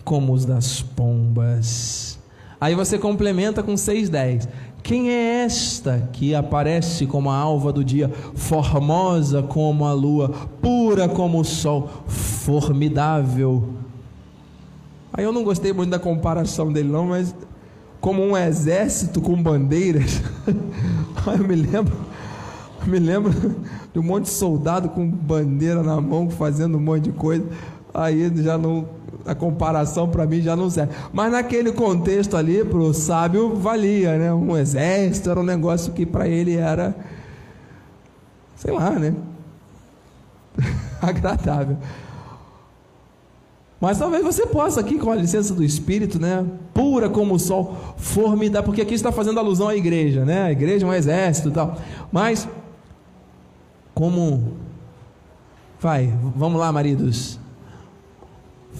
como 0.05 0.33
os 0.33 0.45
das 0.45 0.83
pombas. 0.83 2.19
Aí 2.61 2.75
você 2.75 2.99
complementa 2.99 3.63
com 3.63 3.75
6,10. 3.75 4.49
Quem 4.83 5.11
é 5.11 5.45
esta 5.45 6.09
que 6.13 6.35
aparece 6.35 7.07
como 7.07 7.29
a 7.29 7.37
alva 7.37 7.73
do 7.73 7.85
dia, 7.85 8.09
formosa 8.35 9.43
como 9.43 9.85
a 9.85 9.93
lua, 9.93 10.29
pura 10.63 11.09
como 11.09 11.41
o 11.41 11.45
sol, 11.45 11.91
formidável 12.07 13.76
Aí 15.17 15.25
eu 15.25 15.33
não 15.33 15.43
gostei 15.43 15.73
muito 15.73 15.91
da 15.91 15.99
comparação 15.99 16.73
dele, 16.73 16.91
não, 16.91 17.07
mas 17.07 17.35
como 18.01 18.23
um 18.23 18.37
exército 18.37 19.21
com 19.21 19.43
bandeiras. 19.43 20.23
Eu 21.27 21.39
me 21.49 21.57
lembro, 21.57 21.97
me 22.87 22.99
lembro 22.99 23.33
de 23.93 23.99
um 23.99 24.03
monte 24.03 24.25
de 24.25 24.31
soldado 24.31 24.89
com 24.91 25.09
bandeira 25.09 25.83
na 25.83 26.01
mão, 26.01 26.31
fazendo 26.31 26.77
um 26.77 26.81
monte 26.81 27.05
de 27.05 27.13
coisa. 27.13 27.45
Aí 27.93 28.31
já 28.37 28.57
não, 28.57 28.89
a 29.25 29.35
comparação 29.35 30.09
para 30.09 30.27
mim 30.27 30.41
já 30.41 30.55
não 30.55 30.71
serve. 30.71 30.95
Mas 31.13 31.33
naquele 31.33 31.73
contexto 31.73 32.37
ali, 32.37 32.65
para 32.65 32.79
o 32.79 32.93
sábio, 32.95 33.57
valia, 33.57 34.17
né? 34.19 34.33
Um 34.33 34.57
exército 34.57 35.31
era 35.31 35.41
um 35.41 35.45
negócio 35.45 35.93
que 35.93 36.07
para 36.07 36.29
ele 36.29 36.57
era, 36.57 36.95
sei 38.55 38.73
lá, 38.73 38.91
né? 38.91 39.15
Agradável. 41.03 41.79
Mas 43.81 43.99
talvez 43.99 44.23
você 44.23 44.47
possa 44.47 44.81
aqui, 44.81 44.99
com 44.99 45.11
a 45.11 45.15
licença 45.15 45.53
do 45.53 45.63
Espírito, 45.63 46.19
né? 46.19 46.45
Pura 46.73 47.11
como 47.11 47.35
o 47.35 47.39
sol, 47.39 47.77
formidável, 47.99 48.65
porque 48.65 48.81
aqui 48.81 48.95
está 48.95 49.13
fazendo 49.13 49.39
alusão 49.39 49.69
à 49.69 49.77
igreja, 49.77 50.25
né? 50.25 50.45
A 50.45 50.53
igreja 50.53 50.87
é 50.87 50.89
um 50.89 50.95
exército 50.95 51.51
e 51.51 51.53
tal. 51.53 51.77
Mas, 52.11 52.49
como. 53.95 54.55
Vai, 55.79 56.13
vamos 56.35 56.59
lá, 56.59 56.73
maridos. 56.73 57.39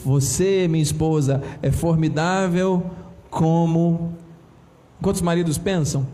Você, 0.03 0.67
minha 0.67 0.83
esposa, 0.83 1.43
é 1.63 1.71
formidável 1.71 2.83
como. 3.29 4.15
Quantos 5.03 5.21
maridos 5.21 5.59
pensam? 5.59 6.07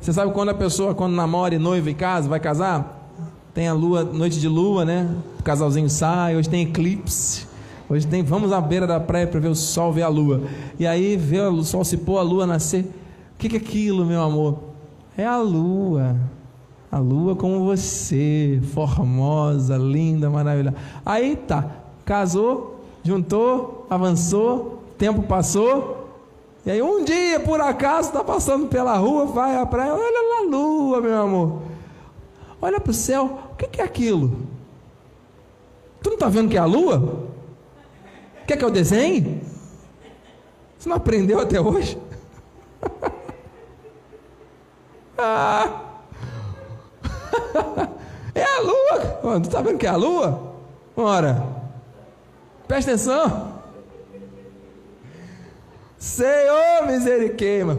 Você 0.00 0.10
sabe 0.10 0.32
quando 0.32 0.48
a 0.48 0.54
pessoa, 0.54 0.94
quando 0.94 1.12
namora 1.12 1.54
e 1.54 1.58
noiva 1.58 1.90
e 1.90 1.94
casa, 1.94 2.30
vai 2.30 2.40
casar? 2.40 3.10
Tem 3.52 3.68
a 3.68 3.74
lua, 3.74 4.02
noite 4.02 4.40
de 4.40 4.48
lua, 4.48 4.86
né? 4.86 5.14
O 5.38 5.42
casalzinho 5.42 5.90
sai, 5.90 6.34
hoje 6.34 6.48
tem 6.48 6.62
eclipse. 6.62 7.51
Hoje 7.92 8.06
tem, 8.06 8.22
vamos 8.22 8.52
à 8.52 8.58
beira 8.58 8.86
da 8.86 8.98
praia 8.98 9.26
para 9.26 9.38
ver 9.38 9.48
o 9.48 9.54
sol, 9.54 9.92
ver 9.92 10.00
a 10.00 10.08
lua. 10.08 10.40
E 10.78 10.86
aí 10.86 11.14
vê 11.14 11.42
o 11.42 11.62
sol 11.62 11.84
se 11.84 11.98
pôr, 11.98 12.16
a 12.16 12.22
lua 12.22 12.46
nascer. 12.46 12.86
O 13.34 13.36
que, 13.36 13.54
é 13.54 13.58
aquilo, 13.58 14.06
meu 14.06 14.22
amor? 14.22 14.60
É 15.14 15.26
a 15.26 15.36
lua. 15.36 16.16
A 16.90 16.98
lua 16.98 17.36
como 17.36 17.66
você, 17.66 18.62
formosa, 18.72 19.76
linda, 19.76 20.30
maravilhosa. 20.30 20.74
Aí 21.04 21.36
tá, 21.36 21.66
casou, 22.02 22.80
juntou, 23.04 23.86
avançou, 23.90 24.82
tempo 24.96 25.24
passou. 25.24 26.08
E 26.64 26.70
aí 26.70 26.80
um 26.80 27.04
dia, 27.04 27.40
por 27.40 27.60
acaso, 27.60 28.08
está 28.08 28.24
passando 28.24 28.68
pela 28.68 28.96
rua, 28.96 29.26
vai 29.26 29.58
à 29.58 29.66
praia, 29.66 29.92
olha 29.92 30.00
lá 30.00 30.38
a 30.38 30.50
lua, 30.50 30.98
meu 31.02 31.20
amor. 31.20 31.62
Olha 32.58 32.80
para 32.80 32.90
o 32.90 32.94
céu, 32.94 33.38
o 33.52 33.54
que 33.54 33.82
é 33.82 33.84
aquilo? 33.84 34.34
Tu 36.02 36.08
não 36.08 36.14
está 36.14 36.30
vendo 36.30 36.48
que 36.48 36.56
é 36.56 36.60
a 36.60 36.64
lua? 36.64 37.30
Quer 38.52 38.58
que 38.58 38.64
eu 38.66 38.70
desenhe? 38.70 39.40
Você 40.78 40.86
não 40.86 40.96
aprendeu 40.96 41.40
até 41.40 41.58
hoje? 41.58 41.96
ah. 45.16 45.80
é 48.34 48.44
a 48.44 48.60
lua. 48.60 49.40
Tu 49.40 49.46
está 49.46 49.62
vendo 49.62 49.78
que 49.78 49.86
é 49.86 49.88
a 49.88 49.96
lua? 49.96 50.52
Ora, 50.94 51.46
presta 52.68 52.90
atenção. 52.90 53.54
Senhor 55.96 56.86
misericórdia. 56.86 57.78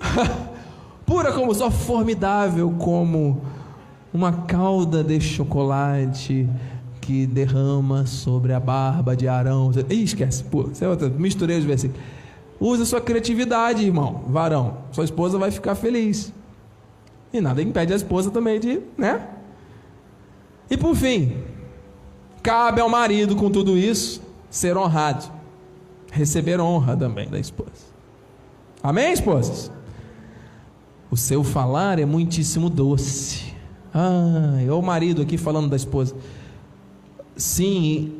Pura 1.04 1.34
como 1.34 1.54
só 1.54 1.70
formidável 1.70 2.74
como 2.78 3.44
uma 4.10 4.46
cauda 4.46 5.04
de 5.04 5.20
chocolate 5.20 6.48
que 7.04 7.26
derrama 7.26 8.06
sobre 8.06 8.54
a 8.54 8.58
barba 8.58 9.14
de 9.14 9.28
Arão. 9.28 9.70
Ih, 9.90 10.04
esquece, 10.04 10.42
pô, 10.42 10.70
é 10.80 11.08
misturei 11.18 11.58
os 11.58 11.64
versículos. 11.64 12.02
Usa 12.58 12.86
sua 12.86 13.00
criatividade, 13.00 13.84
irmão, 13.84 14.22
varão. 14.26 14.78
Sua 14.90 15.04
esposa 15.04 15.36
vai 15.36 15.50
ficar 15.50 15.74
feliz. 15.74 16.32
E 17.30 17.42
nada 17.42 17.60
impede 17.60 17.92
a 17.92 17.96
esposa 17.96 18.30
também 18.30 18.58
de, 18.58 18.80
né? 18.96 19.28
E 20.70 20.78
por 20.78 20.96
fim, 20.96 21.36
cabe 22.42 22.80
ao 22.80 22.88
marido 22.88 23.36
com 23.36 23.50
tudo 23.50 23.76
isso 23.76 24.22
ser 24.48 24.74
honrado, 24.74 25.30
receber 26.10 26.58
honra 26.58 26.96
também 26.96 27.28
da 27.28 27.38
esposa. 27.38 27.92
Amém, 28.82 29.12
esposas? 29.12 29.70
O 31.10 31.18
seu 31.18 31.44
falar 31.44 31.98
é 31.98 32.06
muitíssimo 32.06 32.70
doce. 32.70 33.52
Ah, 33.92 34.58
é 34.66 34.72
o 34.72 34.80
marido 34.80 35.20
aqui 35.20 35.36
falando 35.36 35.68
da 35.68 35.76
esposa. 35.76 36.16
Sim, 37.36 38.12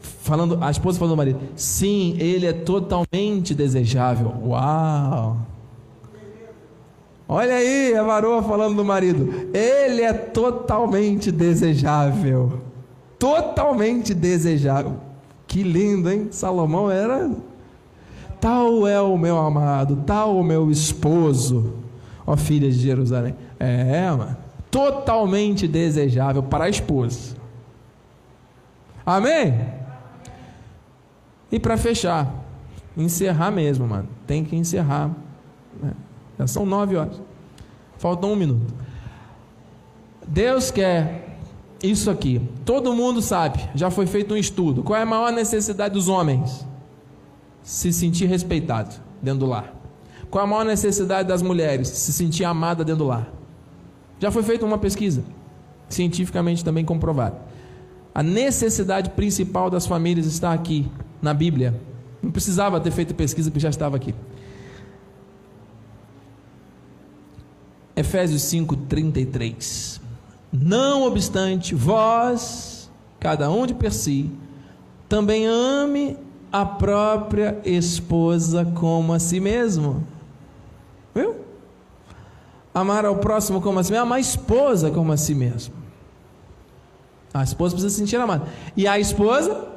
falando, 0.00 0.58
a 0.60 0.70
esposa 0.70 0.98
falando 0.98 1.14
do 1.14 1.16
marido, 1.16 1.40
sim, 1.56 2.16
ele 2.18 2.46
é 2.46 2.52
totalmente 2.52 3.54
desejável. 3.54 4.32
Uau! 4.44 5.36
Olha 7.32 7.54
aí, 7.54 7.94
a 7.94 8.02
varoa 8.02 8.42
falando 8.42 8.74
do 8.76 8.84
marido. 8.84 9.48
Ele 9.54 10.02
é 10.02 10.12
totalmente 10.12 11.30
desejável. 11.30 12.60
Totalmente 13.20 14.12
desejável. 14.12 14.94
Que 15.46 15.62
lindo, 15.62 16.10
hein? 16.10 16.28
Salomão 16.32 16.90
era. 16.90 17.30
Tal 18.40 18.86
é 18.88 19.00
o 19.00 19.16
meu 19.16 19.38
amado, 19.38 20.02
tal 20.06 20.36
o 20.36 20.42
meu 20.42 20.70
esposo, 20.70 21.74
ó 22.26 22.36
filha 22.36 22.70
de 22.70 22.78
Jerusalém. 22.78 23.34
É, 23.58 24.10
mano. 24.10 24.36
Totalmente 24.70 25.68
desejável 25.68 26.42
para 26.42 26.64
a 26.64 26.68
esposa. 26.68 27.39
Amém? 29.04 29.54
E 31.50 31.58
para 31.58 31.76
fechar, 31.76 32.32
encerrar 32.96 33.50
mesmo, 33.50 33.86
mano. 33.86 34.08
Tem 34.26 34.44
que 34.44 34.54
encerrar. 34.54 35.10
Né? 35.82 35.92
Já 36.38 36.46
são 36.46 36.64
nove 36.64 36.96
horas. 36.96 37.20
Falta 37.98 38.26
um 38.26 38.36
minuto. 38.36 38.72
Deus 40.26 40.70
quer 40.70 41.38
isso 41.82 42.10
aqui. 42.10 42.40
Todo 42.64 42.94
mundo 42.94 43.20
sabe. 43.20 43.68
Já 43.74 43.90
foi 43.90 44.06
feito 44.06 44.34
um 44.34 44.36
estudo. 44.36 44.82
Qual 44.82 44.98
é 44.98 45.02
a 45.02 45.06
maior 45.06 45.32
necessidade 45.32 45.94
dos 45.94 46.08
homens? 46.08 46.66
Se 47.62 47.92
sentir 47.92 48.26
respeitado 48.26 48.94
dentro 49.20 49.40
do 49.40 49.46
lar. 49.46 49.74
Qual 50.30 50.42
é 50.42 50.46
a 50.46 50.48
maior 50.48 50.64
necessidade 50.64 51.28
das 51.28 51.42
mulheres? 51.42 51.88
Se 51.88 52.12
sentir 52.12 52.44
amada 52.44 52.84
dentro 52.84 53.04
do 53.04 53.08
lar. 53.08 53.28
Já 54.20 54.30
foi 54.30 54.42
feita 54.42 54.64
uma 54.66 54.78
pesquisa, 54.78 55.24
cientificamente 55.88 56.64
também 56.64 56.84
comprovada. 56.84 57.40
A 58.14 58.22
necessidade 58.22 59.10
principal 59.10 59.70
das 59.70 59.86
famílias 59.86 60.26
está 60.26 60.52
aqui, 60.52 60.90
na 61.22 61.32
Bíblia. 61.32 61.80
Não 62.22 62.30
precisava 62.30 62.80
ter 62.80 62.90
feito 62.90 63.14
pesquisa, 63.14 63.50
porque 63.50 63.60
já 63.60 63.70
estava 63.70 63.96
aqui. 63.96 64.14
Efésios 67.94 68.42
5:33. 68.42 70.00
Não 70.52 71.06
obstante, 71.06 71.74
vós, 71.74 72.90
cada 73.20 73.50
um 73.50 73.66
de 73.66 73.74
per 73.74 73.92
si, 73.92 74.30
também 75.08 75.46
ame 75.46 76.16
a 76.52 76.64
própria 76.64 77.60
esposa 77.64 78.64
como 78.64 79.12
a 79.12 79.18
si 79.18 79.38
mesmo. 79.38 80.04
Viu? 81.14 81.36
Amar 82.74 83.04
ao 83.04 83.16
próximo 83.16 83.60
como 83.60 83.78
a 83.78 83.84
si 83.84 83.92
mesmo, 83.92 84.04
amar 84.04 84.16
a 84.16 84.20
esposa 84.20 84.90
como 84.90 85.12
a 85.12 85.16
si 85.16 85.34
mesmo. 85.34 85.79
A 87.32 87.42
esposa 87.42 87.74
precisa 87.74 87.90
se 87.90 88.00
sentir 88.00 88.16
amada. 88.16 88.46
E 88.76 88.86
a 88.86 88.98
esposa, 88.98 89.68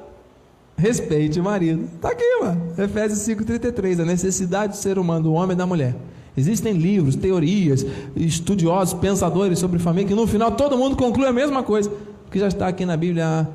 respeite 0.77 1.39
o 1.39 1.43
marido. 1.43 1.87
Está 1.95 2.09
aqui, 2.09 2.39
mano. 2.41 2.73
Efésios 2.77 3.19
5,33. 3.19 4.01
A 4.01 4.05
necessidade 4.05 4.73
do 4.73 4.77
ser 4.77 4.97
humano, 4.97 5.23
do 5.23 5.33
homem 5.33 5.53
e 5.53 5.57
da 5.57 5.65
mulher. 5.65 5.95
Existem 6.35 6.73
livros, 6.73 7.15
teorias, 7.15 7.85
estudiosos, 8.15 8.93
pensadores 8.95 9.59
sobre 9.59 9.77
família, 9.77 10.09
que 10.09 10.15
no 10.15 10.25
final 10.25 10.51
todo 10.51 10.77
mundo 10.77 10.95
conclui 10.95 11.27
a 11.27 11.33
mesma 11.33 11.61
coisa, 11.61 11.91
que 12.31 12.39
já 12.39 12.47
está 12.47 12.67
aqui 12.67 12.85
na 12.85 12.97
Bíblia 12.97 13.25
há 13.25 13.47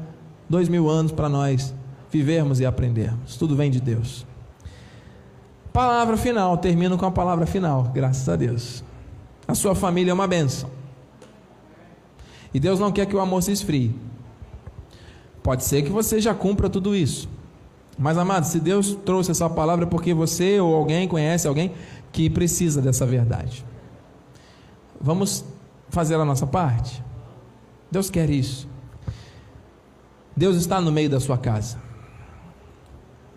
dois 0.49 0.69
mil 0.69 0.89
anos 0.89 1.11
para 1.11 1.29
nós 1.29 1.75
vivermos 2.11 2.61
e 2.61 2.67
aprendermos. 2.67 3.37
Tudo 3.37 3.57
vem 3.57 3.69
de 3.69 3.81
Deus. 3.81 4.25
Palavra 5.73 6.17
final, 6.17 6.57
termino 6.57 6.97
com 6.97 7.05
a 7.05 7.11
palavra 7.11 7.47
final, 7.47 7.91
graças 7.93 8.29
a 8.29 8.37
Deus. 8.37 8.85
A 9.47 9.55
sua 9.55 9.75
família 9.75 10.13
é 10.13 10.15
uma 10.15 10.27
bênção. 10.27 10.78
E 12.53 12.61
Deus 12.61 12.81
não 12.81 12.91
quer 12.91 13.07
que 13.07 13.17
o 13.17 13.21
amor 13.21 13.43
se 13.43 13.53
esfrie. 13.53 13.95
Pode 15.43 15.65
ser 15.65 15.83
que 15.83 15.91
você 15.91 16.21
já 16.21 16.35
cumpra 16.35 16.69
tudo 16.69 16.95
isso. 16.95 17.29
Mas, 17.99 18.17
amado, 18.17 18.45
se 18.45 18.61
Deus 18.61 18.97
trouxe 19.05 19.31
essa 19.31 19.51
palavra 19.51 19.85
é 19.85 19.89
porque 19.89 20.15
você 20.15 20.61
ou 20.61 20.75
alguém 20.75 21.09
conhece 21.09 21.49
alguém 21.49 21.73
que 22.13 22.31
precisa 22.31 22.81
dessa 22.81 23.05
verdade. 23.05 23.65
Vamos 25.01 25.45
fazer 25.89 26.15
a 26.15 26.25
nossa 26.25 26.47
parte? 26.47 27.03
Deus 27.91 28.09
quer 28.11 28.31
isso. 28.31 28.69
Deus 30.37 30.57
está 30.57 30.81
no 30.81 30.93
meio 30.93 31.11
da 31.11 31.19
sua 31.19 31.37
casa. 31.37 31.79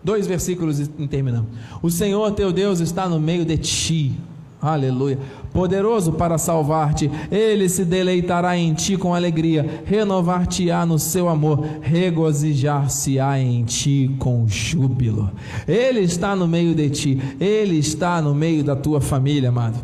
Dois 0.04 0.26
versículos 0.26 0.80
e 0.80 0.86
terminamos. 1.08 1.50
O 1.80 1.90
Senhor 1.90 2.30
teu 2.32 2.52
Deus 2.52 2.80
está 2.80 3.08
no 3.08 3.18
meio 3.18 3.44
de 3.44 3.56
ti. 3.56 4.20
Aleluia. 4.60 5.18
Poderoso 5.52 6.12
para 6.12 6.38
salvar-te, 6.38 7.10
ele 7.30 7.68
se 7.68 7.84
deleitará 7.84 8.56
em 8.56 8.72
ti 8.72 8.96
com 8.96 9.14
alegria, 9.14 9.82
renovar-te-á 9.84 10.86
no 10.86 10.98
seu 10.98 11.28
amor, 11.28 11.66
regozijar-se-á 11.82 13.38
em 13.38 13.62
ti 13.64 14.14
com 14.18 14.46
júbilo. 14.48 15.30
Ele 15.68 16.00
está 16.00 16.34
no 16.34 16.48
meio 16.48 16.74
de 16.74 16.88
ti, 16.88 17.22
ele 17.38 17.76
está 17.78 18.22
no 18.22 18.34
meio 18.34 18.64
da 18.64 18.74
tua 18.74 19.00
família, 19.00 19.50
amado. 19.50 19.78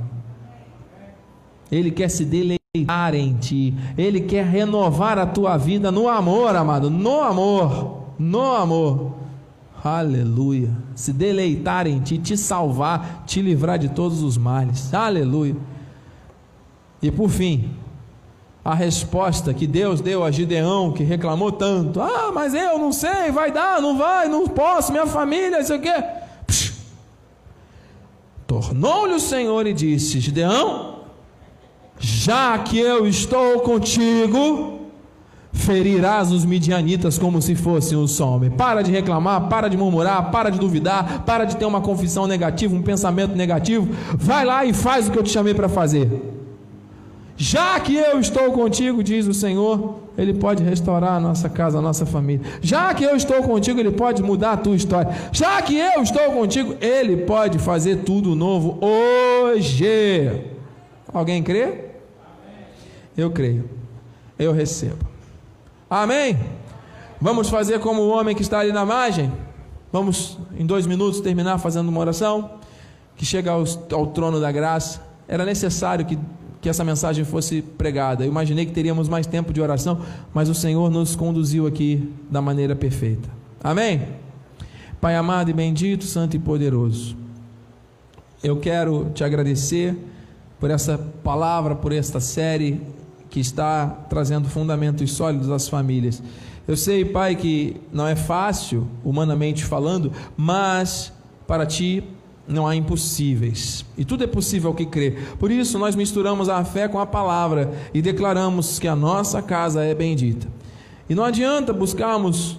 Ele 1.70 1.90
quer 1.90 2.08
se 2.08 2.24
deleitar 2.24 3.14
em 3.14 3.34
ti, 3.34 3.74
ele 3.96 4.22
quer 4.22 4.46
renovar 4.46 5.18
a 5.18 5.26
tua 5.26 5.58
vida 5.58 5.92
no 5.92 6.08
amor, 6.08 6.56
amado, 6.56 6.88
no 6.88 7.20
amor, 7.20 8.04
no 8.18 8.52
amor. 8.52 9.27
Aleluia. 9.88 10.70
Se 10.94 11.12
deleitar 11.12 11.86
em 11.86 12.00
ti, 12.00 12.18
te 12.18 12.36
salvar, 12.36 13.24
te 13.26 13.40
livrar 13.40 13.78
de 13.78 13.88
todos 13.88 14.22
os 14.22 14.36
males. 14.36 14.92
Aleluia. 14.92 15.56
E 17.00 17.10
por 17.10 17.30
fim, 17.30 17.70
a 18.64 18.74
resposta 18.74 19.54
que 19.54 19.66
Deus 19.66 20.00
deu 20.00 20.22
a 20.22 20.30
Gideão, 20.30 20.92
que 20.92 21.02
reclamou 21.02 21.50
tanto: 21.50 22.00
Ah, 22.02 22.30
mas 22.34 22.52
eu 22.54 22.78
não 22.78 22.92
sei, 22.92 23.30
vai 23.30 23.50
dar, 23.50 23.80
não 23.80 23.96
vai, 23.96 24.28
não 24.28 24.46
posso, 24.46 24.92
minha 24.92 25.06
família, 25.06 25.60
isso 25.60 25.72
aqui. 25.72 25.90
Tornou-lhe 28.46 29.14
o 29.14 29.20
Senhor 29.20 29.66
e 29.66 29.72
disse: 29.72 30.20
Gideão, 30.20 31.00
já 31.98 32.58
que 32.58 32.78
eu 32.78 33.06
estou 33.06 33.60
contigo, 33.60 34.77
ferirás 35.58 36.32
os 36.32 36.44
midianitas 36.44 37.18
como 37.18 37.42
se 37.42 37.54
fossem 37.54 37.98
um 37.98 38.06
homem. 38.22 38.50
Para 38.50 38.80
de 38.80 38.90
reclamar, 38.90 39.48
para 39.48 39.68
de 39.68 39.76
murmurar, 39.76 40.30
para 40.30 40.50
de 40.50 40.58
duvidar, 40.58 41.24
para 41.26 41.44
de 41.44 41.56
ter 41.56 41.66
uma 41.66 41.80
confissão 41.80 42.26
negativa, 42.26 42.74
um 42.74 42.80
pensamento 42.80 43.34
negativo. 43.34 43.88
Vai 44.16 44.44
lá 44.44 44.64
e 44.64 44.72
faz 44.72 45.08
o 45.08 45.10
que 45.10 45.18
eu 45.18 45.22
te 45.22 45.30
chamei 45.30 45.52
para 45.52 45.68
fazer. 45.68 46.08
Já 47.36 47.78
que 47.78 47.94
eu 47.94 48.18
estou 48.18 48.50
contigo, 48.52 49.02
diz 49.02 49.26
o 49.26 49.34
Senhor, 49.34 50.00
Ele 50.16 50.34
pode 50.34 50.62
restaurar 50.62 51.12
a 51.14 51.20
nossa 51.20 51.48
casa, 51.48 51.78
a 51.78 51.82
nossa 51.82 52.06
família. 52.06 52.44
Já 52.60 52.92
que 52.94 53.04
eu 53.04 53.14
estou 53.14 53.42
contigo, 53.42 53.78
Ele 53.78 53.92
pode 53.92 54.22
mudar 54.22 54.52
a 54.52 54.56
tua 54.56 54.74
história. 54.74 55.12
Já 55.32 55.60
que 55.62 55.76
eu 55.76 56.02
estou 56.02 56.32
contigo, 56.32 56.74
Ele 56.80 57.18
pode 57.18 57.58
fazer 57.58 57.98
tudo 57.98 58.34
novo 58.34 58.78
hoje. 58.80 59.86
Alguém 61.12 61.42
crê? 61.42 61.84
Eu 63.16 63.30
creio. 63.30 63.68
Eu 64.36 64.52
recebo. 64.52 65.17
Amém? 65.90 66.38
Vamos 67.20 67.48
fazer 67.48 67.80
como 67.80 68.02
o 68.02 68.08
homem 68.08 68.34
que 68.34 68.42
está 68.42 68.60
ali 68.60 68.72
na 68.72 68.84
margem? 68.84 69.32
Vamos, 69.90 70.38
em 70.56 70.66
dois 70.66 70.86
minutos, 70.86 71.20
terminar 71.20 71.58
fazendo 71.58 71.88
uma 71.88 72.00
oração 72.00 72.50
que 73.16 73.24
chega 73.24 73.50
ao, 73.50 73.64
ao 73.92 74.06
trono 74.08 74.40
da 74.40 74.52
graça. 74.52 75.00
Era 75.26 75.44
necessário 75.44 76.04
que, 76.04 76.18
que 76.60 76.68
essa 76.68 76.84
mensagem 76.84 77.24
fosse 77.24 77.62
pregada. 77.62 78.24
Eu 78.24 78.28
imaginei 78.28 78.66
que 78.66 78.72
teríamos 78.72 79.08
mais 79.08 79.26
tempo 79.26 79.52
de 79.52 79.60
oração, 79.60 80.00
mas 80.32 80.48
o 80.48 80.54
Senhor 80.54 80.90
nos 80.90 81.16
conduziu 81.16 81.66
aqui 81.66 82.12
da 82.30 82.42
maneira 82.42 82.76
perfeita. 82.76 83.28
Amém? 83.64 84.08
Pai 85.00 85.16
amado 85.16 85.48
e 85.48 85.52
bendito, 85.52 86.04
santo 86.04 86.36
e 86.36 86.38
poderoso, 86.38 87.16
eu 88.42 88.56
quero 88.58 89.10
te 89.14 89.22
agradecer 89.22 89.96
por 90.58 90.70
essa 90.70 90.98
palavra, 91.22 91.74
por 91.74 91.92
esta 91.92 92.18
série 92.20 92.80
que 93.30 93.40
está 93.40 93.86
trazendo 94.08 94.48
fundamentos 94.48 95.12
sólidos 95.12 95.50
às 95.50 95.68
famílias. 95.68 96.22
Eu 96.66 96.76
sei, 96.76 97.04
Pai, 97.04 97.34
que 97.34 97.76
não 97.92 98.06
é 98.06 98.14
fácil, 98.14 98.86
humanamente 99.04 99.64
falando, 99.64 100.12
mas 100.36 101.12
para 101.46 101.64
Ti 101.64 102.04
não 102.46 102.66
há 102.66 102.74
impossíveis. 102.74 103.84
E 103.96 104.04
tudo 104.04 104.24
é 104.24 104.26
possível 104.26 104.70
ao 104.70 104.74
que 104.74 104.86
crê. 104.86 105.16
Por 105.38 105.50
isso, 105.50 105.78
nós 105.78 105.94
misturamos 105.94 106.48
a 106.48 106.64
fé 106.64 106.88
com 106.88 106.98
a 106.98 107.06
palavra 107.06 107.72
e 107.92 108.00
declaramos 108.00 108.78
que 108.78 108.88
a 108.88 108.96
nossa 108.96 109.42
casa 109.42 109.84
é 109.84 109.94
bendita. 109.94 110.48
E 111.08 111.14
não 111.14 111.24
adianta 111.24 111.72
buscarmos 111.72 112.58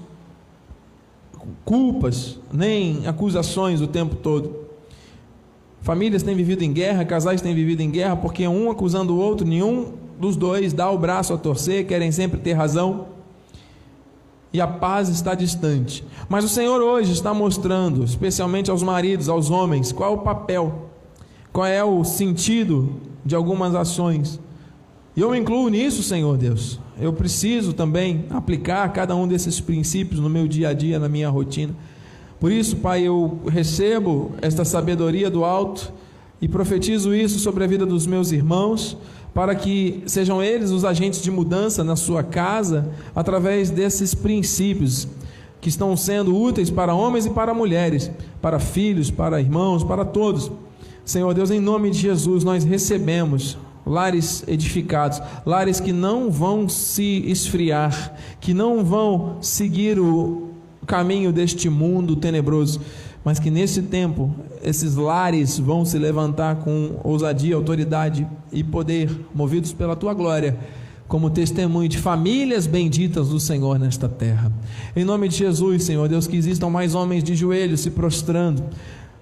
culpas, 1.65 2.39
nem 2.51 3.05
acusações 3.07 3.81
o 3.81 3.87
tempo 3.87 4.15
todo. 4.15 4.69
Famílias 5.81 6.23
têm 6.23 6.35
vivido 6.35 6.63
em 6.63 6.73
guerra, 6.73 7.05
casais 7.05 7.41
têm 7.41 7.55
vivido 7.55 7.81
em 7.81 7.89
guerra, 7.89 8.15
porque 8.15 8.47
um 8.47 8.69
acusando 8.69 9.15
o 9.15 9.19
outro, 9.19 9.47
nenhum 9.47 9.93
dos 10.19 10.35
dois 10.35 10.73
dá 10.73 10.91
o 10.91 10.97
braço 10.97 11.33
a 11.33 11.37
torcer, 11.37 11.87
querem 11.87 12.11
sempre 12.11 12.39
ter 12.39 12.53
razão. 12.53 13.07
E 14.51 14.59
a 14.59 14.67
paz 14.67 15.07
está 15.09 15.33
distante. 15.33 16.03
Mas 16.27 16.43
o 16.43 16.49
Senhor 16.49 16.81
hoje 16.81 17.13
está 17.13 17.33
mostrando, 17.33 18.03
especialmente 18.03 18.69
aos 18.69 18.83
maridos, 18.83 19.29
aos 19.29 19.49
homens, 19.49 19.91
qual 19.91 20.11
é 20.11 20.15
o 20.15 20.17
papel, 20.19 20.89
qual 21.53 21.65
é 21.65 21.83
o 21.83 22.03
sentido 22.03 22.97
de 23.23 23.35
algumas 23.35 23.75
ações. 23.75 24.39
E 25.15 25.21
eu 25.21 25.31
me 25.31 25.39
incluo 25.39 25.69
nisso, 25.69 26.03
Senhor 26.03 26.35
Deus. 26.37 26.79
Eu 26.99 27.13
preciso 27.13 27.73
também 27.73 28.25
aplicar 28.29 28.91
cada 28.91 29.15
um 29.15 29.27
desses 29.27 29.61
princípios 29.61 30.19
no 30.19 30.29
meu 30.29 30.47
dia 30.47 30.69
a 30.69 30.73
dia, 30.73 30.99
na 30.99 31.07
minha 31.07 31.29
rotina. 31.29 31.73
Por 32.39 32.51
isso, 32.51 32.77
Pai, 32.77 33.03
eu 33.03 33.39
recebo 33.47 34.31
esta 34.41 34.65
sabedoria 34.65 35.29
do 35.29 35.45
alto 35.45 35.93
e 36.41 36.47
profetizo 36.47 37.13
isso 37.13 37.37
sobre 37.39 37.63
a 37.63 37.67
vida 37.67 37.85
dos 37.85 38.07
meus 38.07 38.31
irmãos 38.31 38.97
para 39.33 39.55
que 39.55 40.03
sejam 40.05 40.41
eles 40.41 40.71
os 40.71 40.83
agentes 40.83 41.21
de 41.21 41.31
mudança 41.31 41.83
na 41.83 41.95
sua 41.95 42.23
casa 42.23 42.91
através 43.15 43.69
desses 43.69 44.13
princípios 44.13 45.07
que 45.61 45.69
estão 45.69 45.95
sendo 45.95 46.35
úteis 46.35 46.69
para 46.69 46.93
homens 46.93 47.25
e 47.25 47.29
para 47.29 47.53
mulheres, 47.53 48.09
para 48.41 48.59
filhos, 48.59 49.11
para 49.11 49.41
irmãos, 49.41 49.83
para 49.83 50.05
todos. 50.05 50.51
Senhor 51.03 51.33
Deus, 51.33 51.51
em 51.51 51.59
nome 51.59 51.89
de 51.91 51.99
Jesus, 51.99 52.43
nós 52.43 52.63
recebemos 52.63 53.57
lares 53.85 54.43
edificados, 54.47 55.21
lares 55.45 55.79
que 55.79 55.91
não 55.91 56.29
vão 56.29 56.69
se 56.69 57.23
esfriar, 57.25 58.15
que 58.39 58.53
não 58.53 58.83
vão 58.83 59.37
seguir 59.41 59.99
o 59.99 60.49
caminho 60.85 61.31
deste 61.31 61.69
mundo 61.69 62.15
tenebroso 62.15 62.79
mas 63.23 63.39
que 63.39 63.49
nesse 63.49 63.81
tempo 63.81 64.33
esses 64.63 64.95
lares 64.95 65.59
vão 65.59 65.83
se 65.85 65.97
levantar 65.97 66.57
com 66.57 66.99
ousadia, 67.03 67.55
autoridade 67.55 68.27
e 68.51 68.63
poder, 68.63 69.09
movidos 69.33 69.73
pela 69.73 69.95
tua 69.95 70.13
glória, 70.13 70.57
como 71.07 71.29
testemunho 71.29 71.89
de 71.89 71.97
famílias 71.97 72.67
benditas 72.67 73.29
do 73.29 73.39
Senhor 73.39 73.79
nesta 73.79 74.07
terra. 74.07 74.51
Em 74.95 75.03
nome 75.03 75.27
de 75.27 75.37
Jesus, 75.37 75.83
Senhor 75.83 76.07
Deus, 76.07 76.27
que 76.27 76.37
existam 76.37 76.69
mais 76.69 76.93
homens 76.93 77.23
de 77.23 77.35
joelhos 77.35 77.81
se 77.81 77.89
prostrando, 77.89 78.63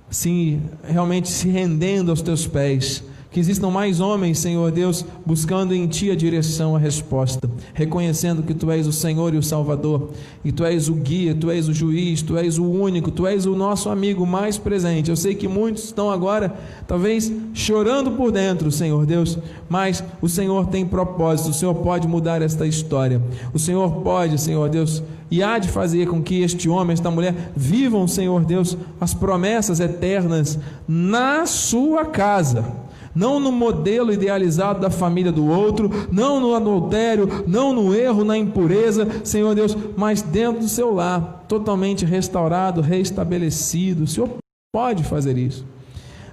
se 0.10 0.60
realmente 0.84 1.30
se 1.30 1.48
rendendo 1.50 2.12
aos 2.12 2.22
teus 2.22 2.46
pés 2.46 3.04
que 3.30 3.40
existam 3.40 3.70
mais 3.70 4.00
homens, 4.00 4.40
Senhor 4.40 4.72
Deus, 4.72 5.06
buscando 5.26 5.74
em 5.74 5.86
Ti 5.88 6.12
a 6.12 6.16
direção, 6.16 6.76
a 6.76 6.80
resposta, 6.80 7.50
reconhecendo 7.74 8.42
que 8.42 8.54
Tu 8.54 8.72
és 8.72 8.88
o 8.88 8.94
Senhor 8.94 9.34
e 9.34 9.38
o 9.38 9.44
Salvador, 9.44 10.12
e 10.46 10.52
Tu 10.52 10.64
és 10.64 10.88
o 10.88 10.94
guia, 10.94 11.36
Tu 11.36 11.52
és 11.52 11.68
o 11.68 11.74
juiz, 11.74 12.22
Tu 12.22 12.38
és 12.38 12.58
o 12.58 12.64
único, 12.64 13.12
Tu 13.12 13.28
és 13.28 13.46
o 13.46 13.56
nosso 13.56 13.90
amigo 13.90 14.26
mais 14.26 14.58
presente. 14.58 15.10
Eu 15.10 15.16
sei 15.16 15.36
que 15.36 15.48
muitos 15.48 15.86
estão 15.86 16.10
agora, 16.10 16.56
talvez, 16.88 17.32
chorando 17.54 18.12
por 18.12 18.32
dentro, 18.32 18.72
Senhor 18.72 19.06
Deus, 19.06 19.38
mas 19.68 20.04
o 20.22 20.30
Senhor 20.30 20.68
tem 20.68 20.86
propósito, 20.86 21.50
o 21.50 21.54
Senhor 21.54 21.76
pode 21.76 22.08
mudar 22.08 22.42
esta 22.42 22.66
história, 22.66 23.22
o 23.54 23.60
Senhor 23.60 23.92
pode, 24.02 24.40
Senhor 24.40 24.70
Deus, 24.70 25.04
e 25.30 25.44
há 25.44 25.60
de 25.60 25.68
fazer 25.68 26.08
com 26.08 26.24
que 26.24 26.42
este 26.42 26.70
homem, 26.70 26.94
esta 26.94 27.12
mulher, 27.12 27.52
vivam, 27.54 28.08
Senhor 28.08 28.46
Deus, 28.46 28.78
as 29.02 29.14
promessas 29.14 29.82
eternas 29.82 30.58
na 30.88 31.46
sua 31.46 32.06
casa 32.06 32.87
não 33.18 33.40
no 33.40 33.52
modelo 33.52 34.14
idealizado 34.14 34.80
da 34.80 34.92
família 34.92 35.32
do 35.32 35.48
outro, 35.48 35.90
não 36.12 36.40
no 36.40 36.54
adultério, 36.54 37.44
não 37.48 37.74
no 37.74 37.96
erro, 37.96 38.24
na 38.24 38.38
impureza, 38.38 39.08
Senhor 39.24 39.56
Deus, 39.56 39.76
mas 39.98 40.22
dentro 40.22 40.62
do 40.62 40.70
seu 40.70 40.94
lar, 40.94 41.44
totalmente 41.48 42.06
restaurado, 42.06 42.80
restabelecido. 42.80 44.04
O 44.04 44.08
Senhor 44.08 44.30
pode 44.72 45.04
fazer 45.04 45.36
isso. 45.36 45.66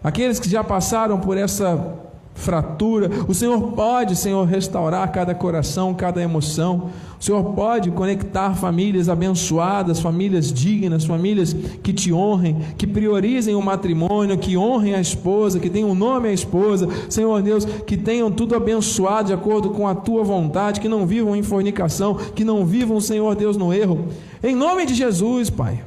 Aqueles 0.03 0.39
que 0.39 0.51
já 0.51 0.63
passaram 0.63 1.19
por 1.19 1.39
essa 1.39 1.99
fratura. 2.35 3.11
O 3.29 3.33
Senhor 3.33 3.61
pode, 3.73 4.17
Senhor, 4.17 4.45
restaurar 4.45 5.11
cada 5.13 5.35
coração, 5.35 5.95
cada 5.95 6.21
emoção. 6.21 6.91
O 7.19 7.25
Senhor 7.25 7.43
pode 7.55 7.91
conectar 7.93 8.55
famílias 8.55 9.09
abençoadas, 9.09 10.01
famílias 10.01 10.53
dignas, 10.53 11.05
famílias 11.05 11.55
que 11.83 11.93
te 11.93 12.13
honrem, 12.13 12.59
que 12.77 12.87
priorizem 12.87 13.55
o 13.55 13.63
matrimônio, 13.63 14.37
que 14.37 14.59
honrem 14.59 14.95
a 14.95 15.01
esposa, 15.01 15.61
que 15.61 15.71
tenham 15.71 15.91
o 15.91 15.95
nome 15.95 16.29
à 16.29 16.33
esposa. 16.33 16.89
Senhor 17.09 17.41
Deus, 17.41 17.65
que 17.65 17.97
tenham 17.97 18.31
tudo 18.31 18.55
abençoado 18.55 19.29
de 19.29 19.33
acordo 19.33 19.71
com 19.71 19.89
a 19.89 19.95
tua 19.95 20.23
vontade, 20.23 20.81
que 20.81 20.89
não 20.89 21.07
vivam 21.07 21.35
em 21.35 21.43
fornicação, 21.43 22.15
que 22.15 22.45
não 22.45 22.67
vivam, 22.67 23.01
Senhor 23.01 23.35
Deus, 23.35 23.57
no 23.57 23.73
erro. 23.73 24.07
Em 24.43 24.55
nome 24.55 24.85
de 24.85 24.95
Jesus, 24.95 25.49
Pai 25.49 25.83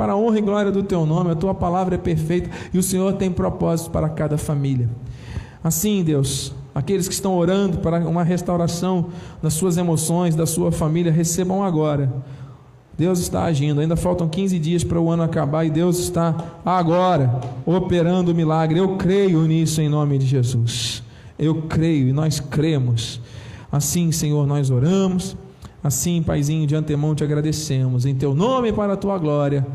para 0.00 0.14
a 0.14 0.16
honra 0.16 0.38
e 0.38 0.40
glória 0.40 0.72
do 0.72 0.82
teu 0.82 1.04
nome, 1.04 1.30
a 1.30 1.34
tua 1.34 1.54
palavra 1.54 1.94
é 1.94 1.98
perfeita 1.98 2.48
e 2.72 2.78
o 2.78 2.82
Senhor 2.82 3.12
tem 3.16 3.30
propósitos 3.30 3.92
para 3.92 4.08
cada 4.08 4.38
família. 4.38 4.88
Assim, 5.62 6.02
Deus, 6.02 6.52
aqueles 6.74 7.06
que 7.06 7.14
estão 7.14 7.36
orando 7.36 7.78
para 7.78 7.98
uma 8.08 8.22
restauração 8.22 9.08
das 9.42 9.54
suas 9.54 9.76
emoções, 9.76 10.34
da 10.34 10.46
sua 10.46 10.72
família, 10.72 11.12
recebam 11.12 11.62
agora. 11.62 12.10
Deus 12.96 13.18
está 13.18 13.44
agindo. 13.44 13.80
Ainda 13.80 13.96
faltam 13.96 14.28
15 14.28 14.58
dias 14.58 14.84
para 14.84 15.00
o 15.00 15.10
ano 15.10 15.22
acabar 15.22 15.64
e 15.64 15.70
Deus 15.70 15.98
está 15.98 16.34
agora 16.64 17.40
operando 17.64 18.32
o 18.32 18.34
milagre. 18.34 18.78
Eu 18.78 18.96
creio 18.96 19.40
nisso 19.42 19.80
em 19.80 19.88
nome 19.88 20.18
de 20.18 20.26
Jesus. 20.26 21.02
Eu 21.38 21.62
creio 21.62 22.08
e 22.08 22.12
nós 22.12 22.40
cremos. 22.40 23.20
Assim, 23.72 24.12
Senhor, 24.12 24.46
nós 24.46 24.70
oramos. 24.70 25.34
Assim, 25.82 26.22
Paizinho, 26.22 26.66
de 26.66 26.74
antemão 26.74 27.14
te 27.14 27.24
agradecemos. 27.24 28.04
Em 28.04 28.14
teu 28.14 28.34
nome 28.34 28.70
para 28.70 28.92
a 28.92 28.96
tua 28.96 29.16
glória. 29.16 29.66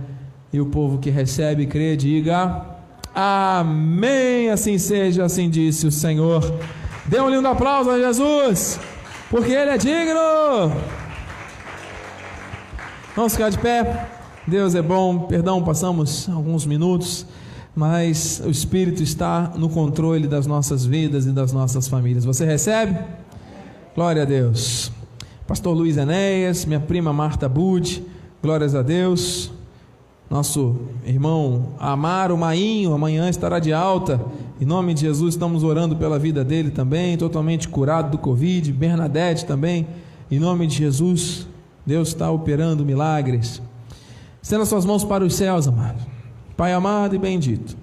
E 0.53 0.61
o 0.61 0.67
povo 0.67 0.99
que 0.99 1.09
recebe 1.09 1.63
e 1.63 1.65
crê, 1.65 1.95
diga. 1.95 2.74
Amém. 3.15 4.49
Assim 4.49 4.77
seja, 4.77 5.23
assim 5.23 5.49
disse 5.49 5.87
o 5.87 5.91
Senhor. 5.91 6.59
Dê 7.05 7.21
um 7.21 7.29
lindo 7.29 7.47
aplauso 7.47 7.89
a 7.89 7.97
Jesus, 7.97 8.77
porque 9.29 9.53
Ele 9.53 9.71
é 9.71 9.77
digno. 9.77 10.71
Vamos 13.15 13.33
ficar 13.33 13.49
de 13.49 13.57
pé. 13.57 14.09
Deus 14.45 14.75
é 14.75 14.81
bom, 14.81 15.19
perdão, 15.19 15.63
passamos 15.63 16.27
alguns 16.29 16.65
minutos, 16.65 17.25
mas 17.73 18.41
o 18.45 18.49
Espírito 18.49 19.01
está 19.01 19.53
no 19.55 19.69
controle 19.69 20.27
das 20.27 20.45
nossas 20.45 20.85
vidas 20.85 21.25
e 21.25 21.31
das 21.31 21.53
nossas 21.53 21.87
famílias. 21.87 22.25
Você 22.25 22.45
recebe? 22.45 22.99
Glória 23.95 24.23
a 24.23 24.25
Deus. 24.25 24.91
Pastor 25.47 25.73
Luiz 25.73 25.95
Enéas, 25.95 26.65
minha 26.65 26.79
prima 26.79 27.13
Marta 27.13 27.47
Bud, 27.47 28.03
glórias 28.43 28.75
a 28.75 28.81
Deus. 28.81 29.54
Nosso 30.29 30.75
irmão 31.05 31.73
Amaro 31.79 32.37
Mainho, 32.37 32.93
amanhã 32.93 33.29
estará 33.29 33.59
de 33.59 33.71
alta. 33.71 34.19
Em 34.59 34.65
nome 34.65 34.93
de 34.93 35.01
Jesus, 35.01 35.35
estamos 35.35 35.63
orando 35.63 35.95
pela 35.95 36.17
vida 36.17 36.43
dele 36.43 36.71
também, 36.71 37.15
totalmente 37.17 37.67
curado 37.67 38.11
do 38.11 38.17
Covid. 38.17 38.71
Bernadette 38.71 39.45
também, 39.45 39.87
em 40.31 40.39
nome 40.39 40.65
de 40.65 40.77
Jesus, 40.77 41.47
Deus 41.85 42.07
está 42.07 42.31
operando 42.31 42.83
milagres. 42.83 43.61
Estenda 44.41 44.65
suas 44.65 44.85
mãos 44.85 45.03
para 45.03 45.23
os 45.23 45.35
céus, 45.35 45.67
amado. 45.67 45.99
Pai 46.57 46.73
amado 46.73 47.15
e 47.15 47.19
bendito. 47.19 47.77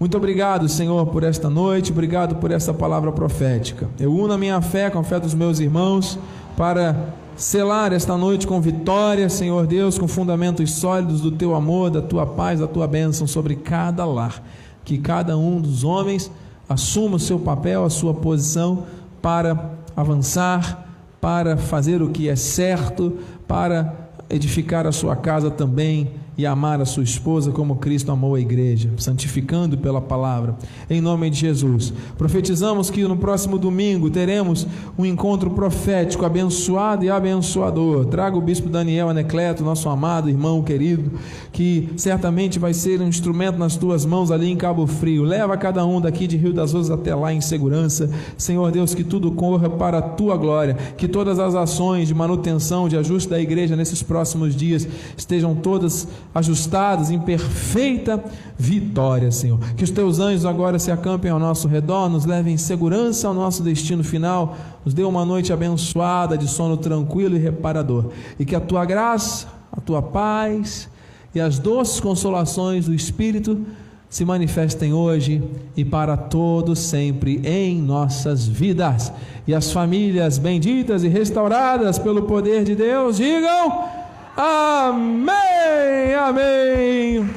Muito 0.00 0.16
obrigado, 0.16 0.68
Senhor, 0.68 1.06
por 1.06 1.22
esta 1.22 1.50
noite, 1.50 1.92
obrigado 1.92 2.36
por 2.36 2.50
essa 2.50 2.72
palavra 2.72 3.12
profética. 3.12 3.88
Eu 3.98 4.12
uno 4.12 4.32
a 4.32 4.38
minha 4.38 4.60
fé 4.62 4.88
com 4.88 4.98
a 4.98 5.04
fé 5.04 5.20
dos 5.20 5.34
meus 5.34 5.60
irmãos 5.60 6.18
para 6.56 7.14
selar 7.40 7.90
esta 7.90 8.18
noite 8.18 8.46
com 8.46 8.60
vitória, 8.60 9.26
Senhor 9.30 9.66
Deus, 9.66 9.98
com 9.98 10.06
fundamentos 10.06 10.72
sólidos 10.72 11.22
do 11.22 11.30
teu 11.30 11.54
amor, 11.54 11.90
da 11.90 12.02
tua 12.02 12.26
paz, 12.26 12.60
da 12.60 12.66
tua 12.66 12.86
bênção 12.86 13.26
sobre 13.26 13.56
cada 13.56 14.04
lar. 14.04 14.42
Que 14.84 14.98
cada 14.98 15.38
um 15.38 15.58
dos 15.58 15.82
homens 15.82 16.30
assuma 16.68 17.16
o 17.16 17.18
seu 17.18 17.38
papel, 17.38 17.82
a 17.82 17.88
sua 17.88 18.12
posição 18.12 18.84
para 19.22 19.70
avançar, 19.96 20.86
para 21.18 21.56
fazer 21.56 22.02
o 22.02 22.10
que 22.10 22.28
é 22.28 22.36
certo, 22.36 23.18
para 23.48 24.10
edificar 24.28 24.86
a 24.86 24.92
sua 24.92 25.16
casa 25.16 25.50
também 25.50 26.10
e 26.36 26.46
amar 26.46 26.80
a 26.80 26.84
sua 26.84 27.02
esposa 27.02 27.50
como 27.50 27.76
Cristo 27.76 28.10
amou 28.10 28.34
a 28.34 28.40
igreja, 28.40 28.90
santificando 28.96 29.76
pela 29.76 30.00
palavra. 30.00 30.56
Em 30.88 31.00
nome 31.00 31.28
de 31.30 31.38
Jesus. 31.38 31.92
Profetizamos 32.16 32.90
que 32.90 33.02
no 33.04 33.16
próximo 33.16 33.58
domingo 33.58 34.10
teremos 34.10 34.66
um 34.98 35.04
encontro 35.04 35.50
profético 35.50 36.24
abençoado 36.24 37.04
e 37.04 37.10
abençoador. 37.10 38.06
Traga 38.06 38.36
o 38.36 38.40
bispo 38.40 38.68
Daniel 38.68 39.08
Anecleto, 39.08 39.64
nosso 39.64 39.88
amado 39.88 40.28
irmão 40.28 40.62
querido, 40.62 41.12
que 41.52 41.88
certamente 41.96 42.58
vai 42.58 42.72
ser 42.72 43.00
um 43.00 43.08
instrumento 43.08 43.58
nas 43.58 43.76
tuas 43.76 44.06
mãos 44.06 44.30
ali 44.30 44.50
em 44.50 44.56
Cabo 44.56 44.86
Frio. 44.86 45.24
Leva 45.24 45.56
cada 45.56 45.84
um 45.84 46.00
daqui 46.00 46.26
de 46.26 46.36
Rio 46.36 46.52
das 46.52 46.74
Ostras 46.74 46.90
até 46.90 47.14
lá 47.14 47.32
em 47.32 47.40
segurança. 47.40 48.10
Senhor 48.36 48.70
Deus, 48.70 48.94
que 48.94 49.04
tudo 49.04 49.30
corra 49.32 49.68
para 49.68 49.98
a 49.98 50.02
tua 50.02 50.36
glória, 50.36 50.74
que 50.96 51.08
todas 51.08 51.38
as 51.38 51.54
ações 51.54 52.08
de 52.08 52.14
manutenção, 52.14 52.88
de 52.88 52.96
ajuste 52.96 53.28
da 53.28 53.40
igreja 53.40 53.76
nesses 53.76 54.02
próximos 54.02 54.54
dias 54.54 54.86
estejam 55.16 55.54
todas 55.54 56.08
ajustadas 56.34 57.10
em 57.10 57.18
perfeita 57.18 58.22
vitória, 58.56 59.30
Senhor. 59.30 59.58
Que 59.74 59.84
os 59.84 59.90
teus 59.90 60.20
anjos 60.20 60.44
agora 60.44 60.78
se 60.78 60.90
acampem 60.90 61.30
ao 61.30 61.38
nosso 61.38 61.66
redor, 61.66 62.08
nos 62.08 62.24
levem 62.24 62.54
em 62.54 62.58
segurança 62.58 63.26
ao 63.28 63.34
nosso 63.34 63.62
destino 63.62 64.04
final, 64.04 64.56
nos 64.84 64.94
dê 64.94 65.02
uma 65.02 65.24
noite 65.24 65.52
abençoada, 65.52 66.38
de 66.38 66.46
sono 66.48 66.76
tranquilo 66.76 67.36
e 67.36 67.38
reparador. 67.38 68.06
E 68.38 68.44
que 68.44 68.54
a 68.54 68.60
tua 68.60 68.84
graça, 68.84 69.48
a 69.72 69.80
tua 69.80 70.00
paz 70.00 70.88
e 71.34 71.40
as 71.40 71.58
doces 71.58 72.00
consolações 72.00 72.86
do 72.86 72.94
Espírito 72.94 73.64
se 74.08 74.24
manifestem 74.24 74.92
hoje 74.92 75.40
e 75.76 75.84
para 75.84 76.16
todo 76.16 76.74
sempre 76.74 77.40
em 77.44 77.80
nossas 77.80 78.46
vidas. 78.46 79.12
E 79.46 79.54
as 79.54 79.72
famílias 79.72 80.36
benditas 80.36 81.04
e 81.04 81.08
restauradas 81.08 81.98
pelo 81.98 82.22
poder 82.22 82.64
de 82.64 82.74
Deus, 82.74 83.16
digam 83.16 83.99
Amém, 84.42 86.14
amém. 86.14 87.30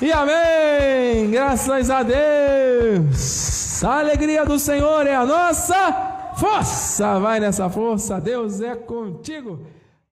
E 0.00 0.12
amém. 0.12 1.28
Graças 1.32 1.90
a 1.90 2.04
Deus. 2.04 3.82
A 3.82 3.98
alegria 3.98 4.44
do 4.44 4.60
Senhor 4.60 5.08
é 5.08 5.16
a 5.16 5.26
nossa 5.26 6.34
força. 6.36 7.18
Vai 7.18 7.40
nessa 7.40 7.68
força. 7.68 8.20
Deus 8.20 8.60
é 8.60 8.76
contigo. 8.76 9.58